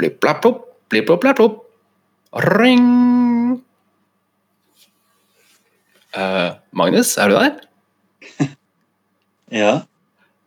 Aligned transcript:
blipp, 0.00 0.20
blapp, 0.22 0.40
plopp, 0.40 0.64
blipp, 0.88 1.06
plopp, 1.08 1.20
blapp, 1.20 1.36
plopp. 1.36 1.60
Ring! 2.56 3.60
Uh, 6.16 6.56
Magnus, 6.74 7.12
er 7.20 7.30
du 7.30 7.36
der? 7.36 7.60
Ja. 9.50 9.80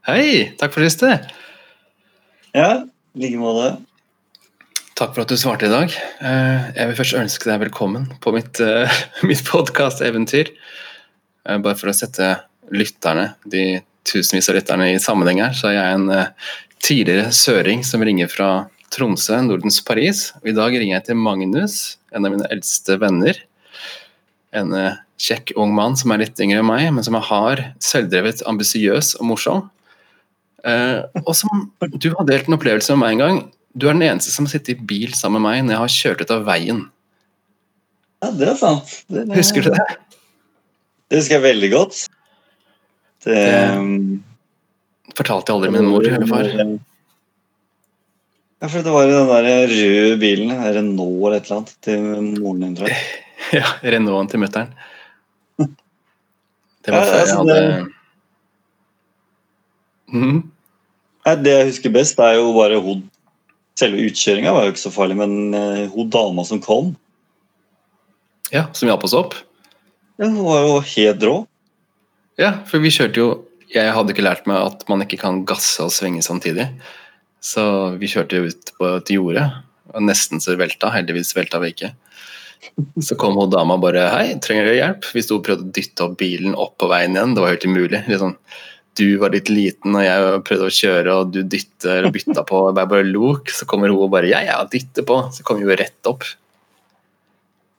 Hei, 0.08 0.56
takk 0.56 0.72
for 0.72 0.84
sist. 0.86 1.04
Ja, 2.56 2.70
i 2.88 3.20
like 3.20 3.40
måte. 3.40 3.74
Takk 4.96 5.12
for 5.12 5.26
at 5.26 5.32
du 5.32 5.36
svarte 5.40 5.68
i 5.68 5.72
dag. 5.74 5.92
Uh, 6.24 6.72
jeg 6.72 6.88
vil 6.88 6.98
først 7.02 7.18
ønske 7.20 7.50
deg 7.50 7.66
velkommen 7.66 8.08
på 8.24 8.32
mitt, 8.36 8.62
uh, 8.64 8.88
mitt 9.28 9.44
podkasteventyr. 9.50 10.54
Uh, 11.44 11.60
bare 11.60 11.76
for 11.76 11.92
å 11.92 11.96
sette 11.98 12.32
lytterne, 12.72 13.34
de 13.44 13.82
tusenvis 14.08 14.48
av 14.52 14.58
lytterne 14.62 14.94
i 14.94 15.02
sammenheng 15.04 15.44
her, 15.44 15.56
så 15.56 15.70
er 15.74 15.78
jeg 15.78 16.00
en 16.00 16.08
tidligere 16.84 17.36
søring 17.36 17.84
som 17.88 18.04
ringer 18.04 18.32
fra 18.32 18.50
Tromsø, 18.94 19.40
Nordens 19.46 19.80
Paris. 19.86 20.28
Og 20.42 20.52
I 20.52 20.56
dag 20.58 20.76
ringer 20.76 21.00
jeg 21.00 21.08
til 21.10 21.20
Magnus, 21.20 21.98
en 22.14 22.28
av 22.28 22.34
mine 22.34 22.50
eldste 22.54 23.00
venner. 23.02 23.40
En 24.54 24.74
uh, 24.76 25.00
kjekk 25.22 25.56
ung 25.60 25.74
mann 25.76 25.98
som 26.00 26.14
er 26.14 26.24
litt 26.24 26.40
yngre 26.44 26.62
enn 26.62 26.70
meg, 26.70 26.88
men 26.94 27.06
som 27.06 27.18
er 27.18 27.26
hard, 27.26 27.64
selvdrevet, 27.84 28.46
ambisiøs 28.50 29.16
og 29.20 29.30
morsom. 29.32 29.66
Uh, 30.64 31.04
og 31.26 31.34
som 31.36 31.68
du 31.82 32.14
har 32.14 32.28
delt 32.30 32.48
en 32.48 32.58
opplevelse 32.58 32.96
med 32.96 33.04
meg 33.04 33.16
en 33.16 33.24
gang. 33.24 33.44
Du 33.74 33.88
er 33.88 33.98
den 33.98 34.06
eneste 34.06 34.32
som 34.32 34.46
har 34.46 34.54
sittet 34.54 34.78
i 34.78 34.88
bil 34.94 35.16
sammen 35.18 35.42
med 35.42 35.50
meg 35.50 35.66
når 35.66 35.74
jeg 35.74 35.84
har 35.84 35.96
kjørt 35.98 36.24
ut 36.24 36.36
av 36.36 36.46
veien. 36.48 36.84
Ja, 38.24 38.30
det 38.32 38.52
er 38.54 38.60
sant. 38.60 38.94
Det, 39.10 39.26
er... 39.26 39.36
Husker 39.36 39.66
du 39.66 39.74
det? 39.74 39.88
Det 41.10 41.20
husker 41.20 41.40
jeg 41.40 41.46
veldig 41.50 41.70
godt. 41.74 42.06
Det, 43.26 43.42
Fortalte 45.14 45.52
jeg 45.52 45.58
aldri 45.58 45.72
min 45.74 45.90
mor 45.90 46.06
eller 46.08 46.30
far. 46.30 46.48
Ja, 48.64 48.70
for 48.72 48.80
det 48.86 48.92
var 48.96 49.04
jo 49.04 49.12
den 49.18 49.28
der 49.28 49.68
røde 49.68 50.18
bilen, 50.22 50.52
Renault 50.56 51.26
eller 51.28 51.36
et 51.42 51.48
eller 51.50 51.58
annet, 51.60 51.74
til 51.84 52.04
moren 52.40 52.62
din, 52.64 52.76
tror 52.80 52.88
jeg. 52.94 53.02
Ja, 53.60 53.68
Renaulten 53.84 54.30
til 54.32 54.40
mutter'n. 54.40 54.70
Det 55.60 56.92
var 56.94 57.04
Ja, 57.04 57.04
altså, 57.04 57.18
jeg 57.20 57.38
hadde 57.38 57.58
det- 57.60 57.90
Mm. 60.14 60.44
Det 61.44 61.48
jeg 61.54 61.66
husker 61.72 61.90
best, 61.90 62.20
er 62.20 62.36
jo 62.36 62.52
bare 62.54 62.80
hun 62.80 63.10
Selve 63.80 63.98
utkjøringa 64.06 64.52
var 64.54 64.66
jo 64.68 64.72
ikke 64.74 64.84
så 64.84 64.92
farlig, 64.94 65.16
men 65.18 65.54
eh, 65.58 65.88
hun 65.90 66.10
dama 66.14 66.44
som 66.46 66.60
kom, 66.62 66.92
Ja, 68.54 68.68
som 68.74 68.88
hjalp 68.88 69.04
oss 69.04 69.14
opp. 69.18 69.34
ja, 70.20 70.28
hun 70.28 70.44
var 70.46 70.62
jo 70.68 70.80
helt 70.80 71.24
rå. 71.26 71.48
Ja, 72.38 72.52
for 72.70 72.78
vi 72.80 72.90
kjørte 72.94 73.18
jo 73.18 73.46
Jeg 73.74 73.92
hadde 73.94 74.14
ikke 74.14 74.22
lært 74.28 74.46
meg 74.46 74.58
at 74.62 74.88
man 74.90 75.02
ikke 75.02 75.18
kan 75.18 75.44
gasse 75.46 75.82
og 75.82 75.90
svinge 75.92 76.22
samtidig. 76.22 76.68
Så 77.44 77.64
vi 78.00 78.08
kjørte 78.08 78.40
jo 78.40 78.48
ut 78.48 78.72
på 78.80 78.90
et 78.98 79.12
jorde, 79.12 79.44
og 79.92 80.06
nesten 80.08 80.40
så 80.44 80.56
velta. 80.60 80.92
Heldigvis 80.94 81.34
velta 81.36 81.60
vi 81.64 81.74
ikke. 81.74 81.92
Så 83.04 83.18
kom 83.20 83.36
hun 83.36 83.52
dama 83.52 83.76
bare 83.78 84.08
'Hei, 84.08 84.40
trenger 84.40 84.70
dere 84.70 84.80
hjelp?' 84.80 85.10
Vi 85.14 85.24
sto 85.26 85.40
og 85.40 85.44
prøvde 85.44 85.68
å 85.68 85.74
dytte 85.76 86.06
opp 86.06 86.16
bilen 86.18 86.56
opp 86.56 86.78
på 86.80 86.88
veien 86.88 87.18
igjen. 87.18 87.34
Det 87.36 87.44
var 87.44 87.52
helt 87.52 87.68
umulig. 87.68 88.00
Liksom, 88.08 88.38
du 88.96 89.18
var 89.18 89.34
litt 89.34 89.50
liten, 89.50 89.98
og 89.98 90.06
jeg 90.06 90.44
prøvde 90.48 90.70
å 90.70 90.78
kjøre, 90.78 91.18
og 91.18 91.34
du 91.34 91.42
dytter 91.44 92.08
og 92.08 92.14
bytta 92.16 92.46
på. 92.48 92.62
Jeg 92.72 92.92
bare 92.94 93.10
lok. 93.10 93.52
Så 93.52 93.68
kommer 93.68 93.92
hun 93.92 94.06
og 94.06 94.12
bare 94.16 94.32
'Ja, 94.32 94.40
ja, 94.48 94.64
dytte 94.64 95.04
på'. 95.04 95.34
Så 95.34 95.44
kom 95.44 95.60
vi 95.60 95.68
jo 95.68 95.76
rett 95.76 96.08
opp. 96.08 96.24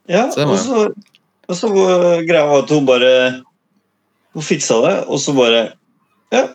Ja, 0.06 0.28
Så 0.30 0.44
og 0.44 0.58
så, 0.58 0.92
og 1.48 1.56
så 1.56 1.68
greia 2.28 2.44
var 2.44 2.62
at 2.62 2.68
hun 2.68 2.84
bare 2.84 3.42
Hun 4.34 4.42
fiksa 4.42 4.82
det, 4.82 5.08
og 5.08 5.18
så 5.18 5.32
bare 5.32 5.72
Ja. 6.32 6.48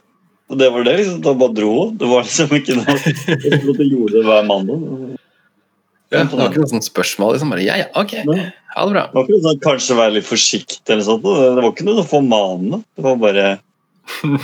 Og 0.50 0.58
det 0.58 0.70
var 0.74 0.86
det, 0.88 0.98
liksom. 0.98 1.22
Da 1.26 1.34
bare 1.38 1.54
dro 1.54 1.72
hun. 1.76 1.98
Det 2.02 2.10
var 2.10 2.26
liksom 2.26 2.54
ikke 2.58 2.78
noe 2.80 2.96
hun 3.80 3.90
gjorde 3.90 4.16
det 4.18 4.26
hver 4.26 4.48
mandag. 4.50 4.86
Ja, 6.10 6.24
det 6.26 6.34
var 6.34 6.50
ikke 6.50 6.64
noe 6.64 6.72
sånt 6.72 6.88
spørsmål. 6.88 7.36
Liksom 7.36 7.52
bare 7.54 7.66
'Ja, 7.66 7.76
ja, 7.84 7.88
ok, 7.94 8.16
ha 8.26 8.86
det 8.86 8.94
bra'. 8.96 9.08
Det 9.10 9.14
var 9.14 9.26
ikke 9.26 9.36
noe 9.36 9.46
sånn 9.46 9.60
kanskje 9.62 9.98
være 10.00 10.16
litt 10.18 10.26
forsiktig 10.26 10.90
eller 10.90 11.06
sånt. 11.06 11.26
Det 11.26 11.62
var 11.62 11.70
ikke 11.70 11.86
noe 11.86 12.06
formanende. 12.06 12.82
Det 12.98 13.06
var 13.06 13.20
bare 13.22 13.48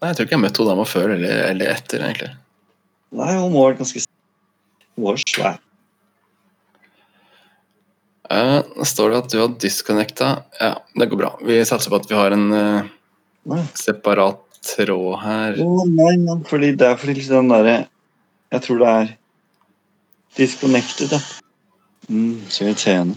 Nei, 0.00 0.08
Jeg 0.08 0.16
tror 0.16 0.24
ikke 0.24 0.32
jeg 0.32 0.38
har 0.38 0.46
møtt 0.46 0.56
hun 0.56 0.70
dama 0.70 0.86
før 0.88 1.12
eller, 1.18 1.34
eller 1.50 1.74
etter, 1.74 2.00
egentlig. 2.00 2.30
Nei, 3.12 3.34
hun 3.36 3.52
må 3.52 3.66
vært 3.66 3.82
ganske 3.82 4.06
Hun 4.96 5.04
var 5.04 5.20
svær. 5.20 5.58
Uh, 8.30 8.62
står 8.86 9.10
det 9.10 9.18
at 9.18 9.30
du 9.32 9.36
har 9.42 9.52
disconnecta. 9.60 10.30
Ja, 10.62 10.78
det 10.96 11.10
går 11.10 11.20
bra. 11.20 11.30
Vi 11.44 11.60
satser 11.68 11.92
på 11.92 12.00
at 12.00 12.08
vi 12.08 12.16
har 12.16 12.32
en 12.32 12.52
eh, 12.54 12.88
Nei. 13.48 13.62
separat 13.74 14.40
tråd 14.76 15.20
her. 15.22 15.56
Nei, 15.88 16.16
men 16.20 16.44
fordi 16.48 16.74
det 16.76 16.86
er 16.88 16.98
fordi 17.00 17.16
liksom 17.16 17.48
den 17.48 17.54
derre 17.54 17.76
Jeg 18.50 18.62
tror 18.66 18.78
det 18.82 18.88
er 18.90 19.10
disconnected, 20.36 21.12
ja. 21.14 21.20
Mm, 22.10 22.42
så 22.50 22.64
irriterende. 22.66 23.16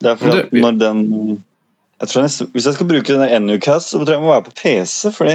Det 0.00 0.10
er 0.12 0.16
fordi 0.16 0.38
at 0.38 0.52
når 0.52 0.78
den 0.78 1.04
jeg 1.98 2.08
tror 2.08 2.22
nesten, 2.22 2.50
Hvis 2.54 2.66
jeg 2.66 2.74
skal 2.76 2.86
bruke 2.86 3.16
den 3.18 3.46
NUCast, 3.46 3.90
så 3.90 3.98
tror 3.98 4.12
jeg 4.12 4.20
jeg 4.20 4.22
må 4.22 4.30
være 4.32 4.46
på 4.46 4.56
PC, 4.62 5.10
fordi 5.16 5.34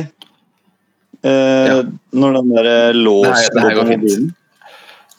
eh, 1.24 1.68
Ja. 1.68 1.82
Når 2.12 2.40
den 2.40 2.56
der 2.56 2.70
Nei, 2.70 3.04
låsen 3.04 3.58
det 3.58 3.66
her 3.66 3.76
går 3.76 3.84
på 3.84 3.92
fint. 3.92 4.04
mobilen 4.08 4.32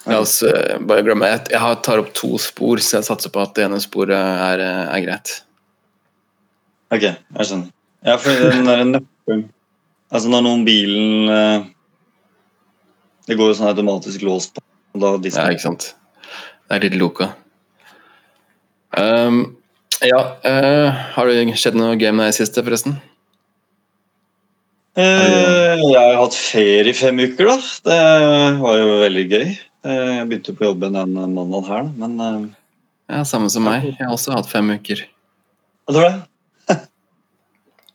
La 0.07 0.21
oss 0.21 0.43
eh, 0.45 0.77
bare 0.85 1.05
glemme 1.05 1.29
Jeg, 1.31 1.47
jeg 1.55 1.79
tar 1.85 2.03
opp 2.03 2.11
to 2.17 2.35
spor, 2.41 2.81
så 2.81 2.99
jeg 2.99 3.09
satser 3.09 3.33
på 3.33 3.41
at 3.45 3.55
det 3.57 3.65
ene 3.69 3.81
sporet 3.81 4.17
er, 4.17 4.61
eh, 4.61 4.83
er 4.97 5.05
greit. 5.07 5.39
Ok, 6.93 7.07
jeg 7.09 7.49
skjønner. 7.49 7.71
Ja, 8.05 8.19
for 8.21 8.37
den 8.53 8.67
derre 8.69 8.85
nøkkelen 8.89 9.47
Altså 10.15 10.31
når 10.31 10.45
noen 10.45 10.65
bilen 10.67 11.31
eh, 11.33 11.65
Det 13.25 13.39
går 13.39 13.51
jo 13.51 13.57
sånn 13.59 13.71
automatisk 13.71 14.23
lås 14.27 14.51
på. 14.53 14.63
Da 15.01 15.17
Ja, 15.17 15.49
ikke 15.51 15.65
sant. 15.65 15.89
Det 16.69 16.77
er 16.77 16.85
litt 16.85 16.99
loka. 17.01 17.31
Um, 18.95 19.57
ja, 20.05 20.21
uh, 20.45 21.01
har 21.17 21.27
det 21.27 21.57
skjedd 21.59 21.75
noe 21.81 21.97
game 21.99 22.23
der 22.23 22.31
i 22.31 22.37
siste, 22.37 22.63
forresten? 22.63 22.95
Eh, 24.95 25.81
jeg 25.81 25.99
har 25.99 26.21
hatt 26.21 26.37
ferie 26.39 26.93
i 26.93 26.95
fem 26.95 27.19
uker, 27.19 27.49
da. 27.49 27.57
Det 27.89 27.97
var 28.61 28.77
jo 28.79 28.93
veldig 29.01 29.25
gøy. 29.33 29.49
Eh, 29.51 30.11
Jeg 30.21 30.29
begynte 30.31 30.55
på 30.55 30.69
jobben 30.69 30.95
den 30.95 31.17
mandagen 31.35 31.67
her, 31.67 31.89
men 31.99 32.55
Ja, 33.11 33.25
Samme 33.27 33.51
som 33.51 33.67
meg. 33.67 33.89
Jeg 33.89 33.99
har 34.05 34.15
også 34.15 34.37
hatt 34.37 34.47
fem 34.53 34.71
uker. 34.71 35.03
Hva 35.89 35.97
tror 35.97 36.07
du? 36.07 36.23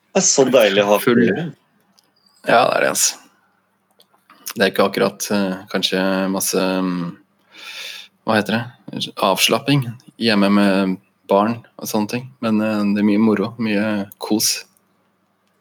Det 0.09 0.21
er 0.21 0.25
så 0.25 0.45
deilig 0.49 0.83
å 0.83 0.93
ha 0.93 0.99
Full. 1.03 1.25
Ja, 1.29 2.63
det 2.65 2.77
er 2.77 2.81
det, 2.81 2.89
altså. 2.95 3.19
Det 4.55 4.65
er 4.65 4.71
ikke 4.71 4.87
akkurat 4.89 5.27
eh, 5.31 5.59
kanskje 5.69 5.99
masse 6.33 6.59
mm, 6.59 7.11
Hva 8.25 8.39
heter 8.39 8.55
det? 8.57 8.63
Avslapping 9.21 9.85
hjemme 10.19 10.49
med 10.51 10.95
barn 11.29 11.59
og 11.77 11.89
sånne 11.89 12.09
ting. 12.11 12.25
Men 12.43 12.61
eh, 12.65 12.81
det 12.95 13.03
er 13.03 13.07
mye 13.11 13.21
moro. 13.21 13.51
Mye 13.61 14.09
kos. 14.21 14.65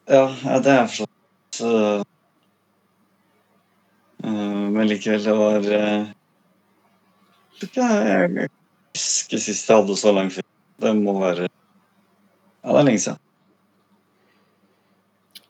Ja, 0.08 0.24
ja, 0.40 0.56
det 0.64 0.72
er 0.72 0.88
forstått. 0.88 1.14
Så, 1.58 1.74
eh, 4.24 4.64
men 4.72 4.88
likevel, 4.88 5.22
det 5.28 5.36
var 5.36 5.70
Jeg 7.58 7.70
jeg 7.76 8.50
husker 8.96 9.40
sist 9.42 9.68
jeg 9.68 9.76
hadde 9.82 9.96
så 9.98 10.14
lang 10.16 10.32
ferie. 10.32 10.48
Det 10.80 10.94
må 10.96 11.18
være 11.20 11.48
Ja, 11.48 12.72
det 12.72 12.78
er 12.80 12.86
lenge 12.86 13.02
siden. 13.02 13.24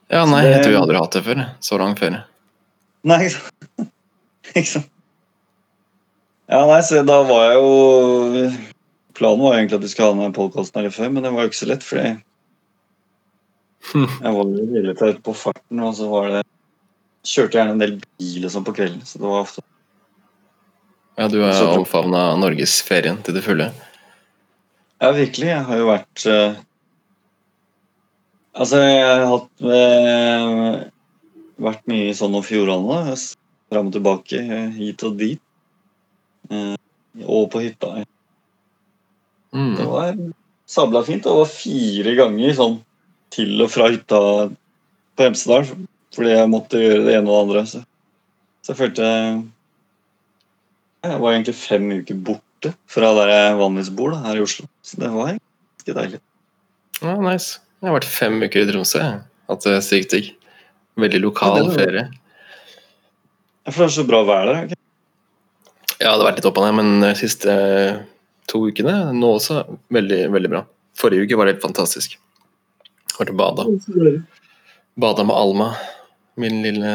Ja, 0.09 0.23
nei, 0.25 0.41
det- 0.43 0.51
jeg 0.55 0.63
tror 0.63 0.73
jeg 0.73 0.81
aldri 0.81 0.95
har 0.97 1.03
hatt 1.05 1.17
det 1.19 1.23
før. 1.25 1.43
Så 1.61 1.77
lang 1.79 1.95
ferie. 1.99 2.23
Nei, 3.03 3.19
ikke 3.25 3.35
sant? 3.37 3.91
ikke 4.55 4.67
sant? 4.73 4.89
Ja, 6.49 6.63
nei, 6.65 6.79
så 6.81 7.03
da 7.05 7.19
var 7.29 7.43
jeg 7.51 7.59
jo 7.61 8.51
Planen 9.19 9.41
var 9.43 9.53
jo 9.53 9.59
egentlig 9.59 9.75
at 9.77 9.83
vi 9.83 9.89
skulle 9.91 10.13
ha 10.15 10.23
den 10.23 10.33
podkasten 10.33 10.81
her 10.81 10.89
før, 10.95 11.09
men 11.11 11.23
det 11.25 11.31
var 11.35 11.43
jo 11.43 11.49
ikke 11.51 11.59
så 11.59 11.67
lett, 11.69 11.83
fordi 11.83 12.07
jeg 14.23 14.31
var 14.35 14.45
jo 14.47 14.67
relativt 14.73 15.19
på 15.25 15.33
farten, 15.35 15.81
og 15.83 15.93
så 15.97 16.07
var 16.11 16.29
det 16.37 16.43
Kjørte 17.27 17.57
gjerne 17.59 17.73
en 17.75 17.81
del 17.83 17.97
bil 17.99 18.45
og 18.47 18.53
sånn 18.53 18.63
på 18.63 18.73
kvelden, 18.77 19.01
så 19.05 19.19
det 19.19 19.27
var 19.27 19.41
ofte 19.43 19.61
Ja, 21.19 21.27
du 21.27 21.35
bra. 21.41 21.51
omfavna 21.75 22.21
norgesferien 22.39 23.19
til 23.27 23.35
det 23.35 23.43
fulle. 23.43 23.65
Ja, 25.03 25.09
virkelig. 25.11 25.49
Jeg 25.51 25.65
har 25.67 25.81
jo 25.81 25.89
vært 25.89 26.23
eh, 26.31 26.55
Altså, 28.57 28.79
jeg 28.81 29.03
har 29.05 29.25
hatt 29.29 29.61
eh, 29.61 30.87
vært 31.61 31.83
mye 31.91 32.09
i 32.09 32.15
Sogn 32.17 32.37
og 32.39 32.45
Fjordane. 32.47 33.13
Fram 33.69 33.89
og 33.91 33.93
tilbake, 33.93 34.39
eh, 34.41 34.71
hit 34.73 35.03
og 35.05 35.17
dit. 35.19 35.41
Eh, 36.49 36.75
og 37.25 37.49
på 37.53 37.61
hytta. 37.65 37.99
Det 37.99 38.07
Mm. 39.51 39.75
var 39.89 40.15
sabla 40.67 41.03
fint. 41.03 41.23
Det 41.23 41.31
var 41.33 41.45
fire 41.49 42.15
ganger 42.15 42.53
sånn 42.53 42.75
til 43.33 43.61
og 43.63 43.69
fra 43.73 43.87
hytta 43.89 44.19
på 45.17 45.23
Hemsedal. 45.25 45.65
Fordi 46.13 46.29
jeg 46.35 46.49
måtte 46.49 46.77
gjøre 46.81 47.05
det 47.05 47.15
ene 47.17 47.29
og 47.29 47.33
det 47.33 47.41
andre. 47.47 47.63
Så, 47.69 47.83
så 48.63 48.73
jeg 48.73 48.77
følte 48.77 49.05
Jeg 51.03 51.19
var 51.21 51.31
egentlig 51.31 51.55
fem 51.55 51.89
uker 52.01 52.15
borte 52.15 52.73
fra 52.91 53.13
der 53.15 53.29
jeg 53.31 53.57
vanligvis 53.57 53.95
bor, 53.95 54.11
da, 54.11 54.17
her 54.25 54.35
i 54.35 54.41
Oslo. 54.43 54.65
Så 54.83 54.99
det 54.99 55.09
var 55.13 55.37
ganske 55.37 55.95
deilig. 55.95 56.19
Ja, 57.01 57.13
nice. 57.15 57.59
Jeg 57.79 57.87
har 57.87 57.95
vært 57.95 58.09
fem 58.11 58.41
uker 58.43 58.63
i 58.65 58.67
Tromsø. 58.69 58.99
jeg. 58.99 59.21
Hatt 59.49 59.65
det 59.65 59.77
sykt 59.85 60.11
digg. 60.13 60.33
Veldig 60.99 61.21
lokal 61.23 61.61
Ja, 61.61 61.71
ferie. 61.71 62.03
Jeg 63.65 63.73
For 63.73 63.85
det 63.85 63.89
er 63.89 63.95
så 63.95 64.05
bra 64.07 64.23
vær 64.27 64.45
der. 64.49 64.63
Okay. 64.65 64.75
Ja, 65.99 66.11
det 66.15 66.19
har 66.23 66.27
vært 66.31 66.39
litt 66.41 66.47
opp 66.49 66.57
og 66.59 66.65
ned, 66.67 66.75
men 66.79 67.01
de 67.03 67.13
siste 67.19 67.53
to 68.49 68.61
ukene 68.67 69.13
nå 69.15 69.31
også 69.37 69.61
veldig, 69.93 70.19
veldig 70.33 70.51
bra. 70.51 70.63
Forrige 70.99 71.23
uke 71.27 71.37
var 71.39 71.47
det 71.47 71.55
helt 71.55 71.65
fantastisk. 71.65 72.17
Var 73.17 73.29
til 73.29 73.35
bada. 73.39 73.65
Bada 74.99 75.23
med 75.27 75.35
Alma, 75.35 75.69
min 76.39 76.61
lille 76.63 76.93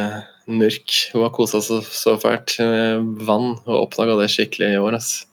nurk. 0.48 0.96
Hun 1.12 1.22
har 1.24 1.32
kosa 1.36 1.60
seg 1.64 1.84
så 1.88 2.16
fælt 2.20 2.56
med 2.60 3.20
vann 3.28 3.54
og 3.64 3.76
oppdaga 3.86 4.16
det 4.20 4.30
skikkelig 4.32 4.72
i 4.74 4.80
år. 4.80 4.96
ass. 5.00 5.26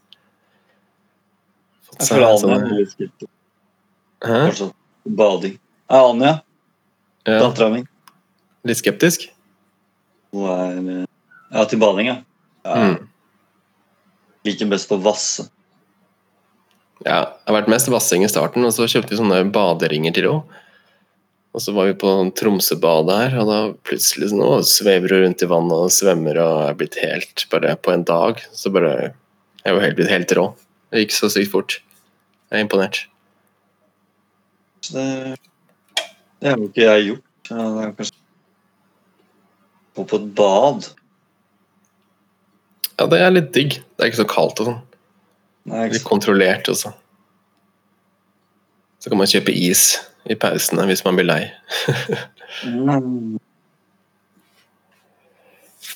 Fått 1.87 1.99
Jeg 2.05 2.13
føler 2.15 2.27
Alma 2.27 2.59
er. 2.59 3.27
Hæ? 4.21 4.71
Bading. 5.05 5.57
Er 5.91 6.07
Anja, 6.09 6.33
Ja, 7.27 7.37
dattera 7.43 7.69
mi, 7.69 7.83
litt 8.65 8.79
skeptisk? 8.79 9.27
hun 10.31 10.47
er 10.47 11.01
eh, 11.01 11.07
Ja, 11.51 11.65
til 11.67 11.81
bading, 11.81 12.07
ja. 12.07 12.17
ja. 12.63 12.75
Mm. 12.77 13.09
Liker 14.47 14.69
best 14.71 14.91
å 14.93 14.97
vasse. 15.03 15.49
Ja, 17.01 17.19
det 17.33 17.49
har 17.49 17.57
vært 17.57 17.71
mest 17.73 17.89
vassing 17.91 18.23
i 18.23 18.29
starten, 18.31 18.63
og 18.65 18.73
så 18.73 18.87
kjøpte 18.89 19.11
vi 19.13 19.19
sånne 19.19 19.41
baderinger 19.53 20.13
til 20.15 20.29
henne. 20.29 20.59
Og 21.51 21.59
så 21.59 21.73
var 21.75 21.89
vi 21.89 21.97
på 21.99 22.07
Tromsøbadet 22.39 23.15
her, 23.17 23.33
og 23.41 23.49
da 23.49 23.57
plutselig 23.83 24.29
sånn, 24.31 24.39
å, 24.45 24.61
svever 24.63 25.11
hun 25.11 25.25
rundt 25.25 25.43
i 25.43 25.49
vannet 25.51 25.75
og 25.75 25.91
svømmer 25.91 26.37
og 26.39 26.59
er 26.69 26.77
blitt 26.79 26.95
helt 27.01 27.43
bare 27.51 27.73
på 27.75 27.91
en 27.91 28.05
dag. 28.07 28.39
Så 28.55 28.71
bare 28.71 29.11
Jeg 29.65 29.75
var 29.75 29.83
helt 29.83 29.97
blitt 29.99 30.09
helt 30.09 30.31
rå. 30.37 30.45
Det 30.89 31.03
gikk 31.03 31.11
så 31.13 31.27
sykt 31.29 31.51
fort. 31.51 31.75
Jeg 32.49 32.61
er 32.61 32.63
imponert. 32.63 33.03
Så 34.81 34.95
det, 34.97 35.05
det 36.41 36.51
har 36.51 36.57
jo 36.57 36.69
ikke 36.71 36.87
jeg 36.87 37.07
gjort. 37.11 37.27
Det 37.51 37.59
er 37.61 37.93
kanskje 37.99 38.17
Gå 39.91 40.05
på 40.07 40.15
et 40.21 40.27
bad. 40.35 40.85
Ja, 42.95 43.07
det 43.11 43.17
er 43.19 43.33
litt 43.33 43.49
digg. 43.51 43.73
Det 43.75 44.05
er 44.05 44.11
ikke 44.11 44.21
så 44.21 44.27
kaldt 44.29 44.61
og 44.63 44.69
sånn. 44.69 44.79
Nei, 45.67 45.81
ikke 45.83 45.97
Litt 45.97 46.07
kontrollert 46.07 46.69
også. 46.71 46.93
Så 49.01 49.11
kan 49.11 49.19
man 49.19 49.29
kjøpe 49.29 49.51
is 49.51 49.97
i 50.29 50.37
pausene 50.39 50.85
hvis 50.87 51.03
man 51.03 51.19
blir 51.19 51.27
lei. 51.27 51.43
Mm. 52.65 53.39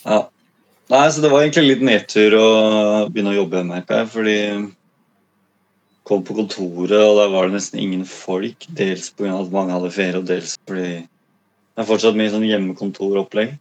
Ja. 0.06 0.20
Nei, 0.94 1.06
så 1.10 1.22
det 1.24 1.32
var 1.32 1.42
egentlig 1.42 1.64
litt 1.66 1.80
nedtur 1.82 2.36
å 2.38 2.48
begynne 3.10 3.32
å 3.32 3.38
jobbe 3.40 3.58
i 3.58 3.66
NRK, 3.66 3.94
fordi 4.12 4.36
kom 6.06 6.24
på 6.26 6.38
kontoret, 6.38 6.96
og 7.02 7.20
der 7.20 7.32
var 7.34 7.48
det 7.48 7.58
nesten 7.58 7.82
ingen 7.82 8.06
folk. 8.08 8.68
Dels 8.78 9.10
pga. 9.18 9.34
at 9.40 9.54
mange 9.54 9.74
hadde 9.74 9.94
ferie, 9.94 10.22
og 10.22 10.28
dels 10.30 10.56
fordi 10.68 10.90
det 11.76 11.84
er 11.84 11.88
fortsatt 11.90 12.18
mye 12.18 12.32
sånn 12.32 12.46
hjemmekontoropplegg. 12.48 13.56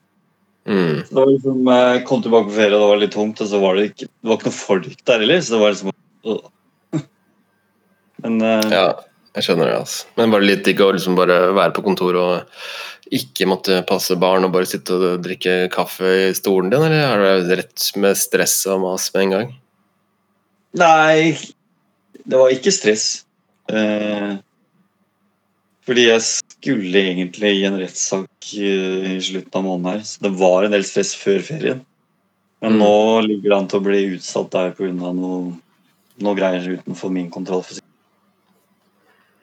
Mm. 0.64 1.00
Så 1.04 1.10
det 1.10 1.18
var 1.18 1.30
liksom, 1.32 1.66
Jeg 1.68 2.04
kom 2.08 2.22
tilbake 2.24 2.48
på 2.48 2.56
ferie, 2.56 2.76
og 2.76 2.84
det 2.84 2.90
var 2.92 3.00
litt 3.02 3.16
tungt, 3.16 3.40
og 3.40 3.50
så 3.50 3.60
var 3.60 3.76
det 3.76 3.88
ikke, 3.90 4.08
det 4.08 4.30
var 4.30 4.38
ikke 4.38 4.50
noe 4.50 4.58
folk 4.60 5.04
der 5.08 5.24
heller. 5.24 5.40
Så 5.40 5.56
det 5.56 5.62
var 5.62 5.74
liksom 5.74 5.92
øh. 6.30 7.00
Men 8.24 8.40
uh, 8.44 8.72
Ja, 8.72 8.86
jeg 9.34 9.48
skjønner 9.48 9.70
det. 9.70 9.78
altså. 9.82 10.12
Men 10.20 10.34
var 10.34 10.44
det 10.44 10.50
litt 10.52 10.64
digg 10.68 10.84
å 10.84 10.92
liksom 10.94 11.18
bare 11.18 11.38
være 11.56 11.74
på 11.76 11.84
kontoret 11.88 12.20
og 12.22 13.14
ikke 13.14 13.48
måtte 13.50 13.82
passe 13.88 14.16
barn 14.16 14.46
og 14.46 14.54
bare 14.54 14.68
sitte 14.68 14.96
og 14.96 15.24
drikke 15.24 15.66
kaffe 15.72 16.12
i 16.30 16.30
stolen 16.36 16.70
din, 16.72 16.86
eller 16.86 17.26
er 17.28 17.44
det 17.44 17.58
rett 17.60 17.90
med 18.00 18.16
stress 18.16 18.62
og 18.72 18.80
mas 18.86 19.10
med 19.14 19.26
en 19.26 19.34
gang? 19.34 19.52
Nei, 20.80 21.36
det 22.24 22.40
var 22.40 22.52
ikke 22.54 22.72
stress. 22.72 23.24
Eh, 23.68 24.36
fordi 25.84 26.06
jeg 26.08 26.22
skulle 26.24 27.02
egentlig 27.10 27.50
i 27.58 27.66
en 27.68 27.76
rettssak 27.80 28.52
eh, 28.56 29.10
i 29.16 29.20
slutten 29.24 29.58
av 29.60 29.66
måneden 29.66 29.90
her, 29.92 30.06
så 30.08 30.24
det 30.24 30.32
var 30.40 30.64
en 30.64 30.72
del 30.72 30.86
stress 30.88 31.12
før 31.16 31.44
ferien. 31.44 31.84
Men 32.64 32.72
Mm. 32.72 32.80
nå 32.80 33.26
ligger 33.26 33.50
det 33.50 33.58
an 33.58 33.68
til 33.68 33.80
å 33.80 33.84
bli 33.84 34.16
utsatt 34.16 34.50
der 34.50 34.70
pga. 34.72 35.12
noe, 35.12 35.52
noe 36.18 36.34
greier 36.34 36.78
utenfor 36.78 37.10
min 37.12 37.30
kontroll. 37.30 37.64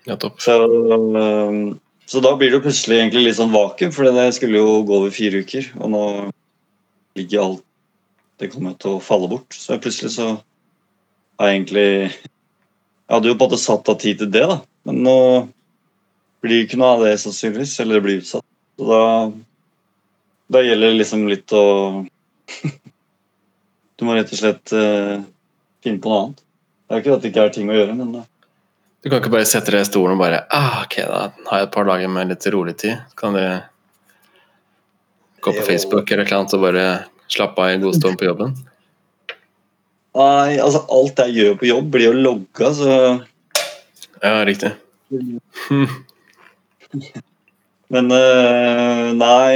Ja, 0.08 0.16
topp. 0.16 0.42
Så, 0.42 0.56
eh, 0.58 1.76
så 2.08 2.22
da 2.22 2.36
blir 2.36 2.52
det 2.52 2.64
plutselig 2.64 2.98
egentlig 2.98 3.26
litt 3.28 3.38
sånn 3.38 3.54
vakuum, 3.54 3.92
for 3.94 4.04
det 4.10 4.34
skulle 4.34 4.58
jo 4.58 4.82
gå 4.84 4.98
over 4.98 5.12
fire 5.12 5.44
uker. 5.46 5.70
Og 5.80 5.90
nå 5.92 6.32
ligger 7.16 7.44
alt 7.44 7.64
Det 8.40 8.50
kommer 8.50 8.74
til 8.74 8.96
å 8.96 9.02
falle 9.02 9.28
bort. 9.30 9.54
Så 9.54 9.78
plutselig 9.78 10.16
så 10.16 10.42
har 11.38 11.48
jeg 11.52 11.62
egentlig 11.62 12.12
Jeg 13.12 13.18
hadde 13.18 13.28
jo 13.28 13.36
måte 13.36 13.58
satt 13.60 13.90
av 13.92 13.98
tid 14.00 14.22
til 14.22 14.30
det, 14.32 14.46
da. 14.48 14.62
Men 14.88 15.02
nå 15.04 15.16
blir 16.40 16.62
det 16.62 16.68
ikke 16.70 16.78
noe 16.80 16.94
av 16.96 17.02
det 17.04 17.18
sannsynligvis, 17.20 17.74
eller 17.84 18.00
det 18.00 18.06
blir 18.06 18.22
utsatt. 18.22 18.46
Så 18.80 18.88
da, 18.88 19.02
da 20.56 20.62
gjelder 20.64 20.94
det 20.94 21.00
liksom 21.02 21.26
litt 21.28 21.52
å 21.52 21.66
Du 24.00 24.08
må 24.08 24.16
rett 24.16 24.32
og 24.32 24.40
slett 24.40 24.72
uh, 24.72 25.20
finne 25.84 26.00
på 26.00 26.08
noe 26.08 26.22
annet. 26.22 26.40
Det 26.88 26.96
er 26.96 27.04
ikke 27.04 27.18
at 27.18 27.26
det 27.26 27.34
ikke 27.34 27.44
er 27.50 27.54
ting 27.60 27.68
å 27.68 27.76
gjøre, 27.76 28.00
men 28.00 28.16
uh. 28.16 28.24
Du 29.04 29.12
kan 29.12 29.20
ikke 29.20 29.36
bare 29.36 29.52
sette 29.52 29.76
deg 29.76 29.84
i 29.84 29.92
stolen 29.92 30.16
og 30.16 30.24
bare 30.24 30.46
ah, 30.48 30.82
Ok, 30.86 31.02
da 31.04 31.28
har 31.52 31.62
jeg 31.66 31.68
et 31.68 31.76
par 31.76 31.92
dager 31.92 32.16
med 32.16 32.32
litt 32.32 32.48
rolig 32.56 32.80
tid. 32.80 33.04
Kan 33.20 33.36
du 33.36 33.44
gå 35.44 35.52
på. 35.52 35.68
Facebook 35.68 36.08
eller 36.16 36.32
noe 36.32 36.40
annet 36.40 36.56
og 36.56 36.64
bare 36.64 36.90
slappe 37.28 37.60
av 37.60 37.76
i 37.76 37.82
god 37.84 38.00
stund 38.00 38.24
på 38.24 38.32
jobben? 38.32 38.56
Nei, 40.18 40.60
altså 40.60 40.82
alt 40.92 41.20
jeg 41.24 41.36
gjør 41.38 41.54
på 41.60 41.68
jobb, 41.70 41.92
blir 41.94 42.10
jo 42.10 42.16
logga, 42.18 42.72
så 42.76 42.96
Ja, 44.22 44.42
riktig. 44.48 44.74
Men 47.92 48.12
eh, 48.16 49.08
nei 49.16 49.56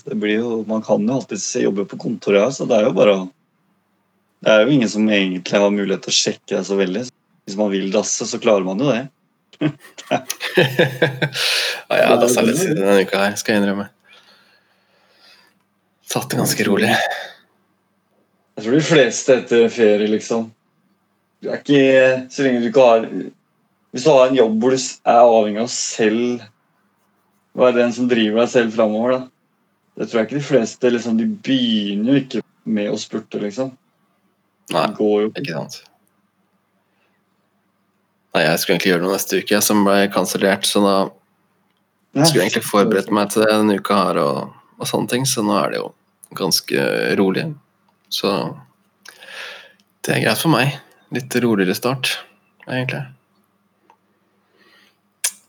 Det 0.00 0.16
blir 0.20 0.40
jo 0.40 0.64
Man 0.68 0.82
kan 0.84 1.04
jo 1.04 1.16
alltid 1.16 1.40
jobbe 1.64 1.86
på 1.88 2.00
kontoret 2.00 2.42
her, 2.42 2.52
så 2.56 2.66
det 2.68 2.76
er 2.78 2.88
jo 2.88 2.96
bare 2.96 3.16
Det 4.44 4.52
er 4.52 4.64
jo 4.64 4.74
ingen 4.76 4.92
som 4.92 5.08
egentlig 5.08 5.60
har 5.60 5.72
mulighet 5.72 6.04
til 6.04 6.12
å 6.12 6.18
sjekke 6.18 6.52
deg 6.56 6.64
så 6.68 6.76
veldig. 6.80 7.06
Hvis 7.44 7.58
man 7.60 7.72
vil 7.72 7.90
dasse, 7.92 8.24
så 8.28 8.40
klarer 8.40 8.64
man 8.64 8.80
jo 8.80 8.88
det. 8.88 9.02
ja, 9.60 9.68
jeg 11.92 12.06
har 12.08 12.20
dassa 12.22 12.44
litt 12.46 12.62
denne 12.64 13.02
uka 13.04 13.20
her, 13.20 13.34
skal 13.36 13.52
jeg 13.52 13.60
innrømme. 13.60 13.90
Satt 16.08 16.32
det 16.32 16.40
ganske 16.40 16.64
rolig. 16.70 16.94
Jeg 18.60 18.66
tror 18.66 18.76
de 18.76 18.84
fleste 18.84 19.34
etter 19.40 19.68
ferie, 19.72 20.06
liksom 20.12 20.50
Du 21.40 21.48
er 21.48 21.62
ikke 21.62 21.84
Så 22.28 22.44
lenge 22.44 22.60
du 22.60 22.66
ikke 22.68 22.84
har 22.84 23.06
Hvis 23.08 24.04
du 24.04 24.10
har 24.12 24.26
en 24.28 24.36
jobb 24.36 24.58
hvor 24.60 24.74
du 24.76 24.80
er 25.08 25.20
avhengig 25.20 25.62
av 25.62 25.70
selv 25.72 26.42
Være 27.56 27.78
den 27.78 27.94
som 27.96 28.08
driver 28.10 28.42
deg 28.44 28.50
selv 28.52 28.74
framover, 28.76 29.14
da. 29.16 29.20
Det 29.96 30.08
tror 30.08 30.20
jeg 30.20 30.28
ikke 30.28 30.38
de 30.38 30.48
fleste 30.50 30.90
liksom, 30.92 31.16
De 31.18 31.28
begynner 31.48 32.12
jo 32.12 32.20
ikke 32.20 32.42
med 32.70 32.92
å 32.92 32.98
spurte, 33.00 33.40
liksom. 33.40 33.72
Nei, 34.70 34.84
Det 34.84 34.98
går 35.00 35.16
jo 35.24 35.30
ikke 35.32 35.54
sant. 35.56 35.80
Nei, 38.36 38.44
jeg 38.44 38.60
skulle 38.60 38.76
egentlig 38.76 38.92
gjøre 38.92 39.02
noe 39.06 39.16
neste 39.16 39.40
uke, 39.40 39.62
som 39.64 39.80
ble 39.88 39.96
kansellert, 40.14 40.68
så 40.68 40.84
da 40.84 40.94
jeg 42.20 42.28
skulle 42.28 42.44
egentlig 42.44 42.68
forberedt 42.68 43.10
meg 43.14 43.32
til 43.32 43.42
det 43.42 43.50
denne 43.50 43.80
uka 43.80 43.98
her 44.04 44.20
og, 44.22 44.54
og 44.78 44.92
sånne 44.92 45.10
ting, 45.10 45.26
så 45.26 45.42
nå 45.46 45.56
er 45.58 45.72
det 45.72 45.80
jo 45.80 45.90
ganske 46.38 46.86
rolig. 47.18 47.48
Så 48.10 48.30
det 50.04 50.16
er 50.16 50.24
greit 50.24 50.42
for 50.42 50.52
meg. 50.52 50.76
Litt 51.14 51.34
roligere 51.42 51.76
start, 51.78 52.12
egentlig. 52.66 53.02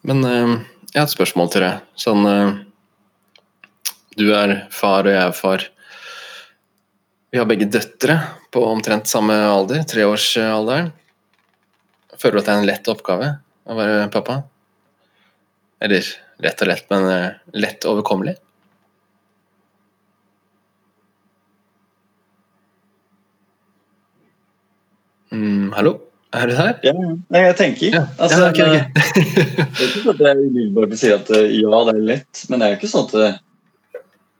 Men 0.08 0.24
eh, 0.26 0.54
jeg 0.92 1.00
har 1.00 1.08
et 1.08 1.14
spørsmål 1.14 1.52
til 1.54 1.66
deg. 1.66 1.86
Sånn 2.00 2.26
eh, 2.30 2.56
Du 4.18 4.26
er 4.36 4.56
far, 4.74 5.06
og 5.06 5.14
jeg 5.14 5.24
er 5.24 5.38
far. 5.38 5.68
Vi 7.32 7.40
har 7.40 7.48
begge 7.48 7.70
døtre 7.72 8.18
på 8.52 8.64
omtrent 8.68 9.08
samme 9.08 9.38
alder, 9.48 9.86
treårsalderen. 9.88 10.92
Føler 12.20 12.38
du 12.38 12.42
at 12.42 12.50
det 12.50 12.54
er 12.54 12.62
en 12.62 12.70
lett 12.70 12.90
oppgave 12.92 13.30
å 13.66 13.78
være 13.78 14.10
pappa? 14.14 14.42
Eller 15.82 16.06
lett 16.44 16.62
og 16.62 16.70
lett, 16.70 16.90
men 16.92 17.08
eh, 17.10 17.38
lett 17.58 17.88
overkommelig? 17.90 18.36
Mm, 25.32 25.72
hallo? 25.76 25.98
Er 26.32 26.48
du 26.48 26.56
her? 26.56 26.78
Ja, 26.86 26.94
nei, 26.96 27.42
jeg 27.44 27.56
tenker. 27.60 27.96
Ja, 27.96 28.04
Altså, 28.18 28.40
ja, 28.40 28.50
okay, 28.50 28.68
okay. 28.68 29.24
det 29.60 29.84
er 29.84 29.88
ikke 29.90 30.04
sånn 30.06 30.14
at 30.14 30.22
jeg 30.26 30.44
umiddelbart 30.46 30.98
sier 31.00 31.18
at 31.18 31.32
eh, 31.36 31.56
ja, 31.60 31.82
det 31.88 31.96
er 31.98 32.06
lett, 32.14 32.44
men 32.48 32.62
det 32.62 32.68
er 32.68 32.74
jo 32.74 32.80
ikke 32.80 32.92
sånn 32.92 33.08
at 33.10 33.16
det 33.20 33.32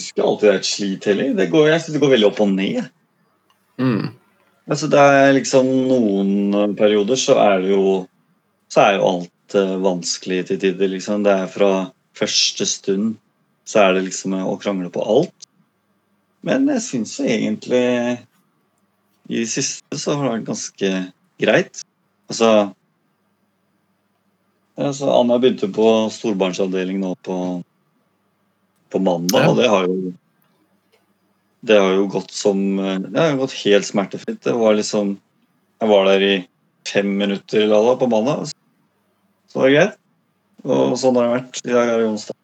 det 0.02 0.08
skal 0.08 0.32
alltid 0.32 0.48
være 0.50 0.60
et 0.60 0.66
slit 0.66 1.06
heller. 1.06 1.34
Det 1.38 1.46
går, 1.52 1.68
jeg 1.70 1.82
synes 1.84 1.94
det 1.94 2.02
går 2.02 2.12
veldig 2.16 2.28
opp 2.32 2.40
og 2.42 2.54
ned. 2.56 2.88
mm, 3.78 4.08
Altså, 4.72 4.88
det 4.90 5.02
er 5.02 5.36
liksom 5.36 5.68
noen 5.92 6.74
perioder 6.80 7.20
så 7.20 7.36
er 7.44 7.62
det 7.62 7.74
jo 7.74 8.08
Så 8.72 8.82
er 8.82 8.96
jo 8.96 9.08
alt 9.10 9.56
eh, 9.60 9.76
vanskelig 9.84 10.46
til 10.48 10.60
tider, 10.62 10.90
liksom. 10.96 11.26
Det 11.28 11.34
er 11.36 11.52
fra 11.52 11.72
første 12.18 12.66
stund 12.66 13.18
så 13.68 13.84
er 13.84 13.94
det 13.98 14.06
liksom 14.08 14.34
å 14.40 14.56
krangle 14.60 14.90
på 14.90 15.04
alt. 15.04 15.48
Men 16.48 16.66
jeg 16.72 16.82
syns 16.86 17.18
jo 17.20 17.28
egentlig 17.28 17.84
i 19.32 19.40
det 19.46 19.50
siste 19.50 19.98
så 19.98 20.16
har 20.18 20.24
det 20.28 20.34
vært 20.36 20.50
ganske 20.50 20.90
greit. 21.42 21.82
Altså 22.32 22.50
altså, 24.76 25.08
Anna 25.14 25.38
begynte 25.40 25.70
på 25.72 25.86
storbarnsavdeling 26.12 27.00
nå 27.02 27.14
på, 27.26 27.38
på 28.92 29.00
mandag, 29.04 29.42
Ja. 29.46 29.50
og 29.52 29.58
det 29.62 29.70
har 29.72 29.84
jo 29.88 30.14
det 31.62 31.78
har 31.78 31.92
jo 31.94 32.08
gått 32.10 32.32
som 32.34 32.58
Det 32.78 33.20
har 33.22 33.36
gått 33.38 33.54
helt 33.62 33.86
smertefritt. 33.86 34.42
Det 34.42 34.54
var 34.58 34.74
liksom 34.74 35.20
Jeg 35.82 35.90
var 35.90 36.06
der 36.10 36.22
i 36.26 36.48
fem 36.90 37.06
minutter 37.18 37.62
eller 37.68 37.84
noe 37.86 37.98
på 38.02 38.08
mandag. 38.10 38.48
Så 39.48 39.54
det 39.54 39.62
var 39.62 39.70
greit. 39.76 39.94
Og 40.66 40.98
sånn 40.98 41.16
har 41.18 41.24
det 41.28 41.36
vært. 41.36 41.62
I 41.66 41.70
dag 41.74 41.88
er 41.90 41.98
det 42.02 42.08
onsdag. 42.10 42.36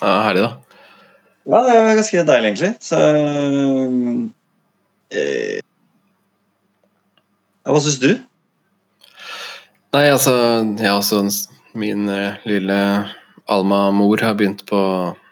Ja, 0.00 0.22
herlig, 0.28 0.42
da. 0.44 0.50
Ja, 1.48 1.58
det 1.64 1.72
er 1.76 1.96
ganske 1.98 2.24
deilig, 2.28 2.48
egentlig. 2.52 2.72
Så 2.84 2.96
ja, 3.00 3.08
Hva 7.68 7.80
syns 7.84 7.98
du? 8.00 8.10
Nei, 9.92 10.06
altså, 10.08 10.32
ja, 10.80 10.94
også 10.96 11.20
Min 11.78 12.08
eh, 12.08 12.40
lille 12.48 12.78
Alma-mor 13.48 14.20
har 14.24 14.36
begynt 14.38 14.64
på 14.68 14.80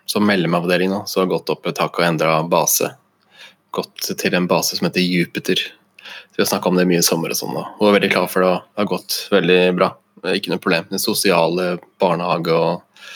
som 0.07 0.27
mellomavdeling 0.29 0.93
nå, 0.93 1.03
så 1.09 1.23
har 1.23 1.31
gått 1.33 1.51
opp 1.51 1.67
et 1.67 1.77
tak 1.77 1.99
og 1.99 2.05
endra 2.07 2.39
base. 2.49 2.93
Gått 3.75 4.11
til 4.21 4.37
en 4.37 4.47
base 4.49 4.79
som 4.79 4.87
heter 4.87 5.03
Jupiter. 5.03 5.61
Vi 6.37 6.43
har 6.43 6.49
snakka 6.49 6.71
om 6.71 6.79
det 6.79 6.87
mye 6.89 7.03
i 7.03 7.07
sommer 7.07 7.33
og 7.33 7.39
sånn. 7.41 7.57
Hun 7.57 7.89
er 7.89 7.97
veldig 7.97 8.13
klar 8.13 8.29
for 8.31 8.45
det, 8.45 8.53
og 8.53 8.69
det 8.69 8.85
har 8.85 8.91
gått 8.93 9.17
veldig 9.33 9.61
bra. 9.77 9.91
Ikke 10.33 10.53
noe 10.53 10.63
problem. 10.63 10.87
Den 10.93 11.03
sosiale 11.03 11.73
barnehage 12.01 12.55
og 12.55 13.09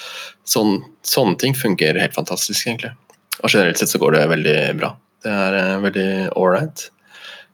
sånn, 0.48 0.80
sånne 1.06 1.38
ting 1.40 1.54
fungerer 1.56 2.02
helt 2.02 2.16
fantastisk, 2.16 2.66
egentlig. 2.66 2.92
Og 3.40 3.52
generelt 3.52 3.78
sett 3.80 3.92
så 3.92 4.00
går 4.02 4.16
det 4.16 4.30
veldig 4.32 4.56
bra. 4.80 4.94
Det 5.24 5.36
er 5.44 5.58
eh, 5.60 5.76
veldig 5.84 6.08
ålreit. 6.40 6.88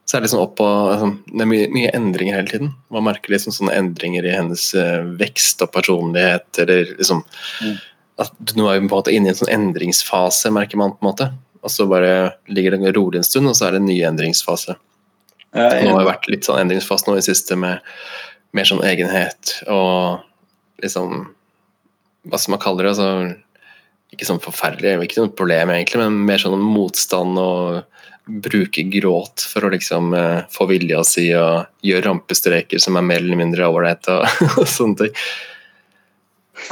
Så 0.07 0.15
er 0.17 0.21
det 0.23 0.29
liksom 0.29 0.43
opp 0.45 0.61
og, 0.63 0.93
liksom, 0.93 1.13
det 1.33 1.43
er 1.43 1.49
mye, 1.51 1.67
mye 1.75 1.91
endringer 1.99 2.37
hele 2.39 2.51
tiden. 2.53 2.69
Man 2.95 3.07
merker 3.09 3.33
liksom 3.35 3.55
sånne 3.57 3.75
endringer 3.75 4.27
i 4.29 4.35
hennes 4.37 4.69
eh, 4.79 5.01
vekst 5.19 5.65
og 5.67 5.73
personlighet. 5.75 6.47
eller 6.63 6.93
liksom 6.97 7.25
Mm. 7.63 7.77
at 8.19 8.55
Nå 8.57 8.69
er 8.71 8.79
vi 8.81 8.87
på 8.87 8.95
en 8.95 8.99
måte 9.03 9.13
inne 9.13 9.27
i 9.27 9.33
en 9.35 9.39
sånn 9.41 9.51
endringsfase, 9.53 10.51
merker 10.55 10.79
man. 10.79 10.93
på 10.95 11.03
en 11.03 11.11
måte. 11.11 11.27
Og 11.63 11.71
så 11.71 11.89
bare 11.91 12.35
ligger 12.49 12.77
det 12.79 12.95
rolig 12.97 13.19
en 13.19 13.25
stund, 13.27 13.49
og 13.51 13.57
så 13.59 13.67
er 13.67 13.71
det 13.75 13.81
en 13.83 13.87
ny 13.91 13.99
endringsfase. 14.07 14.77
Jeg 15.57 15.85
Nå 15.85 15.91
har 15.97 16.05
det 16.05 16.13
vært 16.13 16.29
litt 16.31 16.45
sånn 16.47 16.61
endringsfase 16.63 17.07
nå 17.09 17.17
i 17.17 17.21
det 17.21 17.27
siste 17.27 17.57
med 17.59 17.81
mer 18.55 18.65
sånn 18.69 18.85
egenhet 18.85 19.63
og 19.69 20.21
liksom 20.83 21.33
Hva 22.29 22.39
skal 22.39 22.53
man 22.57 22.61
kalle 22.61 22.83
det? 22.83 22.91
altså 22.93 23.37
Ikke 24.13 24.27
sånn 24.29 24.41
forferdelig, 24.43 25.03
ikke 25.07 25.23
noe 25.23 25.33
problem 25.35 25.71
egentlig, 25.71 25.99
men 26.03 26.25
mer 26.27 26.39
sånn 26.43 26.61
motstand 26.61 27.39
og 27.39 27.85
bruke 28.27 28.83
gråt 28.91 29.45
for 29.53 29.67
å 29.67 29.71
liksom 29.71 30.15
eh, 30.19 30.41
få 30.51 30.67
vilja 30.71 31.03
si 31.07 31.29
og 31.39 31.69
gjøre 31.87 32.09
rampestreker 32.09 32.83
som 32.83 32.99
er 32.99 33.07
mer 33.07 33.23
eller 33.23 33.39
mindre 33.39 33.69
ålreit 33.71 34.09
og, 34.11 34.27
og 34.61 34.67
sånne 34.71 35.05
ting. 35.05 35.21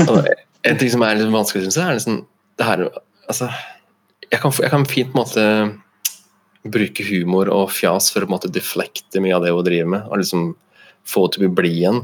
Og 0.08 0.18
en 0.64 0.80
ting 0.80 0.90
som 0.90 1.04
er 1.06 1.20
litt 1.20 1.30
vanskelig, 1.30 1.66
syns 1.66 1.78
jeg, 1.78 1.87
er 1.87 1.99
liksom 2.00 2.23
det 2.58 2.68
her 2.68 2.87
Altså, 3.25 3.46
jeg 4.28 4.37
kan, 4.42 4.52
jeg 4.61 4.68
kan 4.68 4.82
fint 4.84 5.08
på 5.08 5.16
en 5.16 5.23
måte 5.23 5.44
bruke 6.75 7.04
humor 7.08 7.49
og 7.49 7.70
fjas 7.73 8.11
for 8.12 8.20
å 8.20 8.26
på 8.26 8.28
en 8.28 8.34
måte 8.34 8.50
deflekte 8.52 9.23
mye 9.25 9.32
av 9.32 9.46
det 9.46 9.54
hun 9.54 9.64
driver 9.64 9.90
med, 9.94 10.11
og 10.11 10.20
liksom 10.20 10.50
få 11.08 11.23
henne 11.25 11.32
til 11.32 11.40
å 11.40 11.44
bli 11.44 11.54
blid 11.56 11.78
igjen. 11.78 12.02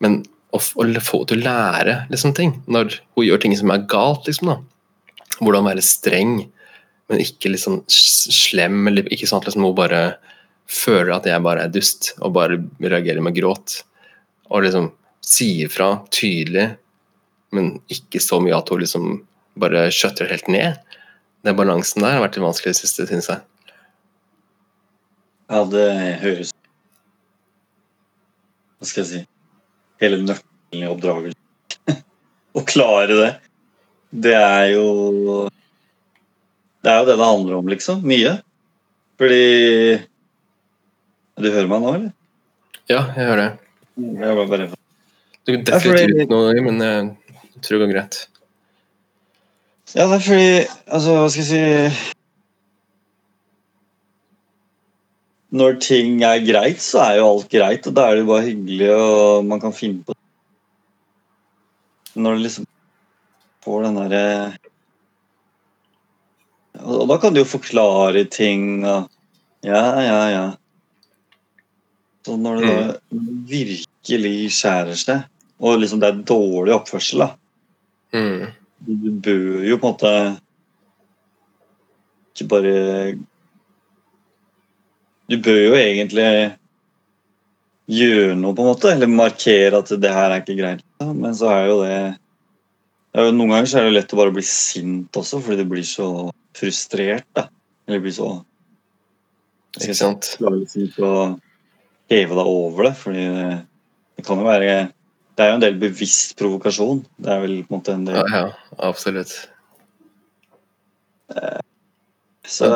Men 0.00 0.16
å 0.56 0.60
få 0.62 0.86
henne 0.86 1.02
til 1.04 1.36
å 1.36 1.44
lære 1.44 1.98
liksom 2.12 2.32
ting, 2.36 2.54
når 2.64 2.96
hun 3.16 3.26
gjør 3.26 3.42
ting 3.44 3.56
som 3.60 3.74
er 3.74 3.84
galt, 3.92 4.24
liksom 4.28 4.54
da. 4.54 4.56
Hvordan 5.38 5.68
være 5.68 5.84
streng, 5.84 6.38
men 7.08 7.22
ikke 7.24 7.52
liksom 7.52 7.80
slem, 7.88 8.82
eller 8.90 9.08
ikke 9.12 9.28
sånn 9.28 9.40
at 9.40 9.48
liksom 9.48 9.64
hun 9.64 9.76
bare 9.78 10.02
føler 10.68 11.14
at 11.14 11.28
jeg 11.28 11.44
bare 11.44 11.64
er 11.64 11.72
dust, 11.72 12.12
og 12.20 12.34
bare 12.36 12.60
reagerer 12.84 13.24
med 13.24 13.36
gråt. 13.38 13.80
Og 14.52 14.66
liksom 14.66 14.90
sier 15.24 15.72
fra 15.72 15.94
tydelig, 16.14 16.70
men 17.56 17.78
ikke 17.92 18.20
så 18.20 18.40
mye 18.44 18.56
at 18.56 18.68
hun 18.72 18.82
liksom 18.82 19.08
bare 19.60 19.88
skjøtter 19.94 20.28
helt 20.30 20.50
ned. 20.52 20.76
Den 21.46 21.56
balansen 21.56 22.04
der 22.04 22.16
har 22.16 22.24
vært 22.26 22.36
litt 22.36 22.44
vanskelig 22.44 22.74
i 22.74 22.76
det 22.76 22.82
siste, 22.82 23.08
syns 23.08 23.30
jeg. 23.32 23.44
Ja, 25.48 25.62
det 25.64 25.88
høres 26.20 26.50
Hva 28.76 28.84
skal 28.84 29.00
jeg 29.00 29.08
si 29.08 29.20
Hele 30.02 30.18
nøkkelen 30.20 30.84
i 30.84 30.90
oppdragelsen. 30.90 31.38
Å 32.58 32.62
klare 32.68 33.16
det. 33.16 33.30
Det 34.12 34.34
er 34.36 34.66
jo 34.74 34.84
Det 36.88 36.94
er 36.94 37.02
jo 37.02 37.08
det 37.10 37.18
det 37.20 37.26
handler 37.28 37.56
om, 37.58 37.66
liksom. 37.68 37.98
Mye. 38.08 38.30
Fordi 39.20 39.98
Du 41.38 41.48
hører 41.52 41.68
meg 41.68 41.82
nå, 41.84 41.90
eller? 41.98 42.12
Ja, 42.88 43.02
jeg 43.12 43.26
hører 43.28 43.42
det. 43.42 43.50
Jeg 44.22 44.36
var 44.38 44.46
bare 44.48 44.68
Du 45.44 45.52
kan 45.52 45.64
Ja, 45.68 45.78
fordi- 45.78 46.06
definitivt 46.06 46.32
ut 46.32 46.64
men 46.64 46.80
jeg 46.80 47.16
tror 47.62 47.78
det 47.78 47.84
går 47.84 47.92
greit. 47.92 48.16
Ja, 49.94 50.06
det 50.08 50.14
er 50.16 50.24
fordi 50.28 50.66
Altså, 50.88 51.10
hva 51.18 51.28
skal 51.28 51.44
jeg 51.44 51.92
si 51.92 52.12
Når 55.52 55.78
ting 55.80 56.22
er 56.22 56.40
greit, 56.44 56.80
så 56.80 57.00
er 57.04 57.16
jo 57.18 57.28
alt 57.28 57.48
greit, 57.52 57.86
og 57.88 57.94
da 57.96 58.08
er 58.08 58.16
det 58.16 58.24
jo 58.24 58.32
bare 58.32 58.44
hyggelig, 58.48 58.90
og 58.94 59.44
man 59.48 59.60
kan 59.60 59.72
finne 59.72 60.04
på 60.04 60.12
Når 62.16 62.34
du 62.36 62.42
liksom 62.42 62.66
får 63.64 63.82
den 63.84 63.94
derre 63.96 64.56
Og 66.84 67.08
da 67.10 67.16
kan 67.20 67.34
du 67.34 67.40
jo 67.42 67.48
forklare 67.48 68.24
ting 68.30 68.84
og 68.86 69.08
Ja, 69.66 69.80
ja, 70.00 70.18
ja. 70.30 70.44
Så 72.22 72.36
når 72.38 72.60
det 72.60 72.68
da 72.68 72.82
virkelig 73.48 74.50
skjærer 74.54 74.94
seg, 74.98 75.24
og 75.58 75.80
liksom 75.80 75.98
det 75.98 76.08
er 76.12 76.20
dårlig 76.28 76.74
oppførsel, 76.76 77.24
da 77.24 77.34
Mm. 78.14 78.46
du 78.86 79.10
bør 79.20 79.64
jo 79.68 79.76
på 79.76 79.88
en 79.88 79.92
måte 79.92 80.12
ikke 82.32 82.48
bare 82.48 83.18
Du 85.28 85.36
bør 85.44 85.58
jo 85.66 85.74
egentlig 85.76 86.56
gjøre 87.88 88.36
noe, 88.36 88.54
på 88.54 88.62
en 88.64 88.70
måte, 88.70 88.92
eller 88.92 89.06
markere 89.12 89.82
at 89.82 89.88
det 90.00 90.12
her 90.12 90.30
er 90.30 90.40
ikke 90.40 90.56
greit. 90.56 90.82
Men 91.02 91.34
så 91.36 91.50
er 91.52 91.66
jo 91.68 91.82
det, 91.82 91.98
Noen 93.16 93.48
ganger 93.50 93.66
så 93.70 93.78
er 93.80 93.88
det 93.88 93.94
lett 93.96 94.12
å 94.14 94.18
bare 94.20 94.34
bli 94.36 94.42
sint 94.44 95.16
også, 95.16 95.40
fordi 95.42 95.62
du 95.64 95.70
blir 95.70 95.86
så 95.86 96.28
frustrert. 96.58 97.24
da. 97.34 97.46
Eller 97.88 98.02
blir 98.04 98.12
så 98.14 98.28
Ikke 99.80 99.94
sant? 99.96 100.28
klarer 100.38 100.60
liksom 100.60 101.06
å 101.06 101.40
heve 102.10 102.36
deg 102.36 102.46
over 102.52 102.84
det. 102.90 102.94
fordi 103.00 103.24
det, 103.38 103.48
det 104.18 104.24
kan 104.26 104.38
jo 104.38 104.44
være 104.44 104.92
Det 105.38 105.44
er 105.44 105.48
jo 105.52 105.54
en 105.54 105.60
del 105.62 105.78
bevisst 105.78 106.36
provokasjon. 106.38 107.04
Det 107.18 107.30
er 107.32 107.40
vel 107.40 107.56
på 107.64 107.74
en 107.74 107.78
måte 107.80 107.92
en 107.94 108.04
del 108.04 108.16
Ja, 108.18 108.26
ja, 108.28 108.52
absolutt. 108.90 109.32
Så 112.48 112.68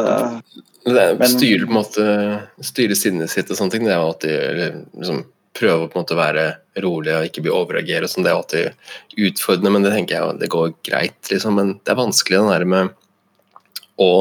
Det 0.84 0.98
er, 0.98 1.14
Men- 1.16 1.38
på 1.38 1.66
en 1.66 1.72
måte 1.72 2.48
Styre 2.60 2.96
sinnet 2.96 3.30
sitt 3.30 3.50
og 3.50 3.56
sånne 3.56 3.70
ting, 3.70 3.84
det 3.84 3.92
er 3.92 4.00
jo 4.00 4.08
alltid 4.08 4.86
liksom, 4.98 5.24
Prøve 5.58 5.86
å 5.86 5.90
på 5.90 5.98
en 5.98 6.04
måte 6.04 6.16
være 6.16 6.46
rolig 6.82 7.12
og 7.12 7.26
ikke 7.28 7.44
bli 7.44 7.52
overreagere 7.52 8.08
sånn, 8.08 8.24
det 8.24 8.32
er 8.32 8.38
alltid 8.38 9.26
utfordrende, 9.28 9.72
men 9.74 9.84
det 9.84 9.92
tenker 9.92 10.16
jeg 10.16 10.38
det 10.40 10.50
går 10.52 10.72
greit, 10.86 11.18
liksom. 11.28 11.58
Men 11.60 11.74
det 11.82 11.92
er 11.92 12.00
vanskelig 12.00 12.40
den 12.40 12.52
der 12.54 12.64
med 12.72 12.94
å 14.00 14.12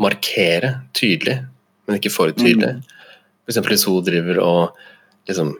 markere 0.00 0.76
tydelig, 0.96 1.40
men 1.86 1.98
ikke 1.98 2.12
for 2.14 2.30
tydelig. 2.36 2.76
For 3.42 3.52
eksempel 3.52 3.74
hvis 3.74 3.88
hun 3.88 4.06
driver 4.06 4.38
og 4.44 4.86
liksom 5.28 5.56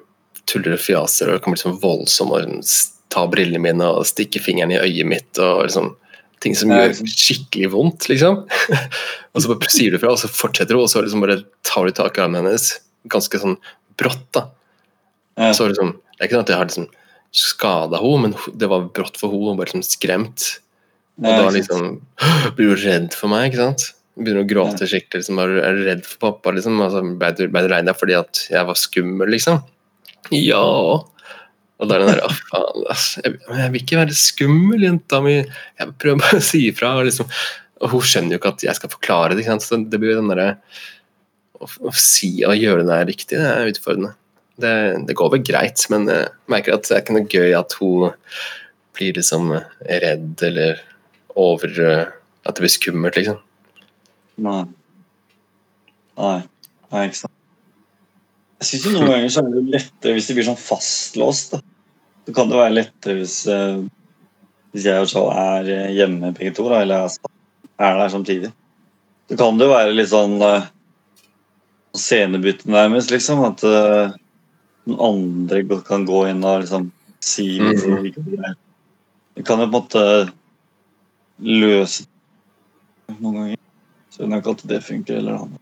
tuller 0.51 0.77
og 0.77 0.83
fjaser 0.83 1.33
og 1.33 1.43
kommer 1.43 1.59
liksom 1.59 1.81
voldsom 1.83 2.33
og 2.35 2.47
tar 2.47 2.97
ta 3.11 3.27
brillene 3.31 3.63
mine 3.63 3.89
og 3.91 4.07
stikke 4.07 4.43
fingeren 4.43 4.71
i 4.71 4.79
øyet 4.79 5.09
mitt 5.09 5.41
og 5.43 5.65
liksom 5.67 5.97
ting 6.41 6.55
som 6.57 6.71
gjør 6.73 6.95
skikkelig 7.05 7.69
vondt, 7.75 8.07
liksom. 8.09 8.45
og 9.35 9.43
så 9.43 9.51
bare 9.51 9.73
sier 9.75 9.93
du 9.93 9.99
fra, 10.01 10.15
og 10.15 10.21
så 10.23 10.31
fortsetter 10.33 10.79
hun, 10.79 10.87
og 10.87 10.93
så 10.93 11.03
liksom 11.05 11.21
bare 11.21 11.43
tar 11.67 11.85
du 11.85 11.93
tak 11.99 12.17
i 12.17 12.23
armen 12.25 12.41
hennes. 12.41 12.71
Ganske 13.13 13.41
sånn 13.43 13.59
brått, 14.01 14.25
da. 14.33 14.47
Ja. 15.41 15.53
Så 15.57 15.71
liksom, 15.71 15.95
det 15.97 16.21
er 16.21 16.29
ikke 16.29 16.37
sånn 16.39 16.47
at 16.47 16.53
jeg 16.53 16.61
har 16.61 16.69
liksom 16.69 16.89
skada 17.41 18.01
henne, 18.03 18.29
men 18.29 18.59
det 18.59 18.69
var 18.71 18.89
brått 18.93 19.17
for 19.21 19.33
henne, 19.33 19.53
Hun 19.55 19.61
var 19.61 19.71
liksom 19.71 19.87
skremt. 19.87 20.49
Og 21.21 21.29
Ja, 21.29 21.39
da 21.45 21.51
liksom 21.55 22.01
blir 22.57 22.75
hun 22.75 22.83
redd 22.85 23.17
for 23.17 23.33
meg, 23.33 23.51
ikke 23.51 23.63
sant? 23.65 23.87
Begynner 24.21 24.45
å 24.45 24.51
gråte 24.51 24.89
skikkelig. 24.89 25.23
liksom, 25.23 25.39
Er 25.41 25.79
du 25.79 25.85
redd 25.87 26.03
for 26.09 26.19
pappa? 26.27 26.53
liksom, 26.57 26.81
altså, 26.85 27.01
Ble 27.17 27.31
du, 27.39 27.47
ble 27.49 27.63
du 27.65 27.71
lei 27.73 27.81
deg 27.87 27.97
fordi 27.97 28.17
at 28.19 28.43
jeg 28.51 28.69
var 28.69 28.77
skummel, 28.79 29.33
liksom? 29.33 29.63
Ja. 30.35 30.61
Og 31.81 31.89
da 31.89 31.97
er 31.97 32.03
den 32.05 32.11
der 32.13 32.23
Å, 32.27 32.31
faen, 32.51 32.85
altså, 32.93 33.23
Jeg, 33.25 33.39
jeg 33.63 33.73
vil 33.73 33.85
ikke 33.85 34.01
være 34.03 34.19
skummel, 34.21 34.85
jenta 34.85 35.23
mi. 35.25 35.39
Jeg 35.81 35.95
prøver 36.03 36.21
bare 36.25 36.41
å 36.43 36.45
si 36.51 36.67
ifra. 36.69 36.95
Og, 37.01 37.09
liksom, 37.09 37.31
og 37.81 37.95
hun 37.95 38.05
skjønner 38.05 38.37
jo 38.37 38.41
ikke 38.43 38.53
at 38.57 38.67
jeg 38.67 38.77
skal 38.81 38.93
forklare 38.93 39.33
det. 39.33 39.45
ikke 39.45 39.55
sant? 39.55 39.65
Så 39.65 39.81
det 39.89 40.03
blir 40.03 40.19
den 40.19 40.29
derre 40.33 40.51
å, 41.61 41.69
å 41.89 41.93
si 41.97 42.33
og 42.49 42.57
gjøre 42.59 42.85
det 42.85 42.91
der 42.93 43.09
riktig, 43.09 43.39
det 43.39 43.49
er 43.49 43.71
utfordrende. 43.73 44.15
Det, 44.61 44.75
det 45.09 45.17
går 45.19 45.35
vel 45.35 45.45
greit, 45.47 45.85
men 45.93 46.09
jeg 46.11 46.31
merker 46.51 46.77
at 46.77 46.89
det 46.89 46.97
er 46.97 47.05
ikke 47.05 47.17
noe 47.17 47.31
gøy 47.31 47.55
at 47.59 47.77
hun 47.81 48.13
blir 48.97 49.17
liksom 49.17 49.53
redd 49.81 50.43
eller 50.45 50.81
over 51.39 51.81
eh, 51.81 52.07
At 52.45 52.57
det 52.57 52.65
blir 52.65 52.73
skummelt, 52.73 53.17
liksom. 53.17 53.37
Nei. 54.41 54.63
Nei. 56.17 56.39
Nei, 56.91 57.03
ikke 57.07 57.19
sant. 57.19 57.37
Jeg 58.61 58.69
syns 58.71 58.87
noen 58.95 59.11
ganger 59.11 59.33
så 59.33 59.43
er 59.43 59.51
det 59.53 59.75
lettere 59.75 60.15
hvis 60.17 60.29
det 60.31 60.37
blir 60.39 60.49
sånn 60.49 60.61
fastlåst. 60.61 61.53
da. 61.53 61.61
Så 62.25 62.35
kan 62.37 62.49
det 62.49 62.59
være 62.61 62.77
lettere 62.79 63.19
hvis, 63.21 63.37
eh, 63.53 63.83
hvis 64.73 64.89
jeg 64.89 65.05
og 65.05 65.13
Charles 65.13 65.43
er 65.45 65.71
eh, 65.77 65.93
hjemme 65.99 66.33
begge 66.37 66.55
to, 66.57 66.67
da, 66.73 66.81
eller 66.81 67.07
er, 67.07 67.37
er 67.91 68.01
der 68.01 68.15
samtidig. 68.17 68.53
så 69.29 69.39
kan 69.39 69.61
det 69.61 69.69
jo 69.69 69.75
være 69.77 69.95
litt 69.95 70.11
sånn 70.11 70.41
scenebytte, 71.97 72.73
nærmest, 72.73 73.13
liksom. 73.13 73.45
At 73.53 73.65
noen 74.91 75.01
andre 75.51 75.81
kan 75.87 76.05
gå 76.09 76.25
inn 76.31 76.45
og 76.45 76.63
liksom 76.65 76.91
si 77.21 77.59
Mhm. 77.61 77.75
mm. 78.05 78.55
Det 79.37 79.47
kan 79.47 79.61
jo 79.61 79.67
på 79.67 79.77
en 79.77 79.83
måte 79.83 80.33
løse 81.41 82.07
noen 83.21 83.35
ganger. 83.35 83.57
Så 84.11 84.23
jeg 84.23 84.31
har 84.31 84.41
ikke 84.41 84.51
alltid 84.53 84.69
det 84.71 84.85
funker 84.85 85.17
eller 85.17 85.33
annet. 85.39 85.61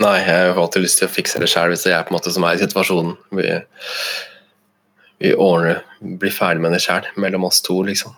Nei, 0.00 0.16
jeg 0.24 0.52
har 0.54 0.60
alltid 0.62 0.82
lyst 0.82 0.98
til 0.98 1.08
å 1.08 1.12
fikse 1.12 1.38
det 1.42 1.48
sjøl 1.52 1.68
hvis 1.74 1.84
det 1.84 1.92
er 1.92 2.02
på 2.06 2.14
en 2.14 2.16
måte 2.18 2.32
som 2.32 2.44
er 2.48 2.56
i 2.56 2.62
situasjonen. 2.62 3.16
Vi, 3.36 3.46
vi 5.20 5.34
ordner, 5.36 5.82
blir 6.00 6.32
ferdig 6.32 6.62
med 6.64 6.72
det 6.72 6.80
sjøl, 6.80 7.04
mellom 7.20 7.44
oss 7.44 7.60
to, 7.60 7.82
liksom. 7.84 8.14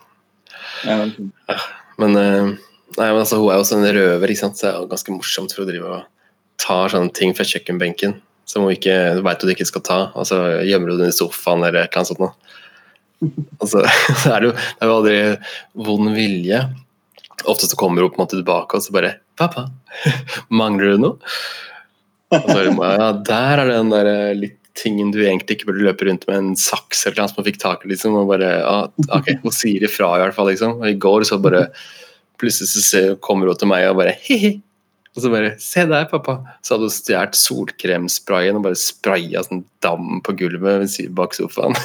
Ja, 0.87 1.01
Men, 1.99 2.17
eh, 2.17 2.47
nei, 2.97 3.09
men 3.11 3.19
altså, 3.21 3.37
hun 3.37 3.51
er 3.51 3.59
jo 3.59 3.65
også 3.67 3.77
en 3.77 3.95
røver, 3.95 4.31
ikke 4.31 4.39
sant? 4.45 4.57
så 4.59 4.71
det 4.71 4.75
er 4.75 4.87
ganske 4.95 5.13
morsomt 5.13 5.53
for 5.53 5.65
å 5.65 5.69
drive 5.69 5.91
og 5.91 6.05
ta 6.63 6.89
sånne 6.89 7.13
ting 7.15 7.35
fra 7.35 7.45
kjøkkenbenken 7.45 8.15
som 8.53 8.67
hun 8.67 8.75
ikke 8.75 8.97
veit 9.25 9.41
du 9.41 9.51
ikke 9.53 9.69
skal 9.69 9.85
ta, 9.87 9.99
og 10.13 10.29
så 10.29 10.39
gjemmer 10.69 10.93
hun 10.93 11.03
den 11.05 11.13
i 11.13 11.17
sofaen 11.17 11.65
eller 11.65 11.87
et 11.87 11.89
eller 11.89 12.03
annet 12.03 12.13
sånt 12.13 12.23
noe. 12.23 12.35
Og 13.63 13.69
så, 13.71 13.83
så 14.23 14.37
er 14.37 14.45
det 14.45 14.51
jo 14.51 14.55
det 14.55 14.85
er 14.85 14.91
jo 14.91 14.97
aldri 15.01 15.19
vond 15.89 16.15
vilje. 16.17 16.63
Ofte 17.49 17.71
så 17.71 17.79
kommer 17.81 18.05
hun 18.05 18.13
på 18.13 18.21
en 18.21 18.25
måte 18.27 18.39
tilbake 18.39 18.79
og 18.79 18.85
så 18.85 18.95
bare 18.95 19.17
'Pappa, 19.41 19.71
mangler 20.63 20.95
du 20.95 21.07
noe?' 21.07 21.37
Og 22.33 22.49
så 22.49 22.59
er 22.59 22.69
det, 22.69 22.77
ja, 22.81 23.09
der 23.29 23.61
er 23.61 23.69
den 23.69 23.91
der 23.93 24.09
eh, 24.09 24.35
litt 24.37 24.59
tingen 24.79 25.11
du 25.13 25.19
egentlig 25.21 25.59
ikke 25.59 25.69
burde 25.69 25.85
løpe 25.85 26.07
rundt 26.09 26.25
med 26.29 26.39
en 26.39 26.55
saks 26.57 27.05
eller 27.05 27.21
noe 27.21 27.29
som 27.29 27.43
hun 27.43 27.49
fikk 27.51 27.59
tak 27.61 27.83
i, 27.85 27.91
liksom. 27.93 28.17
Og 28.17 28.31
bare, 28.31 28.53
ja, 28.63 28.77
ok, 29.13 29.35
Hun 29.43 29.53
sier 29.53 29.85
ifra, 29.85 30.15
i 30.17 30.23
hvert 30.25 30.37
fall. 30.37 30.49
liksom. 30.49 30.79
Og 30.81 30.87
I 30.89 30.97
går 30.97 31.29
så 31.29 31.41
bare 31.43 31.67
Plutselig 32.41 32.83
så 32.83 33.01
kommer 33.23 33.47
hun 33.47 33.59
til 33.61 33.69
meg 33.71 33.85
og 33.87 34.01
bare 34.01 34.17
hi-hi. 34.25 34.57
Og 35.13 35.21
så 35.21 35.29
bare 35.29 35.59
'Se 35.61 35.85
der, 35.85 36.07
pappa'. 36.09 36.41
Så 36.63 36.75
hadde 36.75 36.89
hun 36.89 36.95
stjålet 36.95 37.37
solkremsprayen 37.37 38.57
og 38.57 38.65
bare 38.65 38.79
spraya 38.81 39.43
sånn 39.45 39.65
dam 39.85 40.23
på 40.25 40.33
gulvet 40.41 40.89
bak 41.13 41.37
sofaen. 41.37 41.77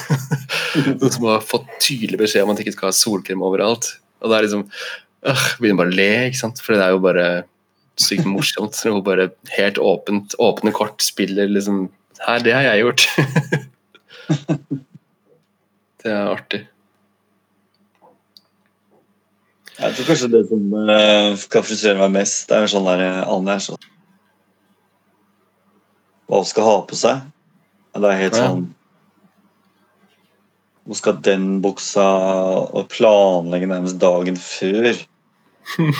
Noen 1.00 1.12
som 1.12 1.28
har 1.28 1.44
fått 1.44 1.68
tydelig 1.84 2.22
beskjed 2.22 2.46
om 2.46 2.54
at 2.54 2.58
de 2.58 2.64
ikke 2.64 2.78
skal 2.78 2.92
ha 2.94 2.96
solkrem 2.96 3.44
overalt. 3.44 3.98
Og 4.24 4.32
da 4.32 4.38
er 4.38 4.48
liksom 4.48 4.64
øh, 5.28 5.46
Begynner 5.60 5.82
bare 5.84 5.92
å 5.92 5.98
le, 6.00 6.10
ikke 6.30 6.40
sant. 6.40 6.64
For 6.64 6.74
det 6.74 6.86
er 6.86 6.96
jo 6.96 7.04
bare 7.04 7.28
sykt 8.00 8.30
morsomt. 8.30 8.80
Hun 8.86 9.04
bare 9.04 9.32
helt 9.58 9.78
åpent, 9.78 10.38
åpne 10.40 10.72
kort 10.72 11.04
spiller 11.04 11.52
liksom 11.52 11.90
Her, 12.24 12.40
det 12.42 12.54
har 12.56 12.64
jeg 12.64 12.82
gjort. 12.82 13.04
det 16.02 16.10
er 16.16 16.32
artig. 16.32 16.64
Jeg 19.78 19.94
tror 19.94 20.08
kanskje 20.10 20.32
det 20.34 20.42
som 20.50 20.64
uh, 20.74 21.44
kan 21.54 21.66
frustrere 21.66 22.00
meg 22.02 22.16
mest, 22.16 22.48
det 22.50 22.58
er 22.58 22.72
sånn 22.72 22.88
der 22.88 23.04
eh, 23.06 23.20
Anne 23.30 23.54
er 23.54 23.62
sånn 23.62 23.84
Hva 26.28 26.42
hun 26.42 26.50
skal 26.50 26.66
ha 26.66 26.80
på 26.90 26.98
seg. 26.98 27.22
Det 27.94 28.10
er 28.10 28.20
helt 28.24 28.38
sånn 28.38 28.64
Hun 30.88 30.98
skal 30.98 31.22
den 31.24 31.46
buksa 31.62 32.08
og 32.72 32.90
planlegge 32.94 33.70
nærmest 33.70 34.02
dagen 34.02 34.40
før. 34.42 34.94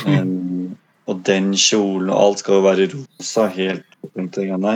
Um, 0.08 0.78
og 1.12 1.26
den 1.28 1.50
kjolen 1.60 2.08
og 2.08 2.22
alt 2.22 2.40
skal 2.40 2.56
jo 2.56 2.64
være 2.64 2.86
rosa 2.94 3.50
helt 3.52 3.98
opphengt 4.00 4.32
til 4.36 4.48
greiene. 4.48 4.76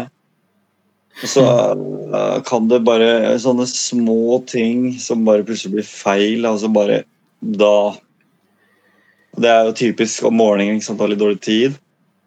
Og 1.22 1.32
så 1.32 1.46
uh, 1.48 2.38
kan 2.44 2.68
det 2.68 2.82
bare 2.84 3.38
sånne 3.40 3.64
små 3.72 4.42
ting 4.52 4.90
som 5.00 5.24
bare 5.28 5.48
plutselig 5.48 5.78
blir 5.78 5.88
feil, 5.88 6.44
altså 6.48 6.68
bare 6.76 7.06
da 7.40 7.96
Det 9.40 9.48
er 9.50 9.66
jo 9.70 9.72
typisk 9.74 10.26
om 10.28 10.36
morgenen, 10.36 10.76
ikke 10.80 10.90
sant, 10.90 11.00
ha 11.00 11.08
litt 11.08 11.20
dårlig 11.22 11.40
tid. 11.42 11.78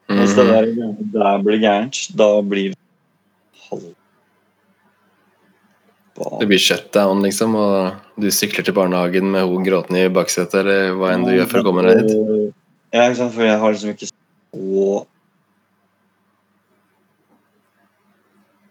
Hvis 0.09 0.35
det 0.37 0.45
Mhm. 0.45 0.53
der, 0.53 1.19
der 1.19 1.43
blir 1.43 1.59
gærent, 1.61 2.17
da 2.17 2.41
blir 2.43 2.75
halv 3.71 3.95
Det 6.41 6.47
blir 6.47 6.59
shutdown, 6.63 7.23
liksom, 7.23 7.57
og 7.57 7.95
du 8.21 8.29
sykler 8.31 8.63
til 8.65 8.75
barnehagen 8.75 9.31
med 9.33 9.43
hun 9.49 9.65
gråtende 9.65 10.05
i 10.07 10.09
baksetet, 10.09 10.55
eller 10.61 10.93
hva 10.95 11.11
enn 11.13 11.25
du 11.27 11.33
gjør 11.33 11.49
for 11.51 11.59
å 11.59 11.65
komme 11.65 11.83
deg 11.83 12.07
dit. 12.07 12.55
Ja, 12.93 13.09
ikke 13.09 13.17
sant, 13.17 13.33
for 13.35 13.43
jeg 13.43 13.59
har 13.59 13.73
liksom 13.73 13.91
ikke 13.91 14.07
så 14.07 15.07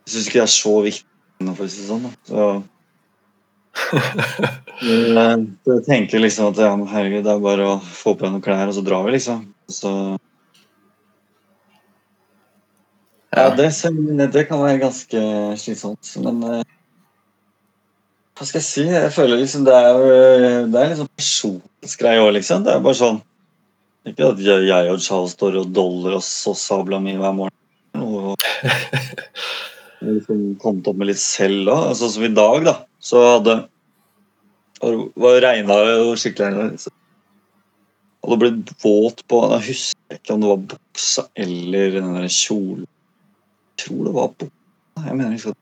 Jeg 0.05 0.13
syns 0.13 0.27
ikke 0.27 0.39
det 0.39 0.47
er 0.47 0.51
så 0.51 0.73
viktig, 0.83 1.05
for 1.55 1.63
å 1.65 1.69
si 1.69 1.81
det 1.81 1.89
sånn. 1.89 2.03
Da. 2.03 2.09
Så 2.27 2.63
jeg 4.83 5.81
tenker 5.87 6.21
liksom 6.21 6.51
at 6.51 6.59
ja, 6.61 6.73
herregud, 6.93 7.23
det 7.25 7.31
er 7.33 7.41
bare 7.43 7.65
å 7.71 7.79
få 7.81 8.13
på 8.13 8.25
deg 8.25 8.35
noen 8.35 8.43
klær, 8.45 8.67
og 8.69 8.75
så 8.77 8.83
drar 8.85 9.05
vi, 9.07 9.15
liksom. 9.17 9.47
Så 9.71 9.91
Ja, 13.33 13.47
det, 13.57 13.71
det 14.33 14.43
kan 14.49 14.61
være 14.61 14.81
ganske 14.83 15.21
slitsomt, 15.57 16.05
men 16.21 16.43
eh, 16.45 16.63
Hva 18.37 18.45
skal 18.45 18.59
jeg 18.59 18.67
si? 18.67 18.83
Jeg 18.91 19.13
føler 19.15 19.41
liksom 19.41 19.65
det 19.65 19.73
er, 19.73 19.89
jo- 19.89 20.67
det 20.69 20.79
er 20.83 20.91
liksom 20.91 21.09
personlighetsgreie 21.17 22.21
òg, 22.21 22.31
liksom. 22.37 22.65
Det 22.67 22.75
er 22.75 22.83
bare 22.85 22.99
sånn 22.99 23.19
Ikke 24.09 24.29
at 24.33 24.43
jeg, 24.43 24.91
og 24.91 25.01
Charles 25.01 25.33
står 25.37 25.57
og 25.63 25.73
doller 25.73 26.19
oss 26.19 26.29
og 26.51 26.57
sabler 26.59 27.01
mye 27.01 27.17
hver 27.21 27.33
morgen. 27.37 27.57
Og 28.03 28.35
liksom 30.05 30.41
kommet 30.61 30.87
opp 30.89 30.97
med 30.99 31.09
litt 31.11 31.21
selv 31.21 31.71
òg. 31.71 31.85
Altså, 31.91 32.09
som 32.13 32.25
i 32.25 32.33
dag, 32.33 32.65
da. 32.67 32.75
Så 33.03 33.21
hadde 33.21 33.61
Det 34.83 34.91
var 35.15 35.39
regna 35.41 35.77
skikkelig. 36.19 36.79
så 36.81 36.91
Hadde 38.23 38.39
blitt 38.39 38.71
våt 38.83 39.23
på 39.27 39.39
Jeg 39.51 39.67
husker 39.67 40.17
ikke 40.17 40.35
om 40.35 40.43
det 40.43 40.51
var 40.51 40.65
buksa 40.75 41.25
eller 41.35 41.97
den 41.97 42.13
der 42.15 42.27
kjolen. 42.31 42.87
Jeg 42.87 43.85
tror 43.85 44.05
det 44.07 44.13
var 44.15 44.33
buksa. 44.39 45.03
Jeg 45.03 45.17
mener 45.19 45.35
ikke 45.35 45.55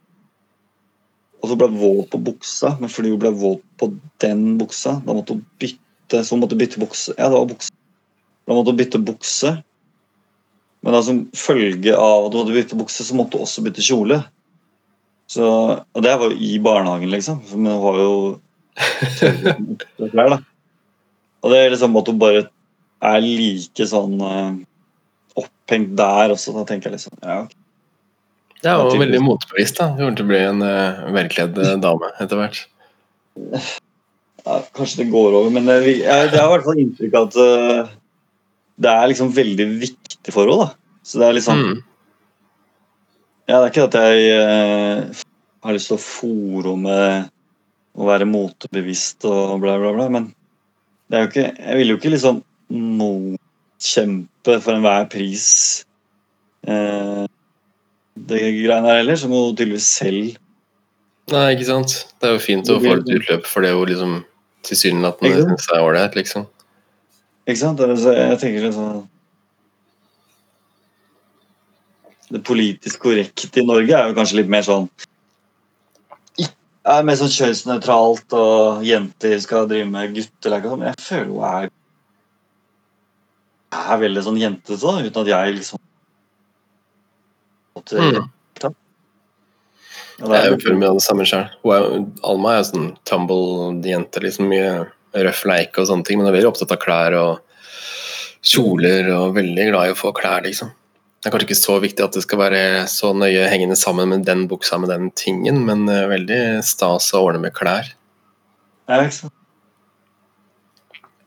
Og 1.42 1.50
så 1.50 1.58
ble 1.58 1.68
hun 1.72 1.82
våt 1.82 2.12
på 2.14 2.22
buksa, 2.22 2.76
men 2.80 2.92
fordi 2.94 3.14
hun 3.14 3.22
ble 3.22 3.32
våt 3.34 3.64
på 3.82 3.90
den 4.22 4.60
buksa, 4.62 5.00
da 5.06 5.16
måtte 5.18 5.34
hun 5.34 5.46
bytte 5.58 6.22
Så 6.22 6.36
hun 6.36 6.44
måtte 6.44 6.60
bytte 6.60 6.82
bukse. 6.82 7.16
Ja, 7.18 7.30
det 7.30 7.38
var 7.40 7.50
bukse. 7.50 7.74
Da 8.46 8.54
måtte 8.54 8.74
hun 8.74 8.78
bytte 8.78 9.02
bukse. 9.02 9.56
Men 10.82 10.96
da 10.96 11.02
som 11.06 11.26
følge 11.38 11.94
av 11.94 12.28
at 12.28 12.34
du 12.34 12.40
hadde 12.42 12.56
bytta 12.56 12.80
bukse, 12.80 13.06
så 13.06 13.18
måtte 13.18 13.38
du 13.38 13.46
også 13.46 13.64
bytte 13.66 13.86
kjole. 13.86 14.22
Så, 15.30 15.46
og 15.46 16.04
det 16.04 16.16
var 16.20 16.32
jo 16.32 16.40
i 16.42 16.58
barnehagen, 16.64 17.12
liksom. 17.14 17.44
Men 17.54 17.76
hun 17.76 17.84
var 17.84 18.00
jo 18.02 18.16
tørre 19.20 19.56
klær, 20.12 20.34
da. 20.34 20.40
Og 21.42 21.54
det 21.54 21.60
er 21.60 21.72
liksom 21.74 21.98
at 22.02 22.10
hun 22.12 22.20
bare 22.22 22.44
er 23.02 23.24
like 23.24 23.88
sånn 23.90 24.20
eh, 24.26 24.50
opphengt 25.42 25.96
der 25.98 26.34
også. 26.36 26.54
Da 26.58 26.66
tenker 26.70 26.90
jeg 26.92 27.00
liksom 27.00 27.18
ja, 27.22 27.44
ok. 27.46 27.56
Det 28.62 28.70
er 28.70 28.78
jo 28.78 28.98
veldig 29.02 29.22
motbevisst. 29.26 29.80
da. 29.80 29.88
Hun 29.96 30.04
kommer 30.04 30.18
til 30.20 30.28
å 30.28 30.32
bli 30.32 30.42
en 30.46 30.66
uh, 30.66 31.08
velkledd 31.16 31.58
eh, 31.64 31.78
dame 31.82 32.12
etter 32.22 32.38
hvert. 32.38 32.60
ja, 34.46 34.58
Kanskje 34.78 35.02
det 35.02 35.08
går 35.14 35.38
over, 35.40 35.50
men 35.56 35.66
det, 35.70 35.80
jeg, 36.04 36.30
det 36.30 36.38
har 36.38 36.50
i 36.50 36.54
hvert 36.54 36.68
fall 36.68 36.84
inntrykk 36.84 37.18
av 37.18 37.30
at 37.30 37.40
eh, 37.42 37.96
det 38.82 38.92
er 38.92 39.10
liksom 39.12 39.32
veldig 39.36 39.68
viktig 39.82 40.34
for 40.34 40.50
henne. 40.50 40.68
da. 40.68 41.00
Så 41.04 41.22
det 41.22 41.28
er 41.28 41.40
liksom 41.40 41.66
Mm. 41.66 41.80
Ja, 43.50 43.58
det 43.60 43.66
er 43.66 43.72
ikke 43.72 43.88
at 43.90 43.96
jeg 44.00 44.20
uh, 44.38 45.22
har 45.66 45.74
lyst 45.76 45.90
til 45.90 45.98
å 45.98 46.04
fòre 46.04 46.76
med 46.80 47.32
å 48.00 48.08
være 48.08 48.28
motebevisst 48.30 49.26
og 49.28 49.60
bla, 49.60 49.76
bla, 49.82 49.92
bla, 49.98 50.06
men 50.14 50.30
det 51.10 51.18
er 51.18 51.26
jo 51.26 51.32
ikke, 51.32 51.48
jeg 51.58 51.80
vil 51.80 51.92
jo 51.92 51.98
ikke 51.98 52.14
liksom 52.14 52.38
motkjempe 53.02 54.56
for 54.64 54.78
enhver 54.78 55.10
pris 55.12 55.48
uh, 56.70 57.26
det 58.16 58.40
greiene 58.40 58.88
her 58.88 59.02
heller, 59.02 59.20
så 59.20 59.28
må 59.28 59.48
hun 59.50 59.58
tydeligvis 59.58 59.90
selv 60.00 60.38
Nei, 61.32 61.54
ikke 61.54 61.68
sant. 61.68 61.94
Det 62.20 62.28
er 62.28 62.34
jo 62.36 62.42
fint 62.44 62.70
å 62.72 62.80
få 62.82 62.96
litt 62.98 63.12
utløp 63.16 63.46
for 63.48 63.64
det 63.64 63.70
hun 63.76 63.88
liksom 63.88 64.16
tilsynelatende 64.68 65.44
syns 65.46 65.68
er 65.72 65.84
ålreit, 65.84 66.18
liksom. 66.18 66.48
Ikke 67.48 67.60
sant? 67.60 67.82
Jeg 67.82 68.38
tenker 68.42 68.68
liksom 68.68 69.08
Det 72.32 72.44
politisk 72.48 73.02
korrekte 73.04 73.60
i 73.60 73.66
Norge 73.66 73.92
er 73.98 74.08
jo 74.08 74.16
kanskje 74.16 74.40
litt 74.40 74.52
mer 74.52 74.64
sånn 74.64 74.88
er 76.82 77.04
mer 77.06 77.18
sånn 77.20 77.30
kjønnsnøytralt, 77.30 78.34
og 78.34 78.80
jenter 78.82 79.36
skal 79.44 79.68
drive 79.70 79.86
med 79.92 80.16
gutteleker 80.16 80.66
og 80.66 80.72
sånn, 80.74 80.80
men 80.82 80.90
jeg 80.90 81.06
føler 81.06 81.30
hun 81.30 81.44
er 81.46 81.68
er 83.72 84.00
veldig 84.02 84.24
sånn 84.26 84.40
jentete, 84.42 84.80
da, 84.82 84.96
uten 85.06 85.22
at 85.22 85.30
jeg 85.32 85.56
liksom 85.60 85.82
Mm. 87.82 88.28
Jeg 90.22 90.58
føler 90.62 90.76
mye 90.78 90.90
av 90.92 90.98
det 91.00 91.04
samme 91.06 91.26
sjøl. 91.26 91.48
Alma 92.30 92.52
er 92.52 92.60
jo 92.60 92.66
sånn 92.68 92.90
tumble-jente. 93.10 94.22
liksom 94.22 94.52
Mye 94.52 94.74
røff 95.14 95.46
leik 95.50 95.80
og 95.80 95.88
sånne 95.90 96.08
ting, 96.08 96.20
men 96.20 96.28
jeg 96.28 96.34
er 96.34 96.38
veldig 96.40 96.52
opptatt 96.52 96.76
av 96.76 96.82
klær 96.82 97.18
og 97.20 97.32
kjoler 98.42 99.10
og 99.14 99.36
veldig 99.38 99.68
glad 99.70 99.90
i 99.90 99.94
å 99.96 99.98
få 99.98 100.14
klær, 100.18 100.44
liksom. 100.46 100.72
Det 101.22 101.30
er 101.30 101.34
kanskje 101.36 101.52
ikke 101.52 101.60
så 101.60 101.76
viktig 101.84 102.02
at 102.02 102.16
det 102.18 102.24
skal 102.26 102.40
være 102.42 102.62
så 102.90 103.12
nøye 103.14 103.46
hengende 103.52 103.78
sammen 103.78 104.10
med 104.10 104.24
den 104.26 104.48
buksa 104.50 104.80
med 104.82 104.90
den 104.90 105.12
tingen, 105.14 105.60
men 105.68 105.86
eh, 105.92 106.08
veldig 106.10 106.40
stas 106.66 107.12
å 107.14 107.22
ordne 107.28 107.44
med 107.44 107.54
klær. 107.54 107.92
Ja, 108.90 109.04
ikke 109.04 109.20
sant. 109.20 109.36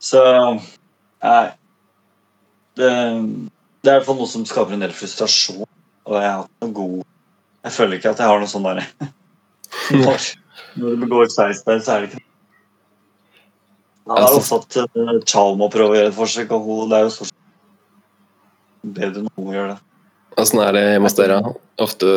Så 0.05 0.19
Nei. 1.23 1.45
det, 2.77 2.89
det 2.91 3.89
er 3.89 3.95
i 3.95 3.95
hvert 3.95 4.09
fall 4.09 4.19
noe 4.19 4.29
som 4.29 4.43
skaper 4.45 4.75
en 4.75 4.83
del 4.83 4.93
frustrasjon. 4.93 5.63
Og 6.05 6.19
jeg 6.19 6.27
har 6.27 6.43
hatt 6.43 6.61
noe 6.61 6.75
god 6.75 6.97
Jeg 7.65 7.73
føler 7.73 7.97
ikke 7.97 8.11
at 8.13 8.19
jeg 8.21 8.29
har 8.29 8.37
noe 8.37 8.49
sånn 8.51 8.67
derre 8.67 8.83
når, 9.89 10.27
når 10.77 10.91
du 10.91 11.05
begår 11.07 11.31
seisfeil, 11.33 11.81
så 11.81 11.95
er 11.95 12.03
det 12.03 12.11
ikke 12.11 12.21
Da 14.05 14.19
er 14.21 14.35
også 14.37 14.59
ofte 14.59 14.85
at 14.85 14.99
uh, 14.99 15.15
Chalmo 15.25 15.69
prøve 15.73 15.95
å 15.95 15.97
gjøre 15.97 16.11
et 16.11 16.17
forsøk, 16.17 16.53
og 16.53 16.67
hun, 16.67 16.91
det 16.91 16.99
er 16.99 17.07
jo 17.07 17.15
stort 17.15 17.33
bedre 18.95 19.23
enn 19.23 19.31
hun 19.33 19.55
gjør 19.55 19.71
det. 19.73 19.79
Åssen 20.41 20.61
er 20.61 20.75
det 20.75 20.83
hjemme 20.91 21.09
hos 21.09 21.17
dere? 21.17 21.39
Ofte 21.81 22.11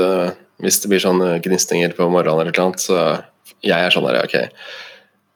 hvis 0.62 0.80
det 0.82 0.90
blir 0.90 1.02
sånn 1.02 1.22
gnistinger 1.44 1.94
på 1.94 2.08
morgenen 2.10 2.42
eller 2.42 2.50
noe 2.50 2.64
annet, 2.66 2.82
så 2.82 2.98
jeg 3.64 3.78
er 3.78 3.94
sånn 3.94 4.06
der, 4.08 4.18
ok, 4.26 4.36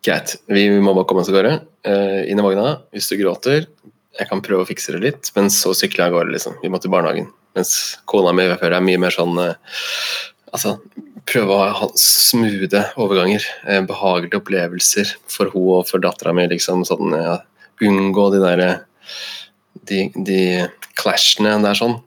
greit, 0.04 0.34
vi 0.50 0.66
må 0.82 0.94
bare 0.96 1.06
komme 1.08 1.22
oss 1.22 1.30
av 1.30 1.38
gårde. 1.38 1.54
Uh, 1.86 2.20
inn 2.30 2.42
i 2.42 2.44
vogna. 2.44 2.76
Hvis 2.94 3.08
du 3.10 3.16
gråter, 3.20 3.68
jeg 4.18 4.28
kan 4.30 4.42
prøve 4.44 4.66
å 4.66 4.68
fikse 4.68 4.94
det 4.96 5.02
litt, 5.06 5.30
men 5.38 5.48
så 5.54 5.72
sykler 5.78 6.04
jeg 6.04 6.10
av 6.10 6.18
gårde, 6.18 6.34
liksom. 6.34 6.58
Vi 6.62 6.70
må 6.72 6.82
til 6.82 6.92
barnehagen. 6.92 7.30
Mens 7.56 7.72
kona 8.08 8.32
mi 8.34 8.46
er 8.48 8.78
mye 8.80 9.00
mer 9.00 9.14
sånn 9.14 9.36
uh, 9.38 9.56
Altså, 10.52 10.74
prøve 11.28 11.54
å 11.54 11.70
ha 11.78 11.88
smoothe 11.98 12.84
overganger. 13.00 13.44
Eh, 13.66 13.82
behagelige 13.88 14.40
opplevelser 14.40 15.14
for 15.30 15.52
hun 15.54 15.68
og 15.78 15.88
for 15.90 16.02
dattera 16.02 16.34
mi. 16.36 16.48
Liksom, 16.50 16.84
sånn, 16.88 17.14
ja, 17.16 17.38
unngå 17.82 18.28
de 18.34 18.42
der 18.42 18.64
de, 19.88 20.06
de 20.14 20.40
clashene 20.98 21.58
der 21.64 21.78
sånn. 21.78 21.98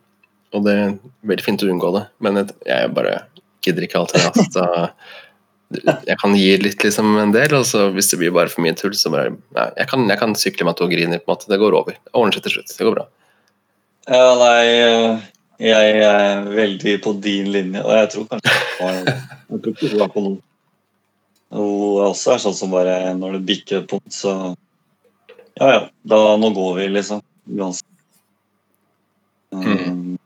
Og 0.55 0.65
det 0.65 0.75
er 0.79 0.97
veldig 1.27 1.45
fint 1.45 1.63
å 1.65 1.69
unngå 1.71 1.91
det, 1.97 2.05
men 2.23 2.43
jeg 2.43 2.91
bare 2.95 3.19
gidder 3.65 3.87
ikke 3.87 4.03
alltid 4.03 4.27
Altså, 4.29 4.65
jeg 6.05 6.17
kan 6.21 6.35
gi 6.37 6.51
litt 6.61 6.83
liksom 6.85 7.15
en 7.19 7.33
del, 7.33 7.55
og 7.57 7.65
så 7.67 7.87
hvis 7.91 8.11
det 8.11 8.19
blir 8.21 8.33
bare 8.35 8.51
for 8.53 8.63
mye 8.63 8.75
tull, 8.77 8.93
så 8.95 9.09
bare 9.11 9.33
ja, 9.33 9.71
jeg, 9.81 9.87
kan, 9.91 10.05
jeg 10.11 10.21
kan 10.21 10.35
sykle 10.37 10.67
med 10.67 10.77
at 10.77 10.83
hun 10.83 10.91
griner, 10.93 11.21
på 11.21 11.27
en 11.27 11.33
måte. 11.33 11.49
Det 11.51 11.59
går 11.59 11.77
over. 11.77 11.97
Det 11.97 12.13
ordner 12.13 12.37
seg 12.37 12.45
til 12.45 12.55
slutt. 12.55 12.75
Det 12.77 12.87
går 12.87 12.97
bra. 12.99 13.07
Ja, 14.05 14.27
nei, 14.37 14.61
jeg 15.59 15.99
er 16.03 16.43
veldig 16.49 16.95
på 17.03 17.13
din 17.23 17.51
linje, 17.53 17.83
og 17.83 17.93
jeg 17.95 18.11
tror 18.13 18.27
kanskje 18.33 18.55
Jeg 18.79 18.95
hun 19.55 20.01
er 20.03 20.11
på 20.11 20.23
noen. 20.23 20.37
Hun 21.55 22.01
også 22.09 22.33
er 22.33 22.41
sånn 22.43 22.57
som 22.57 22.73
bare 22.73 23.13
Når 23.15 23.37
det 23.37 23.45
bikker 23.47 23.83
et 23.83 23.89
punkt, 23.89 24.11
så 24.13 24.55
Ja 25.55 25.69
ja, 25.71 25.81
da, 26.03 26.19
nå 26.41 26.51
går 26.55 26.73
vi, 26.81 26.87
liksom. 26.97 27.21
Uansett. 27.47 27.87
Um, 29.55 30.17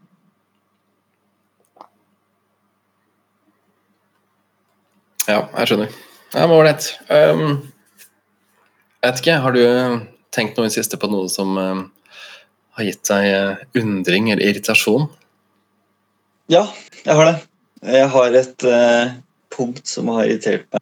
Ja, 5.30 5.44
jeg 5.60 5.70
skjønner. 5.70 5.92
Det 6.34 6.42
men 6.42 6.56
ålreit. 6.56 6.86
Um, 7.06 7.50
jeg 8.98 9.12
vet 9.12 9.20
ikke, 9.22 9.36
har 9.44 9.54
du 9.54 9.62
tenkt 10.34 10.58
noe 10.58 10.70
i 10.70 10.74
siste 10.74 10.98
på 10.98 11.10
noe 11.12 11.30
som 11.30 11.54
um, 11.58 11.84
har 12.78 12.88
gitt 12.88 13.04
deg 13.12 13.28
uh, 13.30 13.62
undring 13.78 14.32
eller 14.32 14.42
irritasjon? 14.48 15.06
Ja, 16.50 16.64
jeg 17.06 17.16
har 17.16 17.28
det. 17.30 17.36
Jeg 17.86 18.10
har 18.10 18.36
et 18.36 18.64
uh, 18.66 19.12
punkt 19.54 19.88
som 19.88 20.08
har 20.16 20.26
irritert 20.26 20.66
meg 20.74 20.82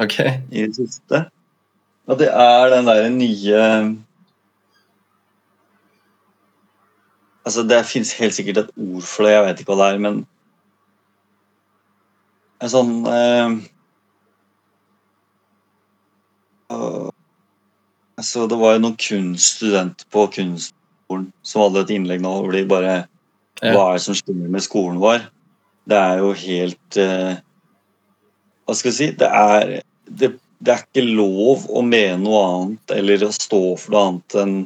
Ok. 0.00 0.14
i 0.48 0.62
det 0.64 0.76
siste. 0.78 1.26
Og 2.08 2.16
det 2.18 2.30
er 2.32 2.70
den 2.72 2.88
derre 2.88 3.10
nye 3.12 3.58
Altså, 7.44 7.62
det 7.68 7.82
fins 7.88 8.12
helt 8.16 8.34
sikkert 8.34 8.62
et 8.62 8.72
ord 8.76 9.04
for 9.04 9.24
det, 9.24 9.34
jeg 9.34 9.44
vet 9.44 9.60
ikke 9.60 9.74
hva 9.74 9.82
det 9.82 9.90
er, 9.92 10.00
men 10.06 10.18
En 12.64 12.72
sånn 12.72 12.94
uh, 13.04 13.52
øh, 16.72 17.10
Altså, 18.18 18.48
det 18.50 18.58
var 18.58 18.74
jo 18.74 18.82
noen 18.86 18.98
kunststudenter 18.98 20.08
på 20.10 20.26
kunstskolen 20.34 21.28
som 21.44 21.66
hadde 21.66 21.84
et 21.84 21.94
innlegg 21.94 22.24
nå 22.24 22.32
hvor 22.40 22.56
de 22.56 22.64
bare. 22.72 22.96
Hva 23.62 23.84
er 23.88 23.98
det 23.98 24.04
som 24.04 24.16
skjer 24.16 24.48
med 24.48 24.64
skolen 24.64 25.00
vår? 25.02 25.24
Det 25.88 25.98
er 25.98 26.20
jo 26.22 26.32
helt 26.36 26.98
eh, 27.00 27.38
Hva 28.66 28.76
skal 28.76 28.92
jeg 28.92 28.98
si? 28.98 29.08
Det 29.18 29.28
er, 29.28 29.78
det, 30.06 30.32
det 30.60 30.74
er 30.74 30.82
ikke 30.84 31.06
lov 31.06 31.66
å 31.70 31.82
mene 31.86 32.20
noe 32.22 32.42
annet 32.48 32.96
eller 32.98 33.24
å 33.26 33.32
stå 33.34 33.62
for 33.80 33.94
noe 33.94 34.04
annet 34.08 34.38
enn 34.42 34.58